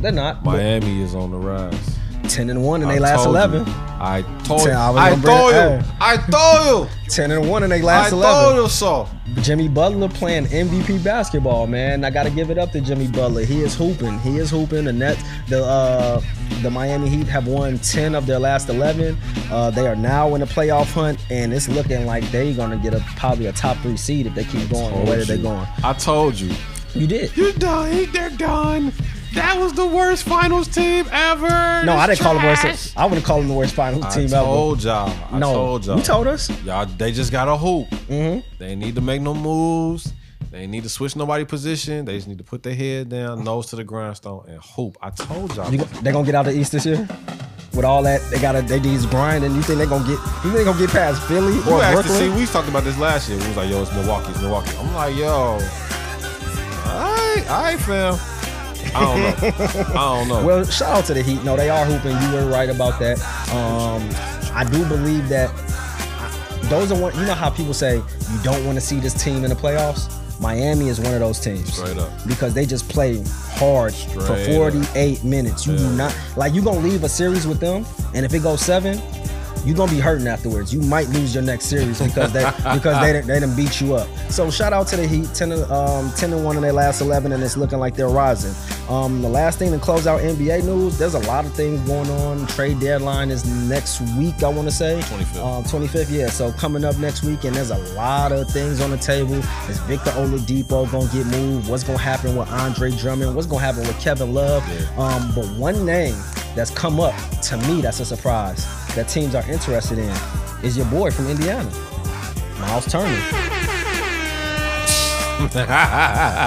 [0.00, 0.44] They're not.
[0.44, 1.98] Miami is on the rise.
[2.28, 3.38] Ten and one in I they last told you.
[3.38, 3.64] eleven.
[3.66, 4.70] I told you.
[4.70, 5.88] I I told you.
[6.00, 7.10] I told you.
[7.10, 9.08] Ten and one in their they I last told you so.
[9.42, 12.04] Jimmy Butler playing MVP basketball, man.
[12.04, 13.44] I gotta give it up to Jimmy Butler.
[13.44, 14.18] He is hooping.
[14.20, 14.84] He is hooping.
[14.84, 16.22] The Nets, the uh,
[16.62, 19.18] the Miami Heat have won 10 of their last 11.
[19.50, 22.94] Uh, they are now in the playoff hunt, and it's looking like they're gonna get
[22.94, 25.66] a probably a top three seed if they keep going the way that they're going.
[25.82, 26.54] I told you.
[26.94, 27.36] You did.
[27.36, 28.10] You're done.
[28.12, 28.92] They're done.
[29.34, 31.48] That was the worst finals team ever.
[31.84, 32.96] No, I didn't call them worst.
[32.96, 34.36] I wouldn't call them the worst finals I team ever.
[34.36, 35.12] I told y'all.
[35.32, 35.96] I no, told y'all.
[35.96, 36.62] you told us.
[36.62, 37.88] Y'all, they just got a hoop.
[37.88, 38.46] Mm-hmm.
[38.58, 40.12] They need to make no moves.
[40.52, 42.04] They need to switch nobody position.
[42.04, 44.96] They just need to put their head down, nose to the grindstone, and hoop.
[45.02, 45.72] I told y'all.
[45.72, 47.08] You, they gonna get out of the East this year
[47.74, 48.20] with all that.
[48.30, 49.52] They gotta they these grinding.
[49.56, 50.12] You think they gonna get?
[50.12, 52.32] You think they gonna get past Philly You or asked to Brooklyn?
[52.32, 53.38] see, we talked about this last year.
[53.40, 54.76] We was like, yo, it's Milwaukee, it's Milwaukee.
[54.76, 55.58] I'm like, yo,
[56.84, 58.14] all right, all right, fam.
[58.94, 59.84] I don't know.
[60.00, 60.46] I don't know.
[60.46, 61.42] Well, shout out to the Heat.
[61.42, 62.16] No, they are hooping.
[62.22, 63.18] You were right about that.
[63.50, 64.08] Um,
[64.54, 65.50] I do believe that
[66.70, 67.14] those are one.
[67.18, 70.10] You know how people say you don't want to see this team in the playoffs.
[70.40, 72.10] Miami is one of those teams Straight up.
[72.26, 75.66] because they just play hard for Straight 48 minutes.
[75.66, 78.60] You do not like you gonna leave a series with them, and if it goes
[78.60, 79.00] seven,
[79.64, 80.72] you're gonna be hurting afterwards.
[80.72, 83.94] You might lose your next series because they because they didn't- they didn't beat you
[83.94, 84.08] up.
[84.30, 87.00] So shout out to the Heat, 10 to, um, 10 and one in their last
[87.00, 88.54] 11, and it's looking like they're rising.
[88.88, 92.10] Um, the last thing to close out NBA news, there's a lot of things going
[92.10, 92.46] on.
[92.48, 95.42] Trade deadline is next week, I want to say 25th.
[95.42, 96.28] Um, 25th, yeah.
[96.28, 99.34] So coming up next week, and there's a lot of things on the table.
[99.68, 101.68] Is Victor Oladipo gonna get moved?
[101.68, 103.34] What's gonna happen with Andre Drummond?
[103.34, 104.62] What's gonna happen with Kevin Love?
[104.98, 106.14] Um, but one name
[106.54, 108.64] that's come up to me that's a surprise
[108.94, 110.14] that teams are interested in
[110.62, 111.70] is your boy from Indiana,
[112.60, 113.20] Myles Turner.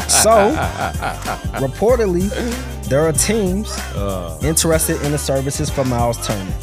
[0.08, 0.56] So,
[1.60, 2.30] reportedly,
[2.88, 4.38] there are teams Uh.
[4.42, 6.54] interested in the services for Myles Turner.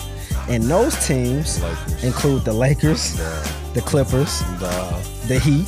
[0.49, 2.05] And those teams Lakers.
[2.05, 3.17] include the Lakers,
[3.75, 5.67] the Clippers, Uh, the Heat.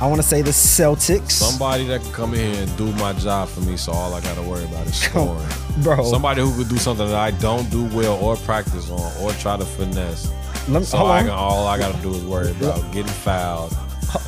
[0.00, 1.30] I want to say the Celtics.
[1.32, 4.20] somebody that can come in here and do my job for me, so all I
[4.20, 5.46] gotta worry about is scoring.
[5.82, 9.32] Bro, Somebody who could do something that I don't do well or practice on or
[9.32, 10.30] try to finesse.
[10.68, 13.74] let me, So I can, all I gotta do is worry about getting fouled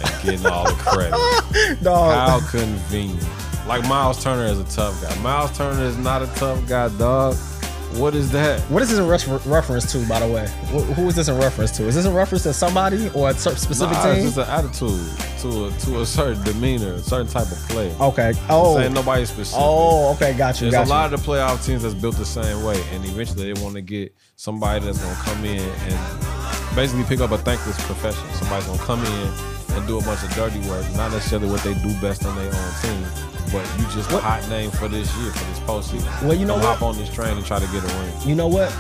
[0.03, 1.83] and getting all the credit.
[1.83, 2.15] Dog.
[2.43, 3.27] How convenient.
[3.67, 5.15] Like Myles Turner is a tough guy.
[5.23, 7.37] Myles Turner is not a tough guy, dog.
[7.97, 8.61] What is that?
[8.71, 10.47] What is this in refer- reference to, by the way?
[10.67, 11.85] Wh- who is this in reference to?
[11.87, 14.27] Is this in reference to somebody or a cer- specific Nah, team?
[14.27, 15.11] it's just an attitude
[15.41, 17.95] to a to a certain demeanor, a certain type of play.
[18.01, 18.33] okay.
[18.33, 18.79] This Oh.
[18.79, 19.59] ain't nobody specific.
[19.65, 20.35] Oh, okay.
[20.35, 20.71] Got you.
[20.71, 20.91] There's Got a you.
[20.91, 23.81] lot of the playoff teams that's built the same way, and eventually they want to
[23.81, 28.23] get somebody that's gonna come in and basically pick up a thankless profession.
[28.35, 29.33] Somebody's gonna come in
[29.77, 32.47] and do a bunch of dirty work, not necessarily what they do best on their
[32.55, 33.07] own team,
[33.51, 36.23] but you just a hot name for this year, for this postseason.
[36.23, 36.79] Well, you know Come what?
[36.79, 38.13] hop on this train and try to get a ring.
[38.27, 38.75] You know what?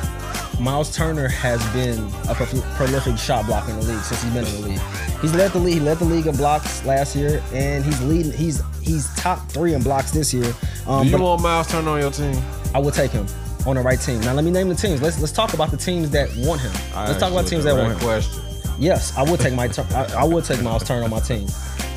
[0.61, 4.45] Myles Turner has been a pro- prolific shot blocker in the league since he's been
[4.45, 4.81] in the league.
[5.21, 5.75] He's led the league.
[5.75, 8.33] He led the league in blocks last year, and he's leading.
[8.33, 10.53] He's he's top three in blocks this year.
[10.87, 12.37] Um, Do you want Myles Turner on your team?
[12.75, 13.27] I would take him
[13.67, 14.21] on the right team.
[14.21, 15.01] Now let me name the teams.
[15.01, 16.73] Let's let's talk about the teams that want him.
[16.93, 17.99] I let's talk about teams that want him.
[18.01, 18.43] Question.
[18.81, 19.87] Yes, I would take my turn.
[19.93, 21.47] I, I would take Myles Turner on my team.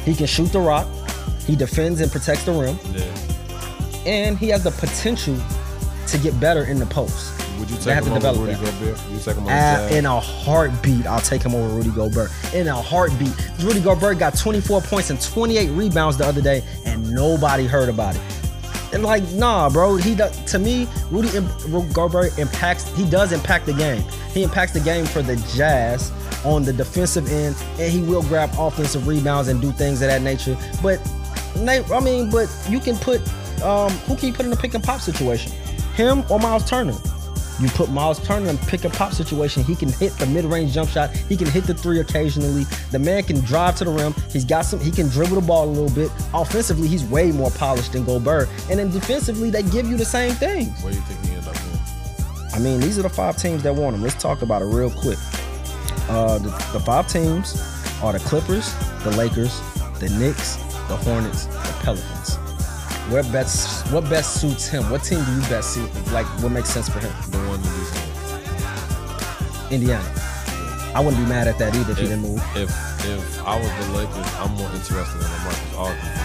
[0.06, 0.88] He can shoot the rock.
[1.46, 3.04] He defends and protects the rim, Yeah.
[4.06, 5.36] and he has the potential
[6.08, 7.34] to get better in the post.
[7.60, 8.80] Would you They have him to over develop Rudy that.
[8.80, 9.00] Gobert?
[9.12, 12.32] You take him on Uh, in a heartbeat, I'll take him over Rudy Gobert.
[12.54, 13.34] In a heartbeat.
[13.60, 18.16] Rudy Gobert got 24 points and 28 rebounds the other day, and nobody heard about
[18.16, 18.22] it.
[18.94, 19.96] And like, nah, bro.
[19.96, 21.30] He does, to me, Rudy
[21.94, 22.86] Gobert impacts.
[22.96, 24.04] He does impact the game.
[24.34, 26.12] He impacts the game for the Jazz
[26.44, 30.22] on the defensive end, and he will grab offensive rebounds and do things of that
[30.24, 30.58] nature.
[30.82, 31.00] But,
[31.70, 33.22] I mean, but you can put
[33.64, 35.52] um, who can you put in a pick and pop situation?
[35.96, 36.96] Him or Myles Turner?
[37.60, 39.64] You put Myles Turner in pick and pop situation.
[39.64, 41.12] He can hit the mid range jump shot.
[41.12, 42.64] He can hit the three occasionally.
[42.90, 44.16] The man can drive to the rim.
[44.32, 44.80] He's got some.
[44.80, 46.12] He can dribble the ball a little bit.
[46.34, 48.50] Offensively, he's way more polished than Gobert.
[48.70, 50.68] And then defensively, they give you the same thing.
[50.82, 52.56] Where do you think he end up in?
[52.56, 54.02] I mean, these are the five teams that want him.
[54.02, 55.20] Let's talk about it real quick.
[56.10, 57.56] Uh, the, the five teams
[58.02, 58.74] are the Clippers,
[59.04, 59.62] the Lakers,
[60.00, 60.58] the Knicks,
[60.92, 62.36] the Hornets, the Pelicans.
[63.10, 64.90] Where best what best suits him?
[64.90, 65.88] What team do you best see?
[66.12, 67.14] Like what makes sense for him?
[67.32, 68.08] The one that.
[69.72, 70.04] Indiana.
[70.94, 72.44] I wouldn't be mad at that either if he didn't move.
[72.58, 72.70] If
[73.06, 76.20] if I was the Lakers, I'm more interested in Marcus Aldridge.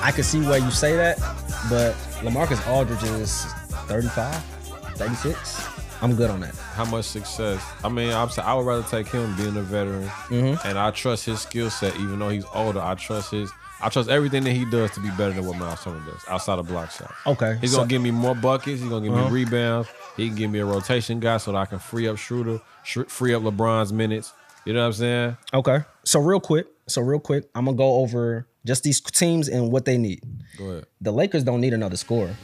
[0.00, 1.18] I could see why you say that,
[1.68, 3.44] but LaMarcus Aldridge is
[3.88, 4.34] 35,
[4.96, 5.73] 36.
[6.04, 6.54] I'm good on that.
[6.54, 7.62] How much success?
[7.82, 10.68] I mean, I'm I would rather take him being a veteran, Mm-hmm.
[10.68, 11.96] and I trust his skill set.
[11.96, 13.50] Even though he's older, I trust his.
[13.80, 16.58] I trust everything that he does to be better than what Myles Turner does outside
[16.58, 17.12] of block shots.
[17.26, 17.58] Okay.
[17.60, 18.80] He's so- gonna give me more buckets.
[18.80, 19.28] He's gonna give Uh-huh.
[19.28, 19.88] me rebounds.
[20.16, 22.98] He can give me a rotation guy so that I can free up Schroeder, sh-
[23.08, 24.32] free up LeBron's minutes.
[24.64, 25.36] You know what I'm saying?
[25.52, 25.78] Okay.
[26.04, 29.84] So real quick, so real quick, I'm gonna go over just these teams and what
[29.84, 30.20] they need.
[30.56, 30.86] Go ahead.
[31.00, 32.34] The Lakers don't need another scorer.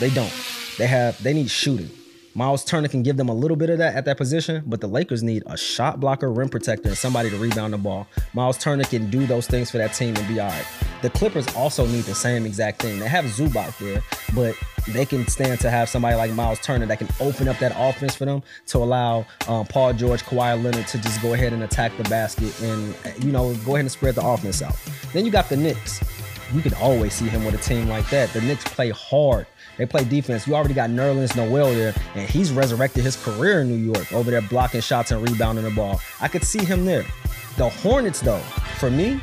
[0.00, 0.32] They don't.
[0.78, 1.90] They have they need shooting.
[2.36, 4.88] Myles Turner can give them a little bit of that at that position, but the
[4.88, 8.08] Lakers need a shot blocker, rim protector, and somebody to rebound the ball.
[8.32, 10.66] Myles Turner can do those things for that team and be all right.
[11.02, 12.98] The Clippers also need the same exact thing.
[12.98, 14.02] They have Zubac there,
[14.34, 14.56] but
[14.88, 18.16] they can stand to have somebody like Myles Turner that can open up that offense
[18.16, 21.96] for them to allow um, Paul George, Kawhi Leonard to just go ahead and attack
[21.96, 24.76] the basket and you know go ahead and spread the offense out.
[25.12, 26.02] Then you got the Knicks.
[26.52, 28.32] You can always see him with a team like that.
[28.32, 29.46] The Knicks play hard.
[29.78, 30.46] They play defense.
[30.46, 34.30] You already got Nerlens Noel there, and he's resurrected his career in New York over
[34.30, 36.00] there blocking shots and rebounding the ball.
[36.20, 37.04] I could see him there.
[37.56, 38.38] The Hornets, though,
[38.78, 39.20] for me,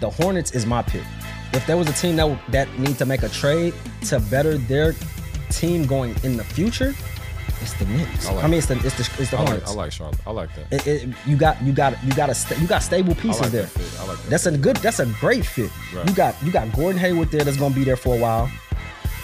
[0.00, 1.04] the Hornets is my pick.
[1.52, 3.74] If there was a team that that need to make a trade
[4.06, 4.94] to better their
[5.50, 6.94] team going in the future,
[7.60, 8.26] it's the Knicks.
[8.26, 9.70] I, like mean, it's the it's the, it's the I like, Hornets.
[9.70, 10.18] I like Charlotte.
[10.26, 10.72] I like that.
[10.72, 13.40] It- it- you got you got you got a sta- you got stable I pieces
[13.40, 13.62] like there.
[13.64, 14.00] that.
[14.00, 14.30] I like that.
[14.30, 14.76] That's a good.
[14.76, 15.70] That's a great fit.
[15.94, 16.08] Right.
[16.08, 17.42] You got you got Gordon Hayward there.
[17.44, 18.48] That's gonna be there for a while.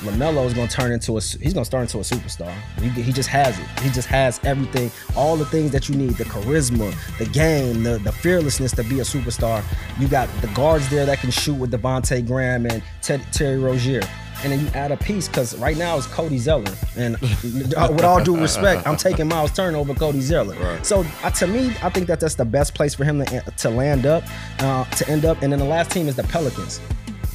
[0.01, 1.21] LaMelo is gonna turn into a.
[1.21, 2.53] He's gonna start into a superstar.
[2.81, 3.67] He, he just has it.
[3.81, 4.91] He just has everything.
[5.17, 9.01] All the things that you need: the charisma, the game, the the fearlessness to be
[9.01, 9.65] a superstar.
[9.99, 14.03] You got the guards there that can shoot with Devonte' Graham and Ted, Terry Rozier.
[14.45, 18.23] And then you add a piece because right now it's Cody Zeller, and with all
[18.23, 20.55] due respect, I'm taking Myles Turner over Cody Zeller.
[20.57, 20.85] Right.
[20.85, 23.71] So uh, to me, I think that that's the best place for him to, to
[23.71, 24.25] land up,
[24.59, 25.41] uh, to end up.
[25.41, 26.83] And then the last team is the Pelicans.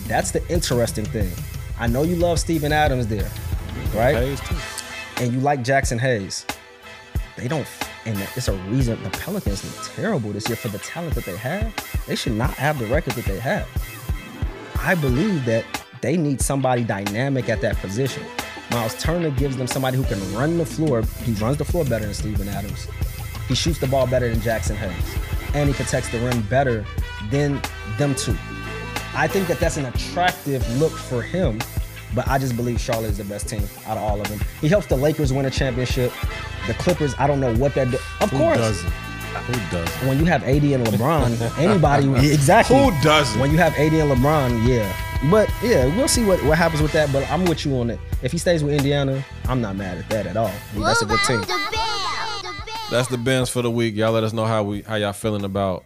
[0.07, 1.31] That's the interesting thing.
[1.81, 3.27] I know you love Steven Adams there,
[3.95, 4.15] right?
[4.15, 4.55] Hayes too.
[5.17, 6.45] And you like Jaxson Hayes.
[7.35, 7.67] They don't,
[8.05, 11.35] and it's a reason the Pelicans look terrible this year for the talent that they
[11.37, 11.73] have.
[12.05, 13.67] They should not have the record that they have.
[14.79, 15.65] I believe that
[16.01, 18.23] they need somebody dynamic at that position.
[18.69, 21.01] Myles Turner gives them somebody who can run the floor.
[21.23, 22.87] He runs the floor better than Steven Adams.
[23.47, 25.17] He shoots the ball better than Jaxson Hayes.
[25.55, 26.85] And he protects the rim better
[27.31, 27.59] than
[27.97, 28.37] them two.
[29.13, 31.59] I think that that's an attractive look for him,
[32.15, 34.39] but I just believe Charlotte is the best team out of all of them.
[34.61, 36.11] He helps the Lakers win a championship.
[36.67, 37.97] The Clippers, I don't know what that do.
[38.21, 38.89] Of Who course, doesn't?
[38.91, 40.07] Who doesn't?
[40.07, 42.77] when you have AD and LeBron, anybody exactly.
[42.77, 43.39] Who doesn't?
[43.39, 44.95] When you have AD and LeBron, yeah.
[45.29, 47.11] But yeah, we'll see what, what happens with that.
[47.13, 47.99] But I'm with you on it.
[48.23, 50.51] If he stays with Indiana, I'm not mad at that at all.
[50.75, 51.41] That's a good team.
[51.41, 51.57] The bell.
[52.41, 52.75] The bell.
[52.89, 53.95] That's the bands for the week.
[53.95, 55.85] Y'all let us know how we how y'all feeling about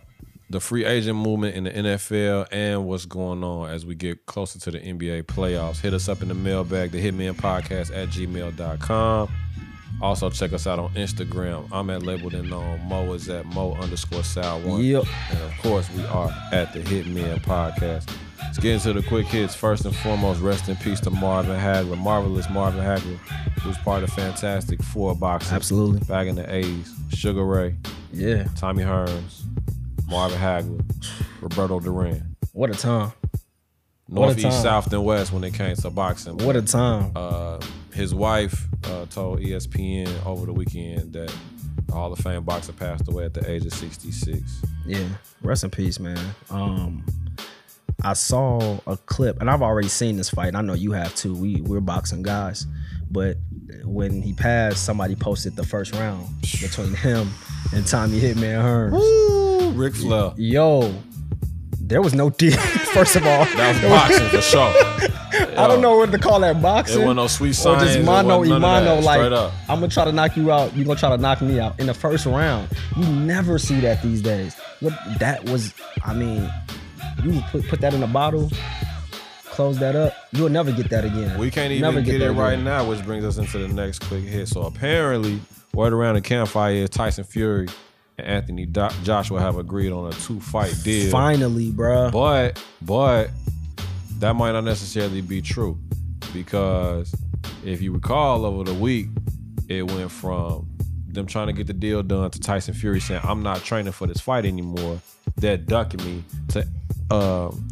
[0.49, 4.59] the free agent movement in the NFL and what's going on as we get closer
[4.59, 5.79] to the NBA playoffs.
[5.79, 9.29] Hit us up in the mailbag, the Hitmen Podcast at gmail.com.
[10.01, 11.67] Also check us out on Instagram.
[11.71, 12.81] I'm at labeled and known.
[12.87, 14.81] Mo is at Mo underscore Sal one.
[14.81, 15.05] Yep.
[15.31, 18.13] And of course we are at the Hitmen Podcast.
[18.43, 19.55] Let's get into the quick hits.
[19.55, 23.17] First and foremost, rest in peace to Marvin Hagler, marvelous Marvin Hagler,
[23.61, 25.55] who's part of Fantastic Four boxing.
[25.55, 25.99] Absolutely.
[26.01, 26.91] Back in the 80s.
[27.13, 27.75] Sugar Ray,
[28.13, 28.43] Yeah.
[28.55, 29.41] Tommy Hearns,
[30.07, 30.83] Marvin Hagler,
[31.41, 32.35] Roberto Duran.
[32.53, 33.11] What a time.
[34.07, 36.37] North, What a east, south, and west when it came to boxing.
[36.37, 37.11] What a time.
[37.15, 37.59] Uh,
[37.93, 41.35] his wife uh, told ESPN over the weekend that
[41.87, 44.61] the Hall of Fame boxer passed away at the age of 66.
[44.85, 45.07] Yeah,
[45.41, 46.19] rest in peace, man.
[46.51, 47.03] Um,
[48.03, 50.49] I saw a clip, and I've already seen this fight.
[50.49, 51.33] And I know you have too.
[51.33, 52.67] We we're boxing guys,
[53.15, 53.37] but
[53.85, 57.31] when he passed, somebody posted the first round between him
[57.73, 58.91] and Tommy Hitman Hearns.
[58.91, 59.71] Woo!
[59.71, 60.33] Ric Flair.
[60.35, 60.93] Yo,
[61.79, 62.57] there was no deal.
[62.93, 64.73] First of all, That was boxing for sure.
[65.57, 67.03] I don't know what to call that boxing.
[67.03, 67.83] It wasn't no sweet or science.
[67.83, 69.03] just it mano wasn't none of imano.
[69.05, 69.53] Like Straight up.
[69.69, 70.75] I'm gonna try to knock you out.
[70.75, 72.67] You gonna try to knock me out in the first round.
[72.97, 74.57] You never see that these days.
[74.81, 75.73] What that was.
[76.03, 76.51] I mean,
[77.23, 78.51] you put put that in a bottle,
[79.55, 80.13] close that up.
[80.31, 81.37] You'll never get that again.
[81.37, 82.65] We can't even Never even get, it right again.
[82.65, 84.47] now, which brings us into the next quick hit.
[84.47, 85.39] So apparently,
[85.73, 87.67] word around the campfire is Tyson Fury
[88.17, 91.11] and Anthony Do- Joshua have agreed on a two fight deal.
[91.11, 92.11] Finally, bruh.
[92.11, 93.29] But but
[94.19, 95.77] that might not necessarily be true
[96.33, 97.13] because
[97.65, 99.07] if you recall over the week,
[99.67, 100.67] it went from
[101.07, 104.05] them trying to get the deal done to Tyson Fury saying, I'm not training for
[104.07, 104.99] this fight anymore.
[105.37, 106.67] They're ducking me to
[107.13, 107.67] um,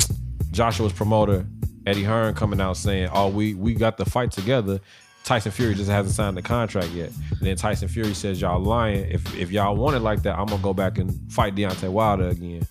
[0.52, 1.46] Joshua's promoter,
[1.86, 4.80] Eddie Hearn, coming out saying, Oh, we we got the fight together.
[5.24, 7.10] Tyson Fury just hasn't signed the contract yet.
[7.32, 9.10] And then Tyson Fury says, Y'all lying.
[9.10, 12.28] If if y'all want it like that, I'm gonna go back and fight Deontay Wilder
[12.30, 12.68] again.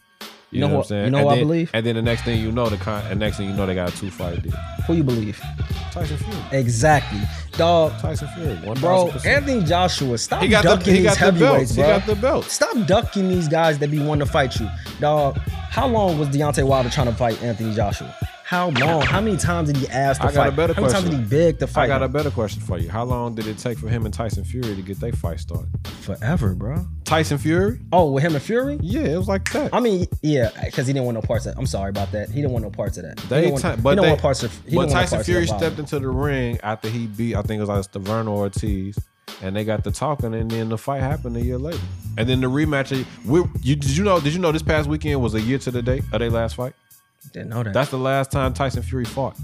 [0.51, 1.05] You, know know, what I'm saying?
[1.07, 1.71] you know and what I believe?
[1.73, 3.75] And then the next thing you know, the con- and next thing you know, they
[3.75, 4.53] got a two fight deal.
[4.87, 5.41] Who you believe?
[5.93, 6.37] Tyson Fury.
[6.53, 7.21] Exactly,
[7.53, 7.99] dog.
[8.01, 8.57] Tyson Fury.
[8.57, 8.81] 1000%.
[8.81, 11.75] Bro, Anthony Joshua, stop He got the- ducking he these got the heavyweights, belts.
[11.75, 12.53] He got the belts.
[12.53, 14.69] Stop ducking these guys that be wanting to fight you,
[15.01, 15.39] dog.
[15.39, 18.15] How long was Deontay Wilder trying to fight Anthony Joshua?
[18.53, 19.01] How long?
[19.01, 20.35] How many times did he ask to I fight?
[20.35, 21.25] got a better How many times did question.
[21.39, 21.85] he beg to fight?
[21.85, 22.91] I got a better question for you.
[22.91, 25.71] How long did it take for him and Tyson Fury to get their fight started?
[26.03, 26.85] forever, bro.
[27.05, 27.79] Tyson Fury?
[27.93, 28.79] Oh, with him and Fury?
[28.83, 29.73] Yeah, it was like that.
[29.73, 31.55] I mean, yeah, because he didn't want no parts of.
[31.55, 31.61] That.
[31.61, 32.29] I'm sorry about that.
[32.29, 33.19] He didn't want no parts of that.
[33.21, 34.53] He They didn't want, ti- he didn't they- want parts of.
[34.53, 35.93] He but didn't want no Tyson parts Fury of that stepped violence.
[35.95, 38.99] into the ring after he beat, I think it was like Stavern Ortiz,
[39.43, 41.81] and they got the talking, and then the fight happened a year later.
[42.19, 43.07] And then the rematch.
[43.25, 44.21] We, you, did you know?
[44.21, 46.57] Did you know this past weekend was a year to the day of their last
[46.57, 46.75] fight?
[47.33, 47.73] Didn't know that.
[47.73, 49.37] That's the last time Tyson Fury fought.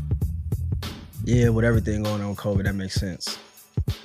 [1.25, 3.39] yeah, with everything going on with COVID, that makes sense.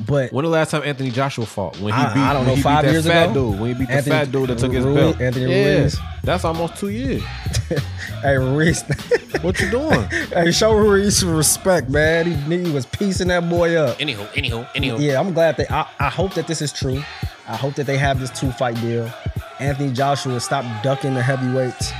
[0.07, 1.77] But When the last time Anthony Joshua fought?
[1.79, 3.51] When he I- beat, I don't know, he beat five that years fat ago?
[3.51, 3.59] dude.
[3.59, 5.21] When he beat the fat dude that took his Ruiz- belt.
[5.21, 5.99] Anthony yeah, Ruiz.
[6.23, 7.21] that's almost two years.
[8.21, 8.81] hey, Ruiz,
[9.41, 10.01] What you doing?
[10.33, 12.27] hey, show Ruiz some respect, man.
[12.49, 13.97] He, he was piecing that boy up.
[13.97, 15.01] Anywho, anywho, anywho.
[15.01, 17.03] Yeah, I'm glad that I, I hope that this is true.
[17.47, 19.11] I hope that they have this two fight deal.
[19.59, 21.91] Anthony Joshua stop ducking the heavyweights,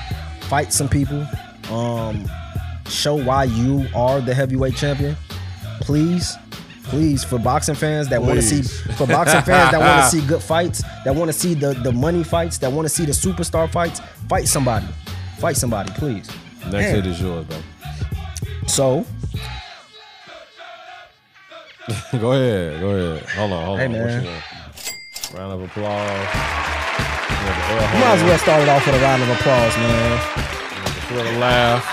[0.47, 1.27] fight some people,
[1.71, 2.25] um,
[2.87, 5.15] show why you are the heavyweight champion.
[5.81, 6.35] Please,
[6.83, 8.61] please, for boxing fans that want to see,
[8.93, 11.91] for boxing fans that want to see good fights, that want to see the the
[11.91, 13.99] money fights, that want to see the superstar fights,
[14.29, 14.87] fight somebody,
[15.39, 16.29] fight somebody, please.
[16.65, 16.95] Next Man.
[16.95, 17.57] hit is yours, bro.
[18.67, 19.05] So
[22.19, 23.29] go ahead, go ahead.
[23.31, 23.91] Hold on, hold Hey, on.
[23.93, 24.41] Man.
[25.33, 26.09] Round of applause.
[27.33, 29.29] You want the air you might as well start it off with a round of
[29.29, 30.52] applause, man.
[31.09, 31.83] You want to laugh.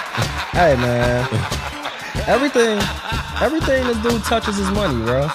[0.52, 1.26] Hey man,
[2.26, 2.78] everything,
[3.40, 5.28] everything this dude touches is money, bro.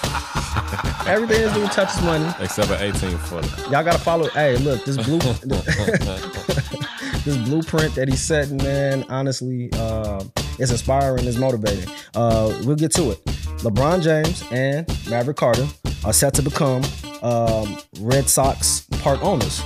[1.07, 2.27] Everything this dude touches money.
[2.39, 3.47] Except an 18 footer.
[3.69, 4.27] Y'all gotta follow.
[4.29, 5.19] Hey, look, this blue,
[7.23, 9.03] this blueprint that he's setting, man.
[9.09, 11.27] Honestly, um, it's inspiring.
[11.27, 11.89] It's motivating.
[12.15, 13.23] Uh, we'll get to it.
[13.59, 15.67] LeBron James and Maverick Carter
[16.03, 16.83] are set to become
[17.21, 19.61] um, Red Sox part owners.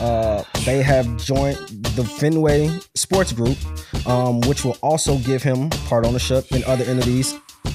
[0.00, 1.56] Uh, they have joined
[1.94, 3.56] the Fenway Sports Group,
[4.06, 7.34] um, which will also give him part ownership in other entities,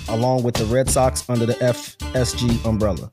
[0.10, 3.10] along with the Red Sox under the FSG umbrella.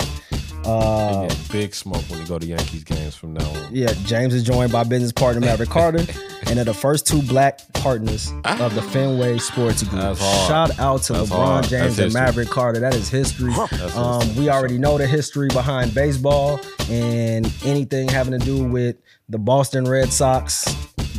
[0.64, 3.68] Uh, Yeah, big smoke when you go to Yankees games from now on.
[3.74, 6.06] yeah, James is joined by business partner Maverick Carter,
[6.46, 10.16] and they're the first two black partners of the Fenway Sports Group.
[10.16, 11.64] Shout out to That's LeBron hard.
[11.68, 12.12] James and.
[12.12, 12.80] Maverick Carter.
[12.80, 13.52] That is history.
[13.94, 16.60] Um, we already know the history behind baseball
[16.90, 18.96] and anything having to do with
[19.28, 20.64] the Boston Red Sox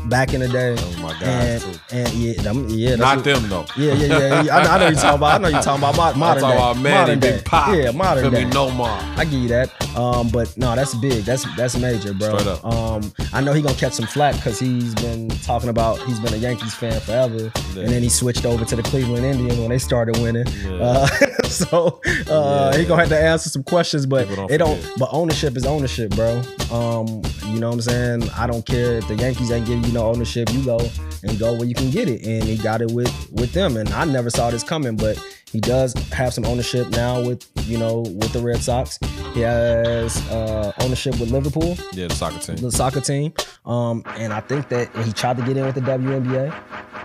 [0.08, 0.76] back in the day.
[0.76, 3.66] Those my guys, and, and yeah, them, yeah, Not what- them though.
[3.78, 4.42] Yeah, yeah, yeah.
[4.44, 4.56] yeah.
[4.58, 5.34] I, know- I know you're talking about.
[5.34, 6.64] I know you're talking about mo- I'm modern talking day.
[6.64, 7.42] about Manny, modern day.
[7.46, 7.76] Pop.
[7.76, 8.46] Yeah, modern day.
[8.46, 8.88] No more.
[8.90, 9.70] I give you that.
[9.98, 11.24] Um, but no, that's big.
[11.24, 12.36] That's that's major, bro.
[12.64, 15.13] Um, I know he gonna catch some flack because he's been
[15.44, 17.84] talking about he's been a Yankees fan forever, Yeah.
[17.84, 20.46] and then he switched over to the Cleveland Indians when they started winning.
[20.66, 20.74] Yeah.
[20.74, 21.08] Uh,
[21.46, 24.80] so uh, he gonna have to answer some questions, but it don't.
[24.98, 26.42] But ownership is ownership, bro.
[26.72, 28.30] Um, you know what I'm saying?
[28.32, 30.52] I don't care if the Yankees ain't giving you no ownership.
[30.52, 30.80] You go
[31.24, 33.78] and go where you can get it, and he got it with with them.
[33.78, 35.18] And I never saw this coming, but
[35.52, 38.98] he does have some ownership now with you know with the Red Sox.
[39.34, 42.58] He has uh, ownership with Liverpool, Yeah, the soccer team.
[42.58, 43.34] the soccer team,
[43.66, 46.54] um, and I think that he tried to get in with the WNBA.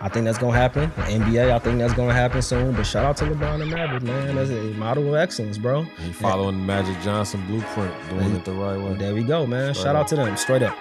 [0.01, 0.93] I think that's gonna happen.
[0.97, 2.75] The NBA, I think that's gonna happen soon.
[2.75, 4.18] But shout out to LeBron and Maverick, man.
[4.27, 5.83] That's a model of excellence, bro.
[6.05, 8.95] He following Magic Johnson blueprint, doing it the right way.
[8.95, 9.75] There we go, man.
[9.75, 10.77] Straight Shout out to them, straight up.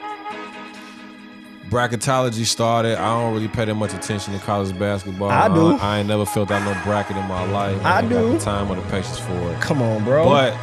[1.69, 2.97] Bracketology started.
[2.97, 5.30] I don't really pay that much attention to college basketball.
[5.30, 5.76] I do.
[5.76, 7.84] I, I ain't never filled out no bracket in my life.
[7.84, 8.34] I ain't do.
[8.34, 9.59] The time or the patience for it.
[9.61, 10.23] Come on, bro.
[10.26, 10.53] But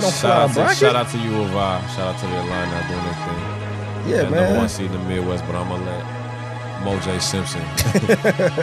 [0.00, 1.88] shout out to, shout out to you, Avi.
[1.94, 4.10] Shout out to the Atlanta doing their thing.
[4.10, 4.56] yeah, number man.
[4.58, 6.21] one seed in the Midwest, but I'm gonna let
[6.84, 7.60] Mo J Simpson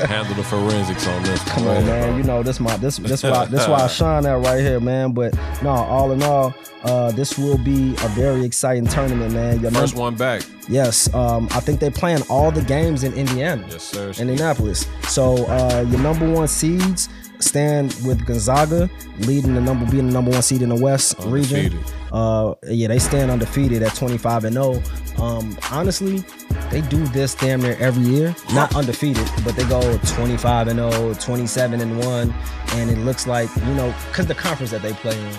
[0.07, 1.43] handle the forensics on this.
[1.43, 2.17] Come on, man.
[2.17, 5.11] You know this my this this why this why I shine at right here, man.
[5.13, 9.59] But no, all in all, uh, this will be a very exciting tournament, man.
[9.61, 10.43] Your First number- one back.
[10.67, 13.65] yes, um, I think they're playing all the games in Indiana.
[13.69, 14.11] Yes, sir.
[14.19, 14.85] Indianapolis.
[15.07, 17.09] So uh, your number one seeds
[17.39, 18.89] stand with Gonzaga,
[19.19, 21.79] leading the number being the number one seed in the West region.
[22.11, 24.81] Uh, yeah, they stand undefeated at 25 and 0.
[25.19, 26.23] Um, honestly,
[26.71, 28.35] they do this damn near every year.
[28.53, 32.33] Not undefeated, but they go 25 and 0, 27 and 1,
[32.73, 35.35] and it looks like you know because the conference that they play in.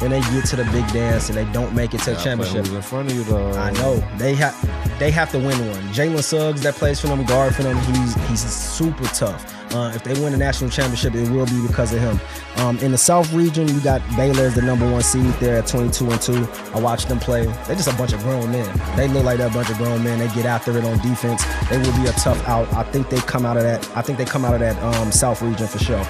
[0.00, 2.66] Then they get to the big dance and they don't make it to the championship.
[2.72, 3.50] In front of you though?
[3.52, 5.82] I know they have they have to win one.
[5.92, 7.76] Jalen Suggs that plays for them, guard for them.
[7.78, 9.59] He's he's super tough.
[9.72, 12.20] Uh, if they win the national championship, it will be because of him.
[12.56, 15.66] Um, in the South region, you got Baylor as the number one seed there at
[15.66, 16.48] 22 and two.
[16.74, 17.46] I watched them play.
[17.66, 18.68] They're just a bunch of grown men.
[18.96, 20.18] They look like they're a bunch of grown men.
[20.18, 21.44] They get after it on defense.
[21.68, 22.72] They will be a tough out.
[22.74, 23.88] I think they come out of that.
[23.96, 26.04] I think they come out of that um, South region for sure.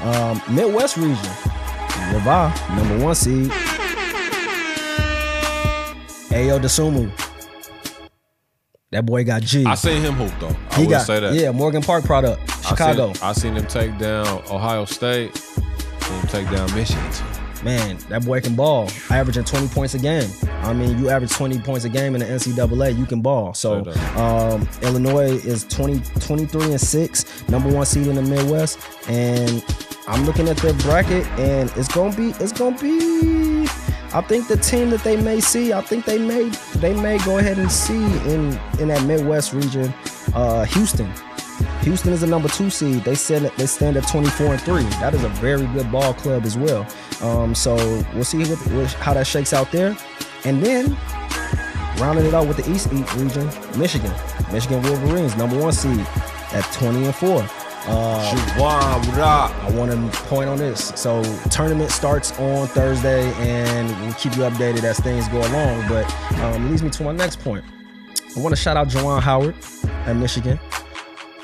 [0.00, 1.30] Um, Midwest region,
[2.12, 3.50] Levi, number one seed.
[6.30, 7.23] Ayo Dosunmu.
[8.94, 9.64] That boy got G.
[9.64, 10.56] I seen him hoop though.
[10.70, 11.34] I he got say that.
[11.34, 12.40] yeah Morgan Park product.
[12.62, 13.08] Chicago.
[13.08, 15.36] I seen, I seen them take down Ohio State.
[15.36, 17.02] Seen them take down Michigan.
[17.64, 18.88] Man, that boy can ball.
[19.10, 20.30] Averaging 20 points a game.
[20.62, 23.52] I mean, you average 20 points a game in the NCAA, you can ball.
[23.52, 23.78] So
[24.16, 28.78] um, Illinois is 20, 23 and 6, number one seed in the Midwest.
[29.08, 29.64] And
[30.06, 33.53] I'm looking at their bracket and it's gonna be, it's gonna be
[34.14, 37.38] I think the team that they may see, I think they may they may go
[37.38, 39.92] ahead and see in in that Midwest region,
[40.34, 41.12] uh, Houston.
[41.80, 43.02] Houston is the number two seed.
[43.02, 44.84] They said they stand at 24 and three.
[45.00, 46.86] That is a very good ball club as well.
[47.22, 47.74] Um, so
[48.14, 49.96] we'll see what, what, how that shakes out there.
[50.44, 50.96] And then
[51.98, 53.46] rounding it out with the East region,
[53.78, 54.12] Michigan.
[54.52, 56.06] Michigan Wolverines, number one seed
[56.52, 57.46] at 20 and four.
[57.86, 59.50] Uh, Juwan, what up?
[59.64, 60.92] I want to point on this.
[60.96, 65.86] So tournament starts on Thursday, and we'll keep you updated as things go along.
[65.88, 67.64] But um, leads me to my next point.
[68.36, 69.54] I want to shout out Juwan Howard
[70.06, 70.58] at Michigan.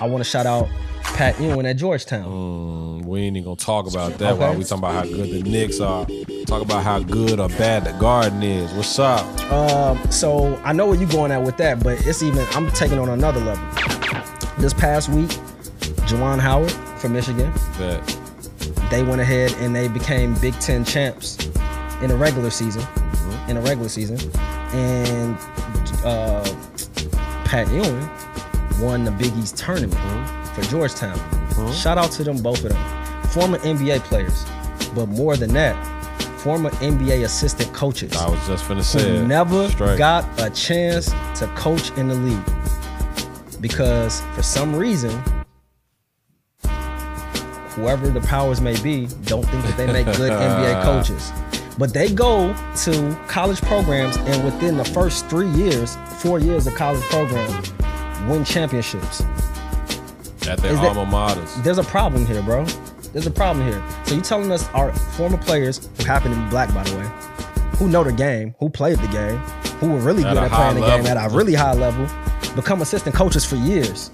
[0.01, 0.67] I want to shout out
[1.03, 2.25] Pat Ewing at Georgetown.
[2.25, 4.41] Mm, we ain't even gonna talk about that Okay.
[4.41, 6.07] while we talking about how good the Knicks are.
[6.47, 8.73] Talk about how good or bad the Garden is.
[8.73, 9.27] What's up?
[9.53, 12.97] Um, so I know where you're going at with that, but it's even I'm taking
[12.97, 13.65] it on another level.
[14.59, 15.31] This past week,
[16.11, 18.17] Juwan Howard from Michigan, That
[18.91, 21.39] they went ahead and they became Big Ten champs
[22.03, 22.83] in a regular season.
[22.83, 23.51] Mm-hmm.
[23.51, 24.19] In a regular season,
[24.75, 25.37] and
[26.05, 26.43] uh,
[27.45, 28.11] Pat Ewing
[28.81, 30.55] won the Big East tournament mm-hmm.
[30.55, 31.17] for Georgetown.
[31.17, 31.73] Mm-hmm.
[31.73, 34.45] Shout out to them both of them, former NBA players,
[34.95, 35.77] but more than that,
[36.41, 39.19] former NBA assistant coaches I was just finna say.
[39.19, 39.99] who never Straight.
[39.99, 41.07] got a chance
[41.39, 45.23] to coach in the league because for some reason
[47.81, 51.33] whoever the powers may be don't think that they make good NBA coaches
[51.79, 56.75] but they go to college programs and within the first three years four years of
[56.75, 57.63] college program
[58.29, 59.23] win championships
[60.47, 61.63] at their Is alma maters.
[61.63, 62.65] there's a problem here, bro.
[63.13, 63.83] There's a problem here.
[64.05, 67.77] So you telling us our former players, who happen to be black, by the way,
[67.77, 69.39] who know the game, who played the game,
[69.79, 72.09] who were really At good at playing the game at a really high level,
[72.55, 74.11] become assistant coaches for years.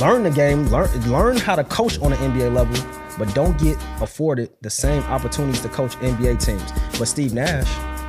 [0.00, 2.74] Learn the game, learn learn how to coach on an NBA level,
[3.16, 6.72] but don't get afforded the same opportunities to coach NBA teams.
[6.98, 7.68] But Steve Nash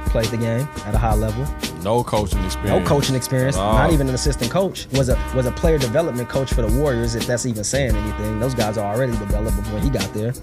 [0.09, 1.45] played the game at a high level.
[1.83, 2.81] No coaching experience.
[2.81, 4.87] No coaching experience, not even an assistant coach.
[4.93, 8.39] Was a was a player development coach for the Warriors, if that's even saying anything.
[8.39, 10.33] Those guys are already developed before he got there,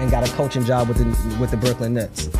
[0.00, 2.30] and got a coaching job with the with the Brooklyn Nets.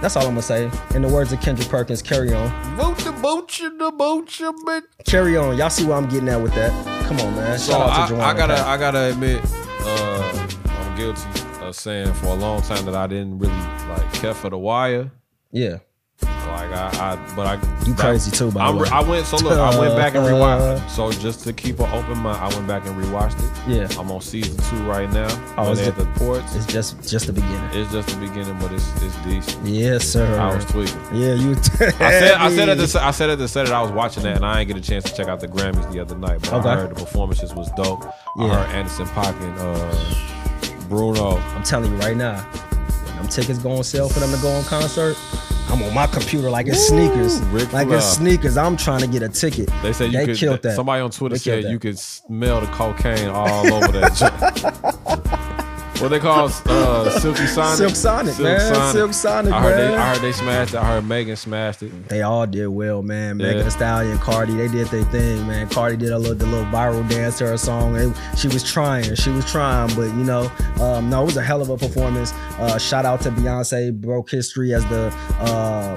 [0.00, 0.70] That's all I'm gonna say.
[0.94, 4.54] In the words of Kendrick Perkins, carry on, Vote the vote you, the vote you,
[4.64, 4.82] man.
[5.04, 5.56] carry on.
[5.56, 6.70] Y'all see where I'm getting at with that?
[7.06, 7.58] Come on, man.
[7.58, 8.20] So out I, to Juwan.
[8.20, 8.66] I and gotta, Pat.
[8.66, 9.40] I gotta admit,
[9.80, 11.22] uh, I'm guilty
[11.62, 13.52] of saying for a long time that I didn't really
[13.88, 15.10] like care for the Wire.
[15.50, 15.78] yeah,
[16.58, 18.88] Like I, I but I you crazy too, by the way.
[18.88, 19.58] I went so look.
[19.58, 20.88] I went back and rewatched.
[20.98, 23.68] So just to keep an open mind, I went back and rewatched it.
[23.92, 24.00] Yeah.
[24.00, 25.28] I'm on season two right now.
[25.56, 26.54] Oh, it's at the ports.
[26.56, 27.70] it's just just the beginning.
[27.72, 29.64] It's just the beginning, but it's it's decent.
[29.66, 30.38] Yes, sir.
[30.40, 30.98] I was tweaking.
[31.12, 31.52] yeah, you.
[32.00, 34.24] I said I said at the I said at the set that I was watching
[34.24, 36.40] that and I didn't get a chance to check out the Grammys the other night,
[36.42, 36.68] but Okay.
[36.70, 38.04] I heard the performances was dope.
[38.38, 41.36] I heard Anderson Paak and uh, Bruno.
[41.54, 44.48] I'm telling you right now, when them tickets go on sale for them to go
[44.50, 45.16] on concert,
[45.70, 47.40] I'm on my computer like it's sneakers.
[47.46, 47.98] Ric like Flair.
[47.98, 48.56] it's sneakers.
[48.56, 49.68] I'm trying to get a ticket.
[49.82, 50.36] They said you they could.
[50.36, 50.74] killed that.
[50.76, 55.34] Somebody on Twitter They said you could smell the cocaine all over that.
[56.00, 57.76] what they call uh, Silky Sonic?
[57.78, 58.92] Silk Sonic, man.
[58.92, 59.90] Silk Sonic, I heard man.
[59.90, 59.96] they.
[59.96, 60.78] I heard they smashed it.
[60.78, 62.08] I heard Megan smashed it.
[62.08, 63.38] They all did well, man.
[63.40, 63.46] Yeah.
[63.48, 65.68] Megan Thee Stallion, Cardi, they did their thing, man.
[65.68, 67.96] Cardi did a little, the little viral dance to her song.
[67.96, 70.50] It- she was trying, she was trying, but you know,
[70.80, 72.32] um, no, it was a hell of a performance.
[72.58, 75.96] Uh, shout out to Beyonce, broke history as the uh,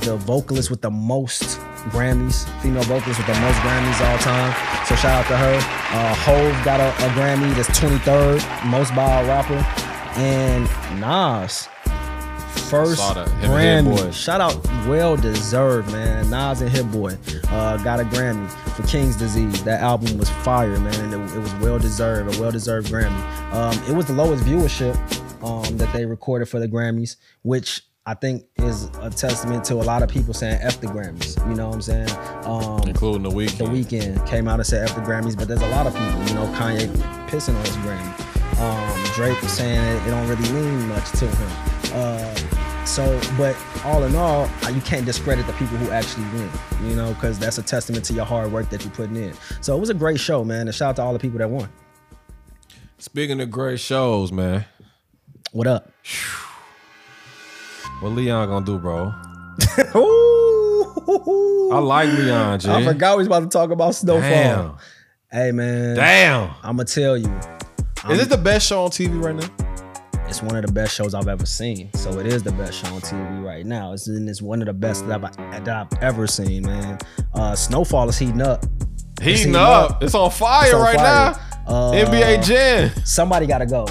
[0.00, 1.58] the vocalist with the most
[1.90, 4.84] Grammys, female vocalist with the most Grammys all time.
[4.86, 5.83] So shout out to her.
[5.94, 9.64] Uh, Hove got a, a Grammy, that's 23rd most by a rapper,
[10.18, 10.64] and
[11.00, 11.68] Nas
[12.74, 13.28] first saw that.
[13.28, 14.04] Him and Hit Grammy.
[14.06, 14.10] Boy.
[14.10, 16.28] Shout out, well deserved, man.
[16.30, 17.16] Nas and Hit Boy
[17.48, 19.62] uh, got a Grammy for King's Disease.
[19.64, 23.52] That album was fire, man, and it, it was well deserved, a well deserved Grammy.
[23.52, 24.94] Um, it was the lowest viewership
[25.44, 29.76] um, that they recorded for the Grammys, which I think is a testament to a
[29.76, 31.38] lot of people saying F the Grammys.
[31.48, 32.10] You know what I'm saying?
[32.44, 33.56] Um, including the Weeknd.
[33.56, 36.22] the Weeknd came out and said F the Grammys, but there's a lot of people,
[36.26, 36.86] you know, Kanye
[37.28, 38.60] pissing on his Grammy.
[38.60, 41.50] Um, Drake was saying it, it don't really mean much to him.
[41.94, 42.34] Uh,
[42.84, 43.56] so, but
[43.86, 46.50] all in all, uh, you can't discredit the people who actually win,
[46.82, 49.32] you know, because that's a testament to your hard work that you're putting in.
[49.62, 50.68] So it was a great show, man.
[50.68, 51.70] And shout out to all the people that won.
[52.98, 54.66] Speaking of great shows, man,
[55.52, 55.90] What up?
[58.04, 59.14] What Leon gonna do, bro?
[61.74, 62.68] I like Leon, G.
[62.68, 64.20] I forgot we was about to talk about Snowfall.
[64.20, 64.76] Damn.
[65.32, 66.50] Hey man, Damn.
[66.62, 67.34] I'm gonna tell you,
[68.10, 69.48] Is this the best show on TV right now?
[70.28, 71.90] it's one of the best shows I've ever seen.
[71.94, 73.94] So it is the best show on TV right now.
[73.94, 76.98] It's and it's one of the best that I've, that I've ever seen, man.
[77.32, 78.66] Uh, Snowfall is heating up.
[79.22, 79.92] Heating heating up.
[79.92, 80.02] up.
[80.02, 81.32] It's on fire It's on right fire.
[81.66, 81.72] now.
[81.74, 82.92] Uh, NBA Gen.
[83.06, 83.86] somebody gotta go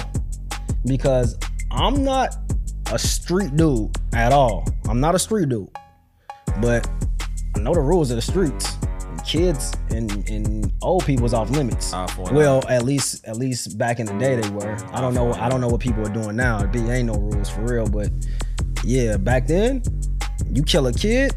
[0.84, 1.36] because
[1.72, 2.36] I'm not
[2.94, 4.64] a street dude at all.
[4.88, 5.68] I'm not a street dude,
[6.60, 6.88] but
[7.56, 8.76] I know the rules of the streets.
[9.08, 11.92] And kids and, and old people's off limits.
[11.92, 14.76] Eye for an Well, at least at least back in the day they were.
[14.92, 15.32] I don't know.
[15.34, 16.62] I don't know what people are doing now.
[16.62, 18.10] It be- ain't no rules for real, but
[18.84, 19.82] yeah, back then,
[20.52, 21.34] you kill a kid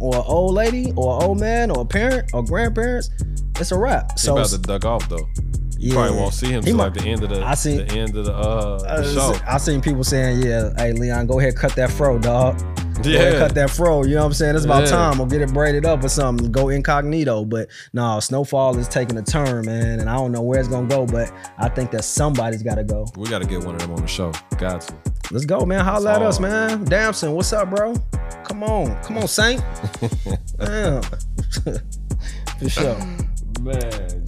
[0.00, 3.10] or an old lady or an old man or a parent or grandparents,
[3.56, 4.18] it's a wrap.
[4.18, 5.28] So about to duck off though.
[5.82, 7.92] You yeah, probably won't see him till like the end of the I seen- the
[7.94, 9.34] end of the uh the Uh, show.
[9.46, 12.58] I seen people saying, "Yeah, hey Leon, go ahead, cut that fro, dog.
[13.02, 13.38] Go ahead, Yeah.
[13.38, 14.02] cut that fro.
[14.04, 14.56] You know what I'm saying?
[14.56, 14.90] It's about Yeah.
[14.90, 15.20] time.
[15.22, 16.52] Or get it braided up or something.
[16.52, 17.46] Go incognito.
[17.46, 20.86] But no, Snowfall is taking a turn, man, and I don't know where it's gonna
[20.86, 21.06] go.
[21.06, 23.06] But I think that somebody's got to go.
[23.16, 24.32] We gotta get one of them on the show.
[24.58, 24.94] Got to.
[25.30, 25.82] Let's go, man.
[25.82, 26.28] Holla at all.
[26.28, 26.84] us, man.
[26.84, 27.94] Damson, what's up, bro?
[28.44, 29.62] Come on, come on, Saint.
[30.58, 31.02] Damn.
[32.58, 32.96] For sure.
[33.62, 34.19] Man.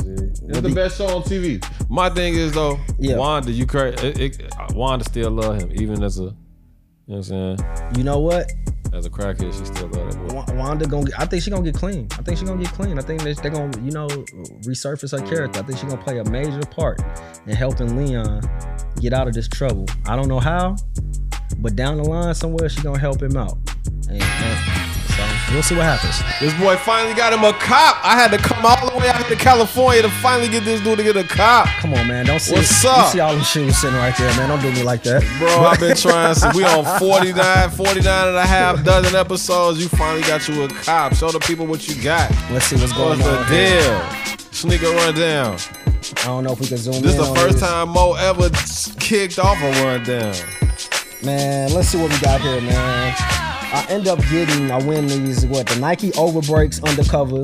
[0.53, 1.65] It's the best show on TV.
[1.89, 3.17] My thing is though, Yeah.
[3.17, 4.07] Wanda, you crazy?
[4.07, 6.35] It, it, Wanda still love him, even as a, you know
[7.07, 7.59] what I'm saying?
[7.97, 8.51] You know what?
[8.93, 10.35] As a crackhead, she still love that boy.
[10.35, 11.07] Wa- Wanda gonna.
[11.07, 12.07] Get, I think she gonna get clean.
[12.13, 12.99] I think she gonna get clean.
[12.99, 14.07] I think they, they gonna, you know,
[14.67, 15.61] resurface her character.
[15.61, 17.01] I think she gonna play a major part
[17.47, 18.43] in helping Leon
[19.01, 19.87] get out of this trouble.
[20.07, 20.77] I don't know how,
[21.59, 23.57] but down the line somewhere she gonna help him out.
[24.11, 24.72] And, and
[25.53, 26.19] we'll see what happens.
[26.41, 27.99] This boy finally got him a cop.
[28.05, 30.99] I had to come all the way out to California to finally get this dude
[30.99, 31.67] to get a cop.
[31.81, 32.27] Come on, man.
[32.27, 32.55] Don't see.
[32.55, 32.97] What's up?
[32.97, 33.13] you up?
[33.13, 34.49] see all them shoes sitting right there, man.
[34.49, 38.37] Don't do me like that, Bro, I've been trying since we on 49, 49 and
[38.37, 39.81] a half dozen episodes.
[39.83, 41.15] You finally got you a cop.
[41.15, 42.31] Show the people what you got.
[42.51, 43.35] Let's see what's going What's on.
[43.49, 43.81] the here.
[43.81, 44.47] deal?
[44.53, 45.59] Sneaker rundown.
[46.19, 47.19] I don't know if we can zoom This in.
[47.19, 47.63] This is the first this.
[47.69, 48.51] time Mo ever
[49.01, 50.35] kicked off a rundown.
[51.25, 53.15] Man, let's see what we got here, man.
[53.73, 57.39] I end up getting, I win these, what, the Nike Overbreaks undercover,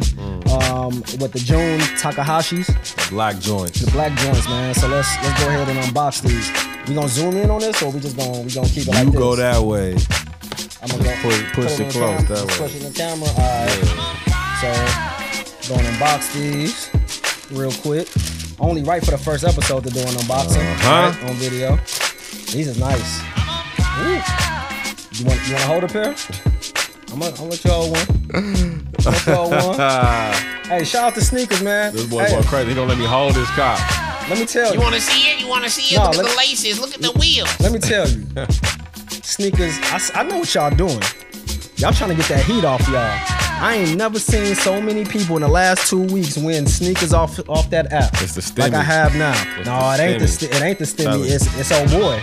[0.52, 3.80] um, with the Jun Takahashi's, The Black joints.
[3.80, 4.74] the black joints, man.
[4.74, 6.50] So let's let's go ahead and unbox these.
[6.88, 9.04] We gonna zoom in on this, or we just gonna we gonna keep it like
[9.06, 9.14] this?
[9.14, 9.96] You go that way.
[10.82, 12.66] I'm gonna go Push- push it close cam- that just way.
[12.66, 13.28] Push it in the camera.
[13.28, 13.84] All right.
[14.60, 14.68] So
[15.74, 16.90] gonna unbox these
[17.50, 18.08] real quick.
[18.60, 21.12] Only right for the first episode to do an unboxing Uh-huh.
[21.12, 21.76] right, on video.
[22.52, 23.20] These is nice.
[24.00, 24.47] Ooh.
[25.18, 26.14] You want you want to hold a pair?
[27.12, 28.92] I'm gonna, I'm gonna let y'all one.
[29.04, 29.78] Let you hold one.
[30.68, 31.94] Hey, shout out to sneakers, man.
[31.94, 32.68] this boy Hey, going crazy.
[32.68, 33.78] He gonna let me hold his cop.
[34.28, 34.80] let me tell You you.
[34.82, 35.40] want to see it?
[35.40, 35.98] You want to see it?
[35.98, 36.78] No, look at the laces.
[36.78, 37.58] Look at the wheels.
[37.58, 38.26] Let me tell you.
[39.22, 39.78] Sneakers.
[40.14, 41.00] I know what y'all doing.
[41.76, 42.96] Y'all trying to get that heat off y'all.
[43.60, 47.40] I ain't never seen so many people in the last two weeks win sneakers off
[47.48, 48.12] off that app.
[48.20, 49.32] It's the like I have now.
[49.58, 50.54] It's no, the it ain't the stimmy.
[50.54, 51.30] it ain't the Tell stimmy.
[51.30, 52.20] It's it's old boy.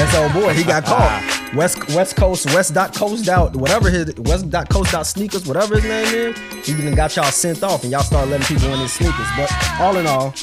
[0.00, 0.54] It's old boy.
[0.54, 1.50] He got caught.
[1.54, 5.74] West West Coast West dot coast out whatever his West dot coast dot sneakers whatever
[5.74, 6.66] his name is.
[6.66, 9.26] He even got y'all sent off and y'all start letting people in his sneakers.
[9.36, 9.50] But
[9.80, 10.34] all in all,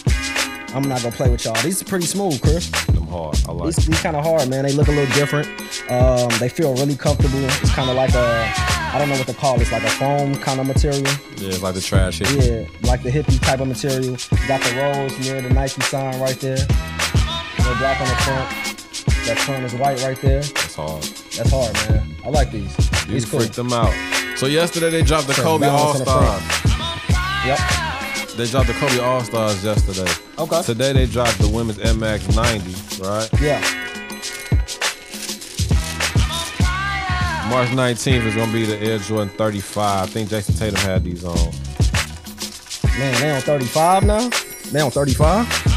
[0.73, 1.55] I'm not gonna play with y'all.
[1.63, 2.69] These are pretty smooth, Chris.
[2.87, 3.37] Them hard.
[3.47, 3.75] I like.
[3.75, 4.65] These, these kind of hard, man.
[4.65, 5.47] They look a little different.
[5.89, 7.39] Um, they feel really comfortable.
[7.45, 8.51] It's kind of like a,
[8.93, 9.61] I don't know what to call it.
[9.61, 11.01] It's like a foam kind of material.
[11.37, 12.43] Yeah, it's like the trash hit.
[12.43, 14.17] Yeah, like the hippie type of material.
[14.49, 16.57] Got the rose near the Nike sign right there.
[17.59, 18.84] little black on the front.
[19.25, 20.41] That front is white right there.
[20.41, 21.01] That's hard.
[21.03, 22.15] That's hard, man.
[22.23, 22.75] I like these.
[23.07, 23.39] You These cool.
[23.39, 23.93] freaked them out.
[24.37, 26.43] So yesterday they dropped the Kobe All balance in the front.
[26.43, 27.45] Stars.
[27.47, 28.37] Yep.
[28.37, 30.11] They dropped the Kobe All Stars yesterday.
[30.37, 30.61] Okay.
[30.63, 33.29] Today they dropped the women's MX 90, right?
[33.41, 33.61] Yeah.
[37.49, 40.03] March 19th is gonna be the Air Jordan 35.
[40.03, 41.35] I think Jayson Tatum had these on.
[42.99, 44.29] Man, they on 35 now.
[44.71, 45.74] They on 35.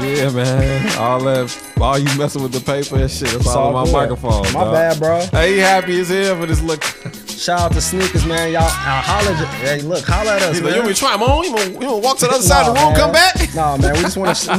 [0.00, 0.98] Yeah, man.
[0.98, 3.32] All that, all you messing with the paper and shit.
[3.34, 3.92] It's all, all on my good.
[3.92, 4.42] microphone.
[4.52, 4.72] My dog.
[4.74, 5.20] bad, bro.
[5.26, 6.82] Hey, he happy as hell for this look.
[7.28, 8.52] Shout out to sneakers, man.
[8.52, 10.64] Y'all, uh, at- Hey, look, holla at us, He's man.
[10.72, 11.44] like, you want to try them on?
[11.44, 13.00] You want, you to walk to the other side of the room, man.
[13.00, 13.54] come back?
[13.54, 14.52] Nah, man, we just want to.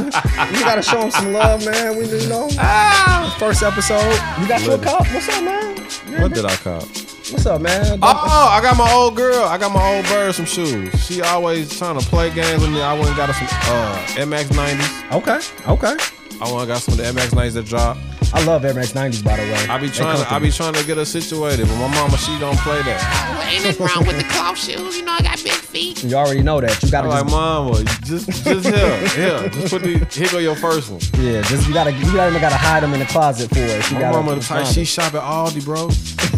[0.54, 1.98] we gotta show them some love, man.
[1.98, 2.48] We you know.
[2.60, 3.36] Ah!
[3.40, 4.02] First episode.
[4.42, 4.84] You got your it.
[4.84, 5.02] cop?
[5.14, 5.78] What's up, man?
[6.22, 6.88] What did I cop?
[7.32, 7.98] What's up, man?
[8.04, 9.46] Oh, I got my old girl.
[9.46, 10.94] I got my old bird some shoes.
[11.04, 12.84] She always trying to play games with me.
[12.84, 15.12] I went and got her some uh, MX 90s.
[15.12, 16.15] Okay, okay.
[16.42, 17.98] I went and got some of the MX 90s that drop.
[18.34, 19.66] I love MX 90s, by the way.
[19.70, 22.38] I be trying to, I be trying to get her situated, but my mama she
[22.40, 23.36] don't play that.
[23.38, 24.98] Well, ain't nothing wrong with the cloth shoes.
[24.98, 26.04] You know, I got big feet.
[26.04, 26.82] You already know that.
[26.84, 30.38] You gotta I'm like, just, mama, just just here, here, just put the here go
[30.40, 31.00] your first one.
[31.24, 33.84] yeah, just you gotta you gotta gotta hide them in the closet for it.
[33.86, 35.90] She My gotta mama the type she shop at Aldi, bro.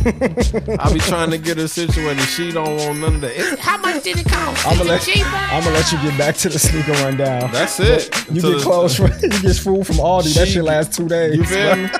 [0.80, 2.22] I be trying to get her situated.
[2.26, 3.32] She don't want none of that.
[3.32, 4.68] It's- How much did it cost?
[4.68, 5.28] I'ma it let cheaper?
[5.28, 7.52] I'm gonna let you get back to the sneaker rundown.
[7.52, 8.14] that's it.
[8.32, 10.34] You To get the- clothes from you get food from Aldi.
[10.36, 11.36] That She- shit lasts two days.
[11.38, 11.90] You feel me?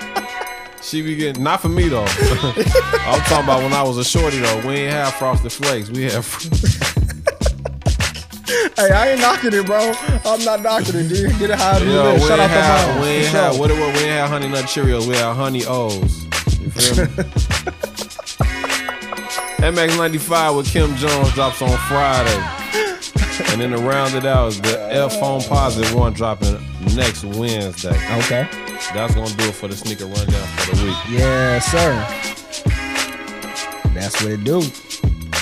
[0.80, 2.06] She be getting not for me though.
[2.06, 4.60] I'm talking about when I was a shorty though.
[4.66, 5.90] We ain't have frosted flakes.
[5.90, 6.26] We have
[8.78, 9.92] Hey, I ain't knocking it, bro.
[10.24, 11.38] I'm not knocking it, dude.
[11.40, 13.02] Get it how Yo, we Shout ain't out to have, mom.
[13.02, 13.98] we ain't For have what it was.
[14.02, 15.08] We ain't have honey nut Cheerios.
[15.08, 16.24] We had honey O's.
[16.58, 17.12] You feel me?
[19.58, 22.40] MX95 with Kim Jones drops on Friday.
[23.52, 26.56] And then to round it out, is the F Foamposite one dropping
[26.96, 27.90] next Wednesday.
[28.20, 28.48] Okay.
[28.94, 31.20] That's gonna do it for the sneaker rundown for the week.
[31.20, 31.94] Yeah, sir.
[33.94, 34.62] That's what it do.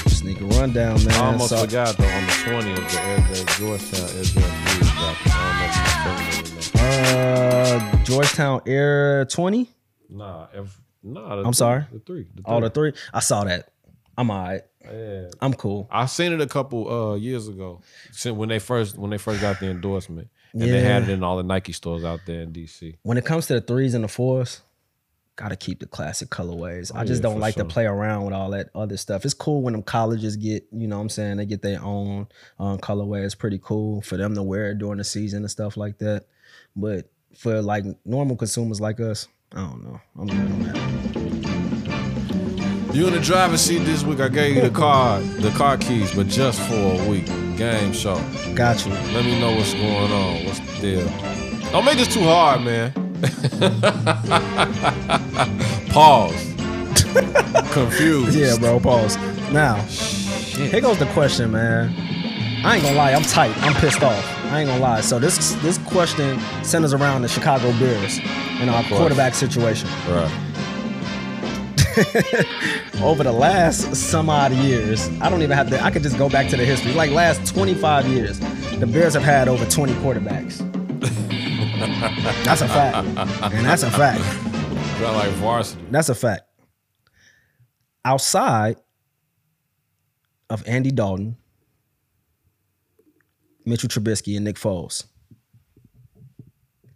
[0.09, 1.13] Sneaker rundown, man.
[1.13, 4.91] I almost So- forgot though, on the 20th, the Air Georgetown Air Jordan 3 is
[4.91, 5.31] dropping.
[5.31, 9.69] I don't know if my phone number Uh, Georgetown Air 20.
[10.09, 11.35] Nah, F, nah.
[11.35, 11.85] The I'm three, sorry?
[11.91, 12.27] The three.
[12.35, 12.91] The Oh, the three.
[12.91, 13.01] three.
[13.13, 13.69] I saw that.
[14.17, 14.61] I'm alright.
[14.89, 15.27] Yeah.
[15.41, 15.87] I'm cool.
[15.91, 17.81] I seen it a couple uh years ago,
[18.11, 20.29] since when they first when they first got the endorsement,
[20.63, 22.95] and they had it in all the Nike stores out there in DC.
[23.03, 24.61] When it comes to the threes and the fours,
[25.35, 26.91] gotta keep the classic colorways.
[26.95, 29.25] I just Oh, yeah, don't for like to play around with all that other stuff.
[29.25, 32.27] It's cool when them colleges get, you know what I'm saying, they get their own
[32.57, 33.25] um, colorway.
[33.25, 36.25] It's pretty cool for them to wear it during the season and stuff like that.
[36.75, 39.99] But for like normal consumers like us, I don't know.
[40.17, 41.55] I'm good on that.
[42.95, 44.21] You in the driver's seat this week?
[44.21, 47.27] I gave you the car, the car keys, but just for a week.
[47.57, 48.15] Game show.
[48.53, 48.91] Got you.
[48.91, 50.45] Let me know what's going on.
[50.45, 51.71] What's the deal?
[51.71, 52.91] Don't make this too hard, man.
[55.89, 56.33] Pause.
[57.71, 58.37] Confused.
[58.37, 58.79] Yeah, bro.
[58.79, 59.17] Pause.
[59.51, 61.93] Now, here goes the question, man.
[62.65, 63.55] I ain't gonna lie, I'm tight.
[63.63, 64.25] I'm pissed off.
[64.51, 65.01] I ain't gonna lie.
[65.01, 68.19] So this this question centers around the Chicago Bears
[68.59, 69.87] and our quarterback situation.
[70.09, 70.31] Right.
[73.01, 75.81] Over the last some odd years, I don't even have to.
[75.81, 76.91] I could just go back to the history.
[76.91, 78.37] Like last 25 years,
[78.79, 80.59] the Bears have had over 20 quarterbacks.
[82.43, 82.97] that's a fact,
[83.53, 84.19] and that's a fact.
[85.01, 85.85] Like varsity.
[85.89, 86.43] That's a fact.
[88.03, 88.75] Outside
[90.49, 91.37] of Andy Dalton,
[93.65, 95.05] Mitchell Trubisky, and Nick Foles,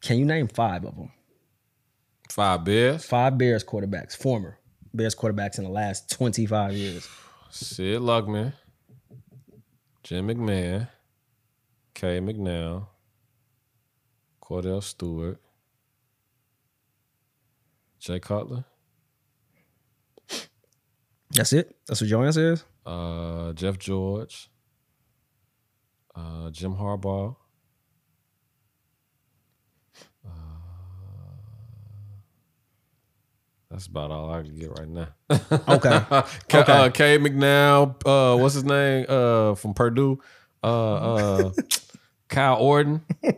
[0.02, 1.12] can you name five of them?
[2.30, 3.06] Five Bears.
[3.06, 4.59] Five Bears quarterbacks, former
[4.94, 7.08] Bears quarterbacks in the last 25 years.
[7.52, 8.54] Sid Luckman,
[10.04, 10.88] Jim McMahon,
[11.94, 12.88] Kay McNeil,
[14.42, 15.40] Kordell Stewart,
[18.00, 18.66] Jay Cutler,
[21.32, 21.76] That's it.
[21.88, 22.64] That's what your answer is.
[22.86, 24.50] uh, Jeff George,
[26.16, 27.36] uh, Jim Harbaugh.
[33.72, 35.08] That's about all I can get right now.
[35.68, 36.00] Okay.
[36.48, 36.72] K, Okay.
[36.72, 39.06] uh, Cade McNown, uh, what's his name?
[39.08, 40.20] Uh, from Purdue.
[40.64, 41.52] Uh, uh,
[42.28, 43.02] Kyle Orton.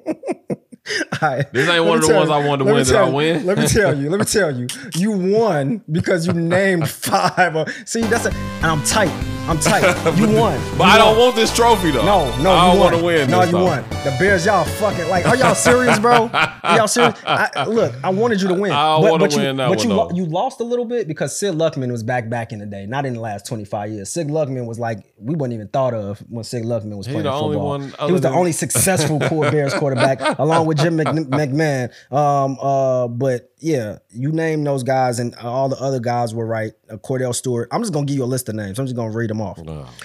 [0.83, 2.85] This ain't Let one of the ones you- I wanted to win.
[2.85, 3.45] Tell I win?
[3.45, 4.09] Let me tell you.
[4.09, 4.67] Let me tell you.
[4.95, 7.55] You won because you named five.
[7.55, 8.31] Of, see, that's a.
[8.33, 9.11] And I'm tight.
[9.49, 9.81] I'm tight.
[10.17, 10.59] You won.
[10.77, 11.25] But You I don't won.
[11.25, 12.05] want this trophy though.
[12.05, 13.29] No, no, I you don't want to win.
[13.29, 13.63] No, you though.
[13.65, 13.83] won.
[14.03, 15.25] The Bears, y'all fucking like.
[15.25, 16.29] Are y'all serious, bro?
[16.33, 17.19] Are y'all serious?
[17.25, 18.71] I, look, I wanted you to win.
[18.71, 20.85] I but, wanna but you, win that but one, you, lo- you lost a little
[20.85, 23.65] bit because Sid Luckman was back back in the day, not in the last twenty
[23.65, 24.11] five years.
[24.11, 27.25] Sid Luckman was like we weren't even thought of when Sid Luckman was He playing
[27.25, 27.67] the only football.
[27.67, 31.91] one he was the than- only successful core Bears quarterback, along with Jim McMahon.
[32.11, 36.71] Um, uh, but yeah, you name those guys, and all the other guys were right.
[36.89, 37.67] Uh, Kordell Stewart.
[37.71, 38.79] I'm just gonna give you a list of names.
[38.79, 39.59] I'm just gonna read them off.
[39.59, 39.63] Oh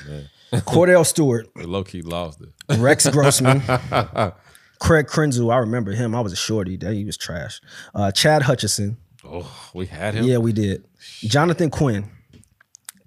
[0.09, 0.29] man,
[0.63, 2.49] Kordell Stewart, low key lost it.
[2.79, 3.61] Rex Grossman,
[4.81, 5.53] Craig Krenzel.
[5.53, 6.15] I remember him.
[6.15, 6.77] I was a shorty.
[6.77, 7.61] That he was trash.
[7.95, 8.97] Uh, Chad Hutchinson.
[9.25, 10.25] Oh, we had him.
[10.25, 10.85] Yeah, we did.
[11.21, 12.11] Jonathan Quinn,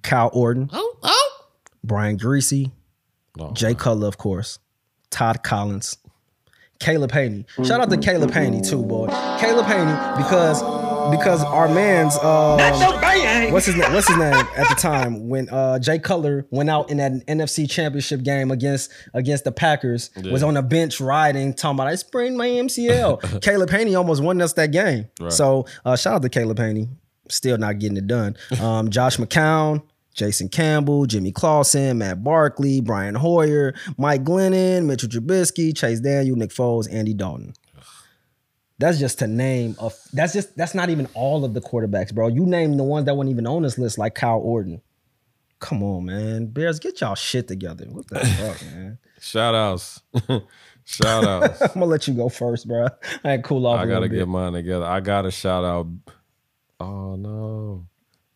[0.03, 1.45] Kyle Orton, Oh, oh.
[1.83, 2.71] Brian Griese,
[3.37, 3.51] No.
[3.53, 4.59] Jay Cutler, of course,
[5.09, 5.97] Todd Collins,
[6.79, 7.45] Caleb Hanie.
[7.65, 9.07] Shout out to Caleb Hanie too, boy.
[9.39, 10.61] Caleb Hanie because
[11.11, 12.55] because our man's uh,
[13.51, 13.93] what's his name?
[13.93, 17.69] What's his name at the time when uh, Jay Cutler went out in that NFC
[17.69, 22.37] Championship game against against the Packers was on the bench riding talking about I sprained
[22.37, 23.41] my MCL.
[23.41, 25.07] Caleb Hanie almost won us that game.
[25.19, 25.31] Right.
[25.31, 26.89] So uh, shout out to Caleb Hanie.
[27.29, 28.35] Still not getting it done.
[28.59, 29.83] Um, Josh McCown.
[30.15, 36.49] Jason Campbell, Jimmy Clausen, Matt Barkley, Brian Hoyer, Mike Glennon, Mitchell Trubisky, Chase Daniel, Nick
[36.49, 37.53] Foles, Andy Dalton.
[38.79, 39.91] That's just to name a.
[40.13, 42.29] That's just that's not even all of the quarterbacks, bro.
[42.29, 44.81] You name the ones that weren't even on this list, like Kyle Orton.
[45.59, 46.47] Come on, man.
[46.47, 47.85] Bears, get y'all shit together.
[47.89, 48.97] What the fuck, man?
[49.19, 50.01] Shout outs.
[50.85, 51.61] shout outs.
[51.61, 52.87] I'm gonna let you go first, bro.
[53.25, 53.81] I had cool off.
[53.81, 54.85] I gotta get mine together.
[54.85, 55.87] I gotta shout out.
[56.79, 57.85] Oh no.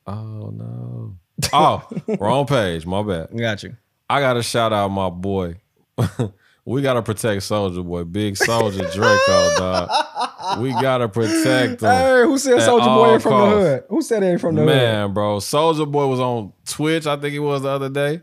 [0.06, 1.18] Oh no.
[1.54, 1.88] Oh,
[2.20, 2.86] wrong page.
[2.86, 3.30] My bad.
[3.38, 3.78] Got you.
[4.10, 5.62] I gotta shout out my boy.
[6.66, 10.60] We gotta protect Soulja Boy, Big Soulja Draco, dog.
[10.62, 11.90] We gotta protect him.
[11.90, 13.84] Hey, who said Soulja Boy all ain't from the hood?
[13.90, 14.68] Who said he ain't from the hood?
[14.68, 17.06] Man, bro, Soulja Boy was on Twitch.
[17.06, 18.22] I think he was the other day,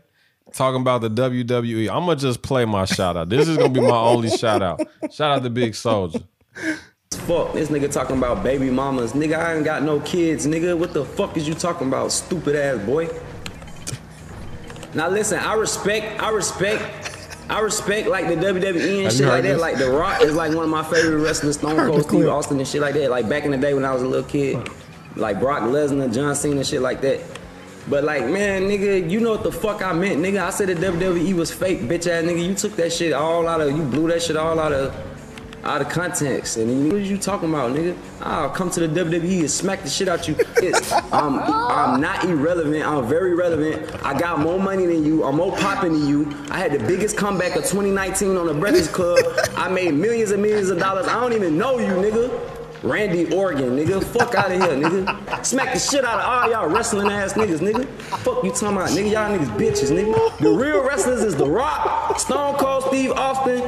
[0.53, 1.89] talking about the WWE.
[1.89, 3.29] I'm gonna just play my shout out.
[3.29, 4.81] This is gonna be my only shout out.
[5.11, 6.23] Shout out to Big Soulja.
[7.11, 9.13] Fuck, this nigga talking about baby mamas.
[9.13, 10.75] Nigga, I ain't got no kids, nigga.
[10.75, 13.07] What the fuck is you talking about, stupid ass boy?
[14.95, 17.10] Now listen, I respect, I respect,
[17.49, 19.59] I respect like the WWE and shit like that.
[19.59, 22.27] Like The Rock is like one of my favorite wrestlers, Stone Cold Steve.
[22.29, 23.09] Austin and shit like that.
[23.09, 24.57] Like back in the day when I was a little kid,
[25.15, 27.19] like Brock Lesnar, John Cena, and shit like that.
[27.89, 30.41] But like, man, nigga, you know what the fuck I meant, nigga.
[30.41, 32.47] I said the WWE was fake, bitch ass nigga.
[32.47, 34.95] You took that shit all out of, you blew that shit all out of,
[35.63, 36.57] out of context.
[36.57, 37.95] And what are you talking about, nigga?
[38.21, 40.35] I'll come to the WWE and smack the shit out you.
[41.11, 42.85] I'm, I'm not irrelevant.
[42.85, 44.03] I'm very relevant.
[44.03, 45.23] I got more money than you.
[45.23, 46.45] I'm more popping than you.
[46.49, 49.19] I had the biggest comeback of 2019 on the Breakfast Club.
[49.55, 51.07] I made millions and millions of dollars.
[51.07, 52.51] I don't even know you, nigga.
[52.83, 54.03] Randy Orton, nigga.
[54.03, 55.45] Fuck out of here, nigga.
[55.45, 57.87] Smack the shit out of all y'all wrestling ass niggas, nigga.
[58.23, 59.11] Fuck you talking about, nigga.
[59.11, 60.37] Y'all niggas bitches, nigga.
[60.39, 63.61] The real wrestlers is The Rock, Stone Cold Steve Austin,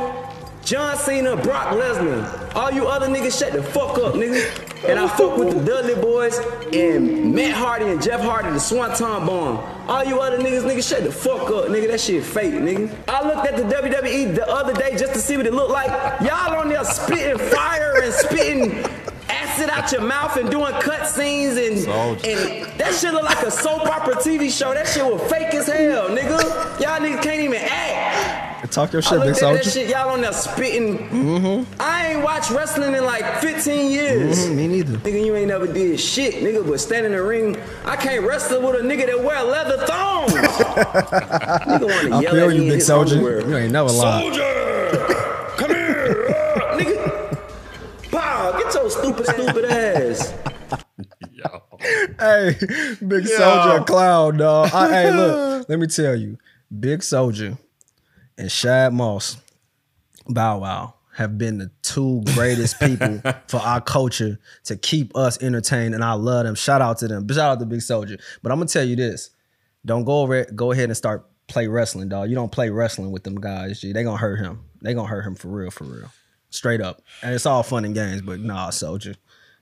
[0.66, 2.56] John Cena, Brock Lesnar.
[2.56, 4.88] All you other niggas shut the fuck up, nigga.
[4.88, 6.40] And I fuck with the Dudley Boyz
[6.74, 9.58] and Matt Hardy and Jeff Hardy, the Swanton Bomb.
[9.90, 11.90] All you other niggas, nigga, shut the fuck up, nigga.
[11.90, 12.90] That shit fake, nigga.
[13.10, 15.90] I looked at the WWE the other day just to see what it looked like.
[16.22, 18.86] Y'all on there spitting fire and spitting
[19.28, 21.78] acid out your mouth and doing cut scenes and,
[22.26, 24.74] and that shit look like a soap opera TV show.
[24.74, 26.40] That shit was fake as hell, nigga.
[26.80, 28.63] Y'all niggas can't even act.
[28.74, 29.70] Talk your I shit, Big looked at that Soldier.
[29.70, 31.68] shit, y'all on there spitting.
[31.80, 34.48] I ain't watched wrestling in like 15 years.
[34.48, 34.98] Mhm, me neither.
[34.98, 37.56] Nigga, you ain't never did shit, nigga, but stand in the ring.
[37.86, 40.32] I can't wrestle with a nigga that wear leather thongs.
[40.34, 43.16] nigga wanna I yell feel at you, in Big his Soldier.
[43.18, 43.48] underwear.
[43.48, 44.24] You ain't never lied.
[44.24, 45.54] Soldier!
[45.58, 46.26] Come here!
[46.30, 48.12] uh, nigga!
[48.12, 48.52] Pow!
[48.60, 50.34] Get your stupid, stupid ass.
[51.32, 51.62] Yo.
[52.20, 52.56] Hey,
[53.08, 53.38] Big Yeah.
[53.38, 54.72] Soldier, a clown, dog.
[54.74, 56.38] I, hey, look, let me tell you,
[56.80, 57.58] Big Soulja
[58.38, 59.38] and Shad Moss,
[60.28, 65.94] Bow Wow, have been the two greatest people for our culture to keep us entertained,
[65.94, 66.56] and I love them.
[66.56, 67.28] Shout out to them.
[67.28, 68.20] Shout out to Big Soulja.
[68.42, 69.30] But I'm gonna tell you this:
[69.86, 70.56] don't go over it.
[70.56, 72.30] Go ahead and start play wrestling, dog.
[72.30, 73.82] You don't play wrestling with them guys.
[73.82, 73.94] G.
[73.94, 74.64] They gonna hurt him.
[74.82, 76.12] They gonna hurt him for real, for real.
[76.50, 77.02] Straight up.
[77.22, 79.16] And it's all fun and games, but nah, Soldier.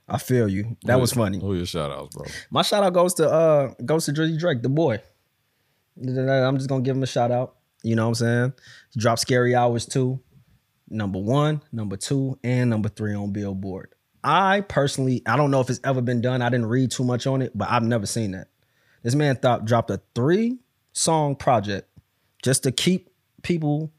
[0.08, 0.76] I feel you.
[0.84, 1.38] That was funny.
[1.38, 2.26] Who your shout outs, bro?
[2.50, 5.00] My shout out goes to uh goes to Drizzy Drake, the boy.
[5.96, 7.56] I'm just gonna give him a shout out.
[7.82, 8.52] You know what I'm saying?
[8.92, 10.20] He dropped Scary Hours too.
[10.88, 13.94] Number one, number two, and number three on Billboard.
[14.22, 16.42] I personally, I don't know if it's ever been done.
[16.42, 18.48] I didn't read too much on it, but I've never seen that.
[19.02, 20.58] This man thought dropped a three
[20.92, 21.88] song project
[22.42, 23.10] just to keep
[23.42, 23.90] people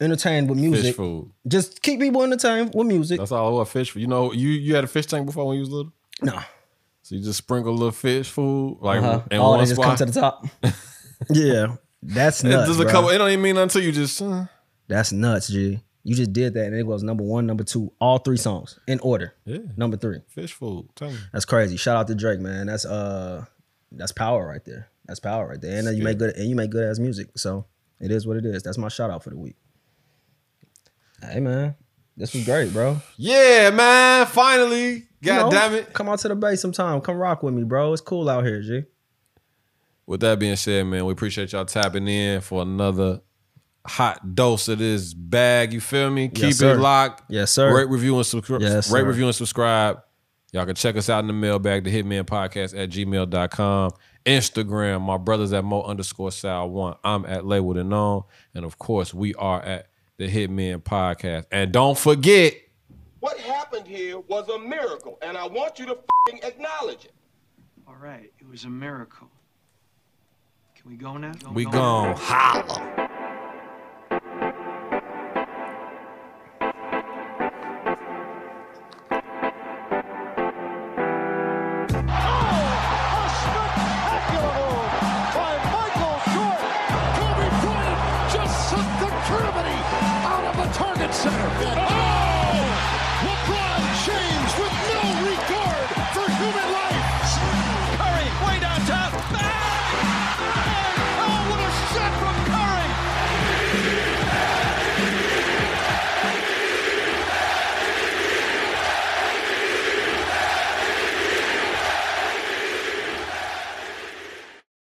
[0.00, 0.84] entertained with music.
[0.86, 1.30] Fish food.
[1.46, 3.18] Just keep people entertained with music.
[3.18, 3.68] That's all I want.
[3.68, 4.00] Fish food.
[4.00, 5.92] You know, you you had a fish tank before when you was little.
[6.22, 6.38] No.
[7.02, 9.22] So you just sprinkle a little fish food like Uh-huh.
[9.30, 10.46] in Oh, one they just come to the top.
[11.30, 11.76] yeah.
[12.02, 12.66] That's nuts.
[12.66, 12.92] There's a bro.
[12.92, 13.10] couple.
[13.10, 13.92] It don't even mean nothing to you.
[13.92, 14.46] Just uh,
[14.86, 15.80] That's nuts, G.
[16.04, 18.98] You just did that, and it was number one, number two, all three songs in
[19.00, 19.34] order.
[19.44, 19.58] Yeah.
[19.76, 20.20] Number three.
[20.28, 20.88] fish food.
[20.94, 21.18] Tell me.
[21.32, 21.76] That's crazy.
[21.76, 22.66] Shout out to Drake, man.
[22.66, 23.44] That's uh,
[23.92, 24.88] that's power right there.
[25.06, 25.76] That's power right there.
[25.76, 27.30] And then you make good, and you make good ass music.
[27.36, 27.66] So
[28.00, 28.62] it is what it is.
[28.62, 29.56] That's my shout out for the week.
[31.20, 31.74] Hey, man,
[32.16, 33.00] this was great, bro.
[33.16, 34.26] Yeah, man.
[34.26, 34.92] Finally.
[35.20, 35.92] You God know, damn it.
[35.92, 37.00] Come out to the bay sometime.
[37.00, 37.92] Come rock with me, bro.
[37.92, 38.84] It's cool out here, G.
[40.08, 43.20] With that being said, man, we appreciate y'all tapping in for another
[43.86, 45.74] hot dose of this bag.
[45.74, 46.28] You feel me?
[46.30, 46.76] Keep sir.
[46.76, 47.24] it locked.
[47.28, 47.76] Yes, sir.
[47.76, 48.62] Rate, review, and subscribe.
[48.62, 49.06] Yes, Rate, sir.
[49.06, 50.00] review, and subscribe.
[50.50, 53.90] Y'all can check us out in the mailbag, the Hitmen Podcast at gmail.com.
[54.24, 56.96] Instagram, my brothers at Mo underscore Sal one.
[57.04, 58.22] I'm at Labeled and Known.
[58.54, 61.44] And of course, we are at the Hitmen Podcast.
[61.52, 62.54] And don't forget,
[63.20, 67.12] What happened here was a miracle, and I want you to fing acknowledge it.
[67.86, 69.28] All right, it was a miracle.
[70.82, 71.32] Can we go now?
[71.52, 73.07] we gone holla.